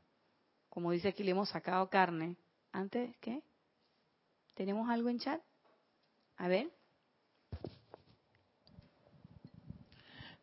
como 0.70 0.92
dice 0.92 1.08
aquí, 1.08 1.24
le 1.24 1.32
hemos 1.32 1.50
sacado 1.50 1.90
carne. 1.90 2.38
Antes, 2.72 3.18
¿qué? 3.22 3.42
¿Tenemos 4.54 4.88
algo 4.88 5.10
en 5.10 5.18
chat? 5.18 5.42
A 6.38 6.48
ver. 6.48 6.70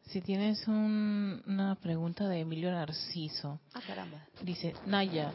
Si 0.06 0.20
tienes 0.20 0.66
una 0.66 1.78
pregunta 1.80 2.26
de 2.26 2.40
Emilio 2.40 2.72
Narciso. 2.72 3.60
Ah, 3.72 3.80
caramba. 3.86 4.26
Dice, 4.42 4.74
Naya, 4.86 5.32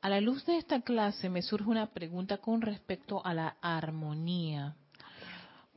a 0.00 0.08
la 0.08 0.20
luz 0.20 0.46
de 0.46 0.58
esta 0.58 0.80
clase 0.82 1.28
me 1.28 1.42
surge 1.42 1.68
una 1.68 1.90
pregunta 1.90 2.38
con 2.38 2.60
respecto 2.60 3.20
a 3.26 3.34
la 3.34 3.56
armonía. 3.60 4.76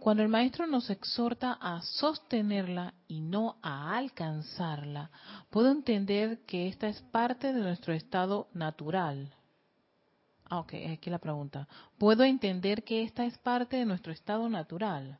Cuando 0.07 0.23
el 0.23 0.29
maestro 0.29 0.67
nos 0.67 0.89
exhorta 0.89 1.57
a 1.59 1.81
sostenerla 1.81 2.93
y 3.09 3.19
no 3.19 3.57
a 3.61 3.97
alcanzarla, 3.97 5.11
puedo 5.49 5.69
entender 5.69 6.45
que 6.45 6.69
esta 6.69 6.87
es 6.87 7.01
parte 7.11 7.51
de 7.51 7.59
nuestro 7.59 7.93
estado 7.93 8.47
natural. 8.53 9.35
Ah, 10.45 10.59
ok, 10.59 10.75
aquí 10.93 11.09
la 11.09 11.19
pregunta. 11.19 11.67
Puedo 11.97 12.23
entender 12.23 12.85
que 12.85 13.03
esta 13.03 13.25
es 13.25 13.37
parte 13.39 13.75
de 13.75 13.85
nuestro 13.85 14.13
estado 14.13 14.47
natural 14.47 15.19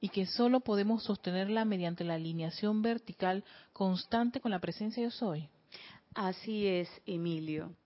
y 0.00 0.08
que 0.08 0.26
solo 0.26 0.58
podemos 0.58 1.04
sostenerla 1.04 1.64
mediante 1.64 2.02
la 2.02 2.14
alineación 2.14 2.82
vertical 2.82 3.44
constante 3.72 4.40
con 4.40 4.50
la 4.50 4.58
presencia 4.58 5.00
yo 5.00 5.12
soy. 5.12 5.48
Así 6.12 6.66
es, 6.66 6.88
Emilio. 7.06 7.76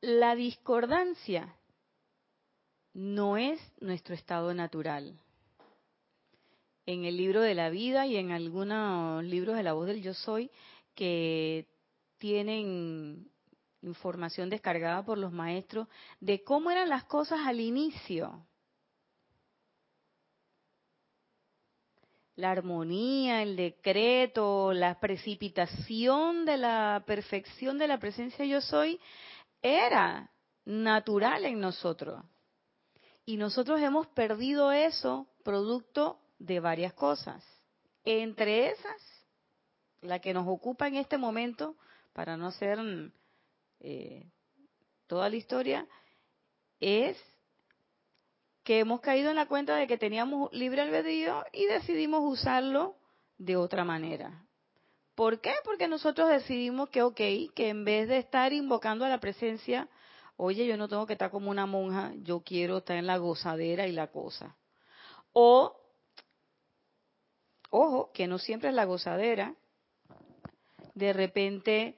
La 0.00 0.34
discordancia 0.34 1.54
no 2.94 3.36
es 3.36 3.60
nuestro 3.80 4.14
estado 4.14 4.54
natural. 4.54 5.18
En 6.86 7.04
el 7.04 7.16
libro 7.16 7.40
de 7.40 7.54
la 7.54 7.70
vida 7.70 8.06
y 8.06 8.16
en 8.16 8.32
algunos 8.32 9.24
libros 9.24 9.56
de 9.56 9.62
la 9.62 9.72
voz 9.72 9.86
del 9.86 10.02
yo 10.02 10.14
soy 10.14 10.50
que 10.94 11.66
tienen 12.18 13.30
información 13.82 14.50
descargada 14.50 15.04
por 15.04 15.18
los 15.18 15.32
maestros 15.32 15.88
de 16.20 16.42
cómo 16.42 16.70
eran 16.70 16.88
las 16.88 17.04
cosas 17.04 17.40
al 17.46 17.60
inicio. 17.60 18.46
la 22.36 22.50
armonía, 22.50 23.42
el 23.42 23.56
decreto, 23.56 24.72
la 24.72 24.98
precipitación 24.98 26.44
de 26.44 26.56
la 26.56 27.04
perfección 27.06 27.78
de 27.78 27.88
la 27.88 27.98
presencia 27.98 28.44
yo 28.44 28.60
soy, 28.60 28.98
era 29.60 30.30
natural 30.64 31.44
en 31.44 31.60
nosotros. 31.60 32.24
Y 33.24 33.36
nosotros 33.36 33.80
hemos 33.80 34.06
perdido 34.08 34.72
eso 34.72 35.26
producto 35.44 36.18
de 36.38 36.60
varias 36.60 36.92
cosas. 36.92 37.44
Entre 38.04 38.70
esas, 38.70 39.26
la 40.00 40.18
que 40.18 40.34
nos 40.34 40.46
ocupa 40.48 40.88
en 40.88 40.96
este 40.96 41.18
momento, 41.18 41.76
para 42.12 42.36
no 42.36 42.48
hacer 42.48 42.78
eh, 43.80 44.26
toda 45.06 45.28
la 45.28 45.36
historia, 45.36 45.86
es 46.80 47.16
que 48.64 48.80
hemos 48.80 49.00
caído 49.00 49.30
en 49.30 49.36
la 49.36 49.46
cuenta 49.46 49.76
de 49.76 49.86
que 49.86 49.98
teníamos 49.98 50.52
libre 50.52 50.82
albedrío 50.82 51.44
y 51.52 51.66
decidimos 51.66 52.22
usarlo 52.24 52.96
de 53.38 53.56
otra 53.56 53.84
manera. 53.84 54.44
¿Por 55.14 55.40
qué? 55.40 55.52
Porque 55.64 55.88
nosotros 55.88 56.28
decidimos 56.28 56.88
que, 56.88 57.02
ok, 57.02 57.20
que 57.54 57.68
en 57.68 57.84
vez 57.84 58.08
de 58.08 58.18
estar 58.18 58.52
invocando 58.52 59.04
a 59.04 59.08
la 59.08 59.20
presencia, 59.20 59.88
oye, 60.36 60.66
yo 60.66 60.76
no 60.76 60.88
tengo 60.88 61.06
que 61.06 61.14
estar 61.14 61.30
como 61.30 61.50
una 61.50 61.66
monja, 61.66 62.12
yo 62.22 62.40
quiero 62.40 62.78
estar 62.78 62.96
en 62.96 63.06
la 63.06 63.18
gozadera 63.18 63.86
y 63.86 63.92
la 63.92 64.08
cosa. 64.08 64.56
O, 65.32 65.76
ojo, 67.70 68.10
que 68.12 68.26
no 68.26 68.38
siempre 68.38 68.70
es 68.70 68.74
la 68.74 68.84
gozadera, 68.84 69.54
de 70.94 71.12
repente 71.12 71.96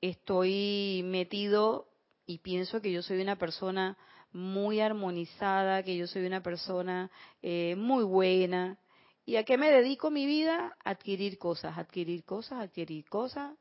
estoy 0.00 1.02
metido 1.04 1.88
y 2.26 2.38
pienso 2.38 2.80
que 2.80 2.92
yo 2.92 3.02
soy 3.02 3.20
una 3.20 3.36
persona 3.36 3.96
muy 4.32 4.80
armonizada, 4.80 5.82
que 5.82 5.96
yo 5.96 6.06
soy 6.06 6.24
una 6.26 6.42
persona 6.42 7.10
eh, 7.42 7.74
muy 7.76 8.04
buena. 8.04 8.78
¿Y 9.26 9.36
a 9.36 9.44
qué 9.44 9.58
me 9.58 9.70
dedico 9.70 10.10
mi 10.10 10.26
vida? 10.26 10.76
Adquirir 10.84 11.38
cosas, 11.38 11.76
adquirir 11.76 12.24
cosas, 12.24 12.60
adquirir 12.60 13.08
cosas. 13.08 13.56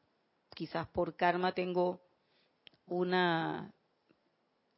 Quizás 0.56 0.88
por 0.88 1.16
karma 1.16 1.54
tengo 1.54 2.02
una 2.90 3.74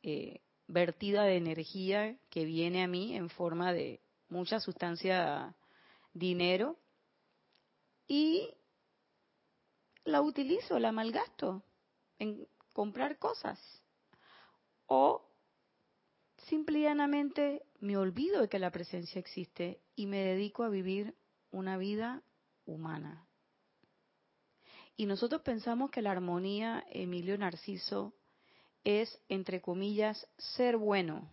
eh, 0.04 0.42
vertida 0.68 1.24
de 1.24 1.38
energía 1.38 2.18
que 2.30 2.46
viene 2.46 2.84
a 2.84 2.88
mí 2.88 3.16
en 3.16 3.30
forma 3.30 3.74
de 3.74 4.02
mucha 4.30 4.60
sustancia, 4.60 5.56
dinero, 6.14 6.78
y 8.08 8.50
la 10.04 10.22
utilizo, 10.22 10.80
la 10.80 10.92
malgasto 10.92 11.64
en 12.20 12.48
comprar 12.74 13.18
cosas. 13.18 13.60
O 14.88 15.26
simple 16.38 16.80
y 16.80 16.84
llanamente 16.84 17.64
me 17.80 17.98
olvido 17.98 18.42
de 18.42 18.50
que 18.50 18.60
la 18.60 18.72
presencia 18.72 19.20
existe 19.20 19.82
y 19.96 20.08
me 20.08 20.18
dedico 20.18 20.64
a 20.64 20.70
vivir 20.70 21.16
una 21.52 21.78
vida 21.78 22.24
humana. 22.66 23.28
Y 24.98 25.06
nosotros 25.06 25.42
pensamos 25.42 25.90
que 25.90 26.02
la 26.02 26.12
armonía, 26.12 26.86
Emilio 26.90 27.38
Narciso, 27.38 28.14
es, 28.84 29.20
entre 29.30 29.62
comillas, 29.62 30.28
ser 30.38 30.78
bueno. 30.78 31.32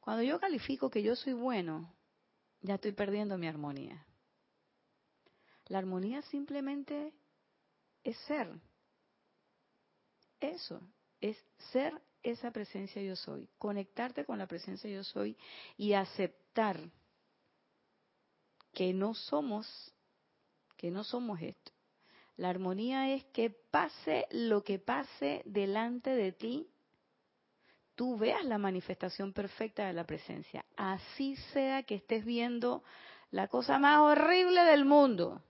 Cuando 0.00 0.22
yo 0.22 0.38
califico 0.38 0.90
que 0.90 1.02
yo 1.02 1.16
soy 1.16 1.32
bueno, 1.32 1.94
ya 2.60 2.74
estoy 2.74 2.92
perdiendo 2.92 3.38
mi 3.38 3.46
armonía. 3.46 4.06
La 5.66 5.78
armonía 5.78 6.22
simplemente 6.22 7.14
es 8.02 8.16
ser. 8.26 8.50
Eso, 10.40 10.80
es 11.20 11.42
ser 11.72 12.00
esa 12.22 12.50
presencia 12.50 13.02
yo 13.02 13.16
soy, 13.16 13.48
conectarte 13.58 14.24
con 14.24 14.38
la 14.38 14.46
presencia 14.46 14.90
yo 14.90 15.04
soy 15.04 15.36
y 15.76 15.92
aceptar 15.92 16.80
que 18.72 18.92
no 18.92 19.14
somos, 19.14 19.93
que 20.84 20.90
no 20.90 21.02
somos 21.02 21.40
esto. 21.40 21.72
La 22.36 22.50
armonía 22.50 23.14
es 23.14 23.24
que 23.32 23.48
pase 23.48 24.26
lo 24.30 24.62
que 24.62 24.78
pase 24.78 25.40
delante 25.46 26.10
de 26.10 26.30
ti, 26.32 26.68
tú 27.94 28.18
veas 28.18 28.44
la 28.44 28.58
manifestación 28.58 29.32
perfecta 29.32 29.86
de 29.86 29.94
la 29.94 30.04
presencia. 30.04 30.62
Así 30.76 31.36
sea 31.54 31.84
que 31.84 31.94
estés 31.94 32.26
viendo 32.26 32.84
la 33.30 33.48
cosa 33.48 33.78
más 33.78 34.00
horrible 34.00 34.62
del 34.64 34.84
mundo. 34.84 35.40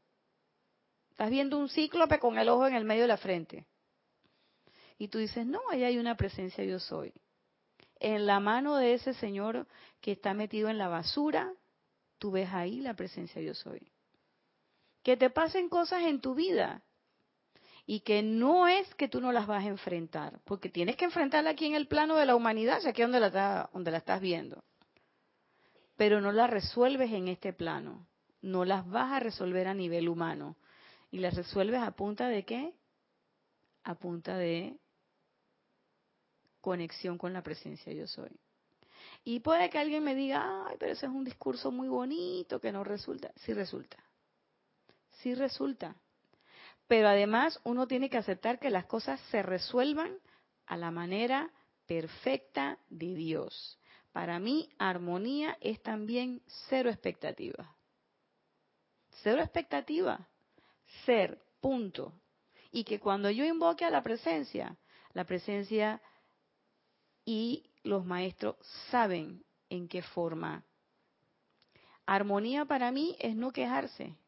Estás 1.11 1.31
viendo 1.31 1.59
un 1.59 1.69
cíclope 1.69 2.21
con 2.21 2.39
el 2.39 2.49
ojo 2.49 2.69
en 2.69 2.77
el 2.77 2.85
medio 2.85 3.03
de 3.03 3.09
la 3.09 3.17
frente. 3.17 3.67
Y 4.99 5.09
tú 5.09 5.19
dices, 5.19 5.45
no, 5.45 5.63
ahí 5.69 5.83
hay 5.83 5.99
una 5.99 6.17
presencia 6.17 6.63
yo 6.63 6.79
soy. 6.79 7.13
En 7.99 8.27
la 8.27 8.39
mano 8.39 8.77
de 8.77 8.95
ese 8.95 9.15
Señor 9.15 9.67
que 10.01 10.13
está 10.13 10.33
metido 10.33 10.69
en 10.69 10.79
la 10.79 10.87
basura, 10.87 11.53
tú 12.21 12.31
ves 12.31 12.51
ahí 12.53 12.81
la 12.83 12.95
presencia 12.95 13.43
yo 13.43 13.55
soy. 13.55 13.91
Que 15.05 15.17
te 15.17 15.31
pasen 15.31 15.69
cosas 15.69 16.03
en 16.03 16.21
tu 16.21 16.35
vida 16.35 16.83
y 17.87 18.01
que 18.01 18.23
no 18.23 18.67
es 18.67 18.93
que 18.97 19.09
tú 19.09 19.21
no 19.21 19.31
las 19.31 19.47
vas 19.47 19.65
a 19.65 19.69
enfrentar, 19.69 20.41
porque 20.45 20.69
tienes 20.71 20.97
que 20.97 21.05
enfrentarla 21.05 21.51
aquí 21.51 21.67
en 21.67 21.75
el 21.75 21.87
plano 21.87 22.17
de 22.17 22.27
la 22.27 22.35
humanidad, 22.35 22.85
aquí 22.87 23.03
es 23.03 23.09
donde 23.09 23.21
la, 23.21 23.71
donde 23.73 23.91
la 23.91 23.99
estás 23.99 24.21
viendo. 24.21 24.65
Pero 25.97 26.21
no 26.21 26.33
las 26.33 26.51
resuelves 26.51 27.13
en 27.13 27.29
este 27.29 27.53
plano, 27.53 28.09
no 28.41 28.65
las 28.65 28.89
vas 28.89 29.13
a 29.13 29.21
resolver 29.21 29.69
a 29.69 29.75
nivel 29.75 30.09
humano. 30.09 30.57
¿Y 31.11 31.19
las 31.19 31.35
resuelves 31.35 31.81
a 31.81 31.93
punta 31.93 32.27
de 32.29 32.45
qué? 32.45 32.75
A 33.85 33.95
punta 33.95 34.37
de 34.37 34.77
conexión 36.61 37.19
con 37.19 37.33
la 37.33 37.43
presencia 37.43 37.93
yo 37.93 38.07
soy. 38.07 38.31
Y 39.23 39.41
puede 39.41 39.71
que 39.71 39.79
alguien 39.79 40.03
me 40.03 40.15
diga, 40.15 40.67
ay, 40.67 40.77
pero 40.79 40.93
ese 40.93 41.07
es 41.07 41.13
un 41.13 41.25
discurso 41.25 41.71
muy 41.71 41.89
bonito 41.89 42.61
que 42.61 42.73
no 42.73 42.83
resulta. 42.83 43.33
Sí 43.37 43.53
resulta. 43.53 44.04
Sí 45.25 45.35
resulta. 45.35 45.97
Pero 46.87 47.09
además 47.09 47.59
uno 47.65 47.87
tiene 47.87 48.11
que 48.11 48.19
aceptar 48.19 48.59
que 48.59 48.69
las 48.69 48.85
cosas 48.85 49.19
se 49.31 49.43
resuelvan 49.43 50.19
a 50.67 50.77
la 50.77 50.91
manera 50.91 51.51
perfecta 51.87 52.79
de 52.91 53.15
Dios. 53.15 53.79
Para 54.13 54.39
mí, 54.39 54.69
armonía 54.79 55.57
es 55.63 55.83
también 55.83 56.43
cero 56.69 56.91
expectativa. 56.91 57.75
Cero 59.23 59.41
expectativa. 59.41 60.29
Ser, 61.07 61.43
punto. 61.59 62.13
Y 62.71 62.85
que 62.85 63.01
cuando 63.01 63.31
yo 63.31 63.47
invoque 63.47 63.87
a 63.87 63.91
la 63.91 64.03
presencia, 64.03 64.77
la 65.15 65.25
presencia 65.25 66.03
y 67.25 67.71
los 67.83 68.05
maestros 68.05 68.57
saben 68.91 69.43
en 69.71 69.89
qué 69.89 70.03
forma. 70.03 70.67
Armonía 72.05 72.67
para 72.67 72.93
mí 72.93 73.17
es 73.19 73.35
no 73.35 73.53
quejarse. 73.53 74.19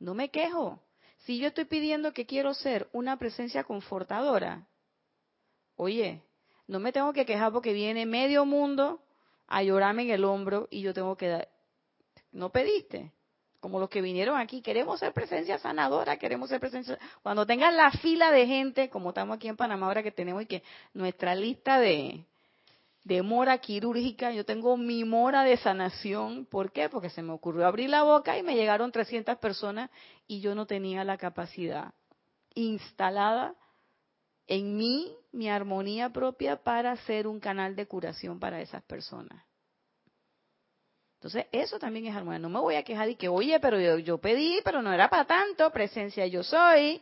No 0.00 0.14
me 0.14 0.30
quejo. 0.30 0.82
Si 1.18 1.38
yo 1.38 1.48
estoy 1.48 1.66
pidiendo 1.66 2.12
que 2.12 2.26
quiero 2.26 2.54
ser 2.54 2.88
una 2.92 3.18
presencia 3.18 3.62
confortadora, 3.62 4.66
oye, 5.76 6.22
no 6.66 6.80
me 6.80 6.92
tengo 6.92 7.12
que 7.12 7.26
quejar 7.26 7.52
porque 7.52 7.72
viene 7.72 8.06
medio 8.06 8.44
mundo 8.44 9.02
a 9.46 9.62
llorarme 9.62 10.02
en 10.02 10.10
el 10.10 10.24
hombro 10.24 10.66
y 10.70 10.80
yo 10.80 10.94
tengo 10.94 11.16
que 11.16 11.28
dar. 11.28 11.48
No 12.32 12.50
pediste 12.50 13.12
como 13.60 13.78
los 13.78 13.90
que 13.90 14.00
vinieron 14.00 14.38
aquí, 14.38 14.62
queremos 14.62 14.98
ser 15.00 15.12
presencia 15.12 15.58
sanadora, 15.58 16.16
queremos 16.16 16.48
ser 16.48 16.60
presencia... 16.60 16.98
Cuando 17.22 17.46
tengan 17.46 17.76
la 17.76 17.90
fila 17.90 18.30
de 18.30 18.46
gente, 18.46 18.88
como 18.88 19.10
estamos 19.10 19.36
aquí 19.36 19.48
en 19.48 19.56
Panamá 19.56 19.86
ahora 19.86 20.02
que 20.02 20.10
tenemos 20.10 20.42
y 20.42 20.46
que 20.46 20.62
nuestra 20.94 21.34
lista 21.34 21.78
de, 21.78 22.24
de 23.04 23.22
mora 23.22 23.58
quirúrgica, 23.58 24.32
yo 24.32 24.44
tengo 24.44 24.76
mi 24.76 25.04
mora 25.04 25.42
de 25.42 25.56
sanación, 25.56 26.46
¿por 26.46 26.70
qué? 26.72 26.88
Porque 26.88 27.10
se 27.10 27.22
me 27.22 27.32
ocurrió 27.32 27.66
abrir 27.66 27.90
la 27.90 28.02
boca 28.02 28.36
y 28.36 28.42
me 28.42 28.54
llegaron 28.54 28.92
300 28.92 29.38
personas 29.38 29.90
y 30.26 30.40
yo 30.40 30.54
no 30.54 30.66
tenía 30.66 31.02
la 31.04 31.16
capacidad 31.16 31.94
instalada 32.54 33.54
en 34.46 34.76
mí, 34.76 35.16
mi 35.32 35.48
armonía 35.48 36.10
propia 36.10 36.56
para 36.56 36.96
ser 37.04 37.26
un 37.26 37.38
canal 37.38 37.76
de 37.76 37.86
curación 37.86 38.40
para 38.40 38.60
esas 38.60 38.82
personas. 38.82 39.44
Entonces, 41.14 41.46
eso 41.52 41.78
también 41.78 42.06
es 42.06 42.16
armonía. 42.16 42.40
No 42.40 42.48
me 42.48 42.58
voy 42.58 42.74
a 42.74 42.82
quejar 42.82 43.08
y 43.10 43.14
que, 43.14 43.28
oye, 43.28 43.60
pero 43.60 43.98
yo, 43.98 44.18
pedí, 44.18 44.58
pero 44.64 44.82
no 44.82 44.92
era 44.92 45.08
para 45.08 45.26
tanto, 45.26 45.70
presencia 45.70 46.26
yo 46.26 46.42
soy. 46.42 47.00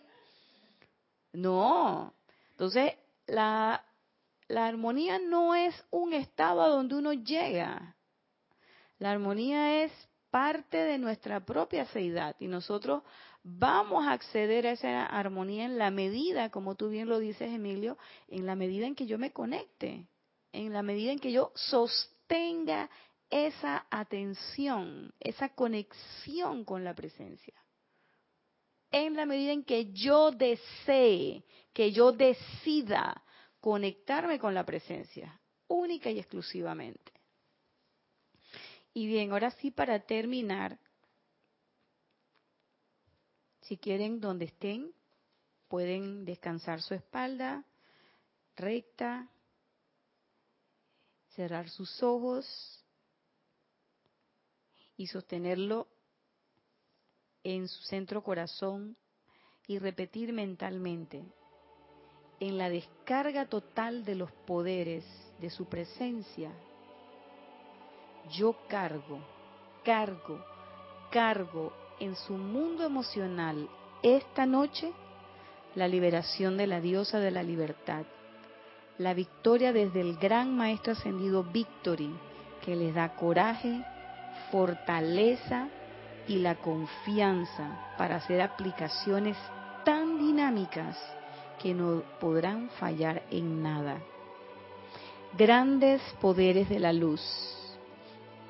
No. 1.33 2.13
Entonces, 2.51 2.95
la, 3.27 3.83
la 4.49 4.67
armonía 4.67 5.19
no 5.19 5.55
es 5.55 5.75
un 5.91 6.15
estado 6.15 6.63
a 6.63 6.69
donde 6.69 6.97
uno 6.97 7.13
llega. 7.13 7.97
La 8.99 9.13
armonía 9.13 9.85
es 9.85 9.93
parte 10.31 10.79
de 10.79 10.99
nuestra 10.99 11.45
propia 11.45 11.85
seidad 11.87 12.35
y 12.39 12.49
nosotros 12.49 13.03
vamos 13.43 14.07
a 14.07 14.13
acceder 14.13 14.67
a 14.67 14.73
esa 14.73 15.07
armonía 15.07 15.65
en 15.65 15.79
la 15.79 15.91
medida, 15.91 16.51
como 16.51 16.75
tú 16.75 16.89
bien 16.89 17.09
lo 17.09 17.19
dices, 17.19 17.53
Emilio, 17.53 17.99
en 18.27 18.47
la 18.47 18.57
medida 18.57 18.87
en 18.87 18.95
que 18.95 19.07
yo 19.07 19.19
me 19.19 19.33
conecte, 19.33 20.07
en 20.53 20.73
la 20.73 20.83
medida 20.83 21.13
en 21.13 21.19
que 21.19 21.31
yo 21.31 21.53
sostenga 21.55 22.91
esa 23.31 23.87
atención, 23.91 25.13
esa 25.21 25.51
conexión 25.51 26.65
con 26.65 26.85
la 26.85 26.95
presencia. 26.95 27.55
En 28.91 29.15
la 29.15 29.27
medida 29.27 29.53
en 29.53 29.65
que 29.65 29.93
yo 29.93 30.31
desee, 30.31 31.45
que 31.75 31.93
yo 31.93 32.13
decida 32.13 33.23
conectarme 33.61 34.39
con 34.39 34.55
la 34.55 34.65
presencia, 34.65 35.41
única 35.67 36.11
y 36.11 36.19
exclusivamente. 36.19 37.13
Y 38.95 39.07
bien, 39.07 39.33
ahora 39.33 39.51
sí 39.53 39.71
para 39.71 40.01
terminar, 40.01 40.79
si 43.63 43.77
quieren 43.77 44.21
donde 44.21 44.47
estén, 44.47 44.93
pueden 45.69 46.25
descansar 46.25 46.81
su 46.81 46.95
espalda 46.95 47.65
recta, 48.59 49.29
cerrar 51.29 51.69
sus 51.69 52.03
ojos 52.03 52.85
y 54.97 55.07
sostenerlo 55.07 55.87
en 57.45 57.69
su 57.69 57.83
centro 57.85 58.23
corazón 58.23 58.97
y 59.69 59.79
repetir 59.79 60.33
mentalmente, 60.33 61.25
en 62.41 62.59
la 62.59 62.69
descarga 62.69 63.47
total 63.47 64.05
de 64.05 64.15
los 64.15 64.31
poderes 64.47 65.05
de 65.41 65.51
su 65.51 65.67
presencia, 65.67 66.51
yo 68.31 68.57
cargo, 68.69 69.19
cargo, 69.85 70.45
cargo 71.11 71.73
en 71.99 72.15
su 72.15 72.35
mundo 72.35 72.85
emocional 72.85 73.69
esta 74.03 74.47
noche 74.47 74.93
la 75.75 75.89
liberación 75.89 76.57
de 76.57 76.67
la 76.67 76.81
diosa 76.81 77.19
de 77.19 77.31
la 77.31 77.43
libertad, 77.43 78.05
la 78.99 79.15
victoria 79.15 79.73
desde 79.73 80.01
el 80.01 80.17
gran 80.17 80.57
maestro 80.57 80.93
ascendido 80.93 81.45
Victory, 81.45 82.13
que 82.65 82.75
les 82.75 82.95
da 82.95 83.15
coraje, 83.15 83.85
fortaleza 84.51 85.69
y 86.27 86.37
la 86.37 86.57
confianza 86.57 87.95
para 87.97 88.17
hacer 88.17 88.41
aplicaciones 88.41 89.37
tan 89.85 90.19
dinámicas 90.19 90.99
que 91.59 91.75
no 91.75 92.03
podrán 92.21 92.71
fallar 92.79 93.23
en 93.31 93.63
nada. 93.63 93.99
Grandes 95.37 96.01
poderes 96.21 96.69
de 96.69 96.79
la 96.79 96.93
luz, 96.93 97.21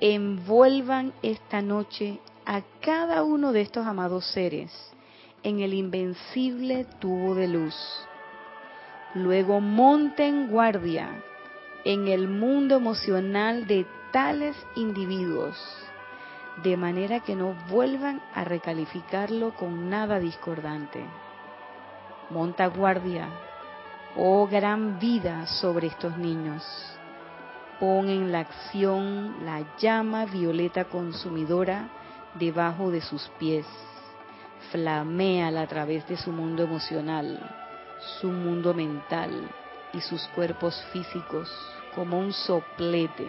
envuelvan 0.01 1.13
esta 1.23 1.61
noche 1.61 2.21
a 2.47 2.63
cada 2.81 3.25
uno 3.25 3.53
de 3.53 3.63
estos 3.63 3.87
amados 3.87 4.25
seres 4.33 4.73
en 5.43 5.61
el 5.61 5.75
invencible 5.75 6.87
tubo 7.01 7.35
de 7.35 7.49
luz. 7.49 7.75
Luego 9.15 9.61
monten 9.61 10.49
guardia 10.49 11.23
en 11.85 12.09
el 12.09 12.29
mundo 12.29 12.77
emocional 12.77 13.67
de 13.67 13.87
tales 14.13 14.57
individuos, 14.77 15.57
de 16.63 16.77
manera 16.77 17.21
que 17.21 17.35
no 17.35 17.55
vuelvan 17.69 18.21
a 18.35 18.45
recalificarlo 18.45 19.55
con 19.55 19.89
nada 19.89 20.19
discordante. 20.19 21.05
Monta 22.31 22.67
guardia, 22.67 23.29
oh 24.17 24.47
gran 24.47 24.99
vida 24.99 25.47
sobre 25.47 25.87
estos 25.87 26.17
niños. 26.17 26.63
Pon 27.81 28.09
en 28.09 28.33
la 28.33 28.41
acción 28.41 29.45
la 29.45 29.65
llama 29.79 30.27
violeta 30.27 30.85
consumidora 30.85 31.89
debajo 32.35 32.91
de 32.91 33.01
sus 33.01 33.29
pies 33.39 33.67
flameala 34.71 35.63
a 35.63 35.67
través 35.67 36.07
de 36.09 36.17
su 36.17 36.31
mundo 36.31 36.63
emocional, 36.63 37.39
su 38.21 38.29
mundo 38.29 38.75
mental 38.75 39.31
y 39.93 40.01
sus 40.01 40.27
cuerpos 40.29 40.85
físicos 40.93 41.51
como 41.95 42.19
un 42.19 42.33
soplete, 42.33 43.27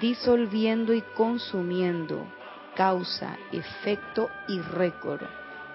disolviendo 0.00 0.92
y 0.92 1.02
consumiendo 1.16 2.26
causa, 2.74 3.36
efecto 3.52 4.28
y 4.48 4.60
récord 4.60 5.22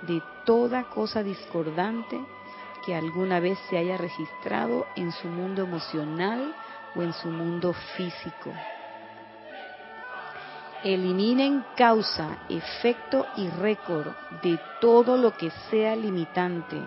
de 0.04 0.22
toda 0.46 0.84
cosa 0.84 1.24
discordante 1.24 2.20
que 2.86 2.96
alguna 2.96 3.40
vez 3.40 3.58
se 3.70 3.78
haya 3.78 3.98
registrado 3.98 4.88
en 4.96 5.12
su 5.12 5.28
mundo 5.28 5.64
emocional 5.64 6.54
o 6.96 7.02
en 7.02 7.14
su 7.14 7.30
mundo 7.30 7.74
físico. 7.96 8.52
Eliminen 10.84 11.64
causa, 11.76 12.40
efecto 12.50 13.28
y 13.38 13.50
récord 13.50 14.10
de 14.42 14.60
todo 14.80 15.16
lo 15.16 15.38
que 15.38 15.52
sea 15.70 15.96
limitante 15.96 16.82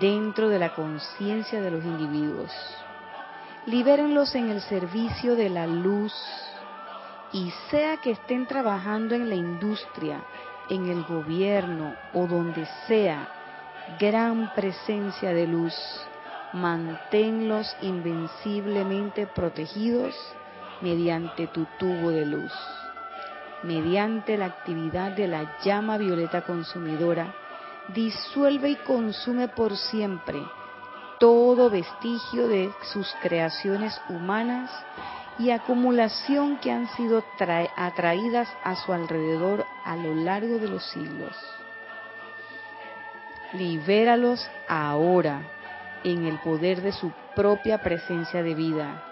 dentro 0.00 0.48
de 0.48 0.58
la 0.58 0.74
conciencia 0.74 1.60
de 1.60 1.70
los 1.70 1.84
individuos. 1.84 2.50
Libérenlos 3.66 4.34
en 4.34 4.50
el 4.50 4.60
servicio 4.62 5.36
de 5.36 5.50
la 5.50 5.68
luz 5.68 6.12
y 7.32 7.52
sea 7.70 7.98
que 7.98 8.10
estén 8.10 8.46
trabajando 8.46 9.14
en 9.14 9.28
la 9.28 9.36
industria, 9.36 10.20
en 10.68 10.88
el 10.88 11.04
gobierno 11.04 11.94
o 12.12 12.26
donde 12.26 12.66
sea, 12.88 13.28
gran 13.98 14.52
presencia 14.54 15.32
de 15.32 15.46
luz, 15.46 15.74
manténlos 16.52 17.76
invenciblemente 17.80 19.26
protegidos 19.26 20.14
mediante 20.80 21.46
tu 21.48 21.66
tubo 21.78 22.10
de 22.10 22.26
luz 22.26 22.52
mediante 23.62 24.36
la 24.36 24.46
actividad 24.46 25.12
de 25.12 25.28
la 25.28 25.58
llama 25.62 25.96
violeta 25.96 26.42
consumidora, 26.42 27.34
disuelve 27.94 28.70
y 28.70 28.76
consume 28.76 29.48
por 29.48 29.76
siempre 29.76 30.42
todo 31.18 31.70
vestigio 31.70 32.48
de 32.48 32.72
sus 32.92 33.08
creaciones 33.22 34.00
humanas 34.08 34.70
y 35.38 35.50
acumulación 35.50 36.58
que 36.58 36.72
han 36.72 36.88
sido 36.96 37.24
atraídas 37.76 38.48
a 38.64 38.76
su 38.76 38.92
alrededor 38.92 39.64
a 39.84 39.96
lo 39.96 40.14
largo 40.14 40.58
de 40.58 40.68
los 40.68 40.84
siglos. 40.90 41.61
Libéralos 43.52 44.50
ahora 44.66 45.42
en 46.04 46.26
el 46.26 46.38
poder 46.38 46.80
de 46.80 46.92
su 46.92 47.12
propia 47.34 47.78
presencia 47.78 48.42
de 48.42 48.54
vida. 48.54 49.02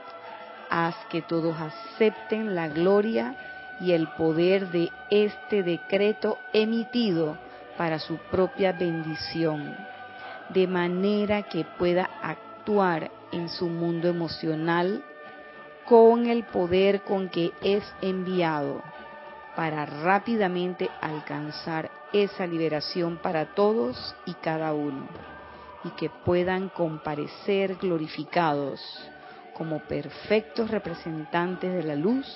Haz 0.71 0.95
que 1.11 1.23
todos 1.23 1.57
acepten 1.61 2.55
la 2.55 2.69
gloria 2.69 3.35
y 3.81 3.93
el 3.93 4.09
poder 4.09 4.69
de 4.69 4.91
este 5.11 5.63
decreto 5.63 6.39
emitido 6.53 7.37
para 7.77 7.99
su 7.99 8.17
propia 8.31 8.73
bendición, 8.73 9.77
de 10.51 10.67
manera 10.67 11.43
que 11.43 11.65
pueda 11.79 12.09
actuar 12.23 13.11
en 13.33 13.49
su 13.49 13.69
mundo 13.69 14.09
emocional 14.09 15.03
con 15.87 16.27
el 16.27 16.45
poder 16.45 17.03
con 17.03 17.29
que 17.29 17.53
es 17.63 17.83
enviado 18.01 18.83
para 19.57 19.87
rápidamente 19.87 20.89
alcanzar 21.01 21.91
esa 22.13 22.47
liberación 22.47 23.19
para 23.19 23.55
todos 23.55 24.15
y 24.27 24.35
cada 24.35 24.73
uno, 24.73 25.07
y 25.85 25.91
que 25.91 26.11
puedan 26.11 26.69
comparecer 26.69 27.77
glorificados 27.77 28.81
como 29.55 29.81
perfectos 29.81 30.71
representantes 30.71 31.73
de 31.73 31.83
la 31.83 31.95
luz 31.95 32.27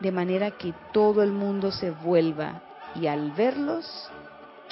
de 0.00 0.12
manera 0.12 0.52
que 0.52 0.74
todo 0.92 1.22
el 1.22 1.32
mundo 1.32 1.72
se 1.72 1.90
vuelva 1.90 2.62
y 2.94 3.06
al 3.06 3.32
verlos 3.32 4.10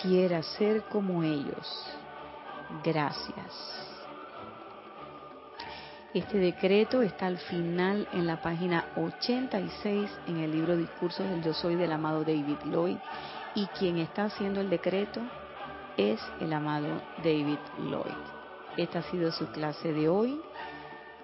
quiera 0.00 0.42
ser 0.42 0.82
como 0.84 1.22
ellos. 1.22 1.92
Gracias. 2.84 3.86
Este 6.14 6.38
decreto 6.38 7.02
está 7.02 7.26
al 7.26 7.38
final 7.38 8.08
en 8.12 8.26
la 8.26 8.40
página 8.40 8.86
86 8.96 10.10
en 10.26 10.38
el 10.38 10.50
libro 10.50 10.76
Discursos 10.76 11.28
del 11.28 11.42
Yo 11.42 11.52
Soy 11.52 11.74
del 11.74 11.92
amado 11.92 12.20
David 12.20 12.56
Lloyd 12.64 12.96
y 13.56 13.66
quien 13.78 13.96
está 13.96 14.24
haciendo 14.24 14.60
el 14.60 14.68
decreto 14.68 15.20
es 15.96 16.20
el 16.40 16.52
amado 16.52 17.02
David 17.24 17.58
Lloyd. 17.78 18.12
Esta 18.76 18.98
ha 18.98 19.10
sido 19.10 19.32
su 19.32 19.46
clase 19.46 19.94
de 19.94 20.10
hoy. 20.10 20.38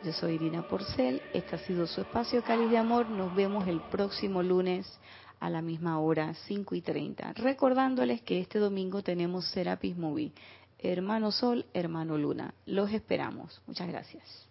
Yo 0.03 0.13
soy 0.15 0.35
Irina 0.35 0.67
Porcel, 0.67 1.21
este 1.35 1.57
ha 1.57 1.59
sido 1.59 1.87
su 1.87 2.01
espacio 2.01 2.43
Cali 2.43 2.69
de 2.69 2.79
Amor. 2.79 3.09
Nos 3.11 3.35
vemos 3.35 3.69
el 3.69 3.83
próximo 3.83 4.43
lunes 4.43 4.99
a 5.41 5.51
la 5.51 5.61
misma 5.61 6.01
hora, 6.01 6.33
5 6.47 6.75
y 6.75 6.81
30. 6.81 7.35
Recordándoles 7.35 8.23
que 8.23 8.41
este 8.41 8.59
domingo 8.59 9.03
tenemos 9.03 9.45
Serapis 9.49 9.97
Movie. 9.97 10.33
Hermano 10.79 11.33
Sol, 11.33 11.67
hermano 11.75 12.17
Luna. 12.17 12.55
Los 12.65 12.91
esperamos. 12.93 13.61
Muchas 13.67 13.89
gracias. 13.89 14.49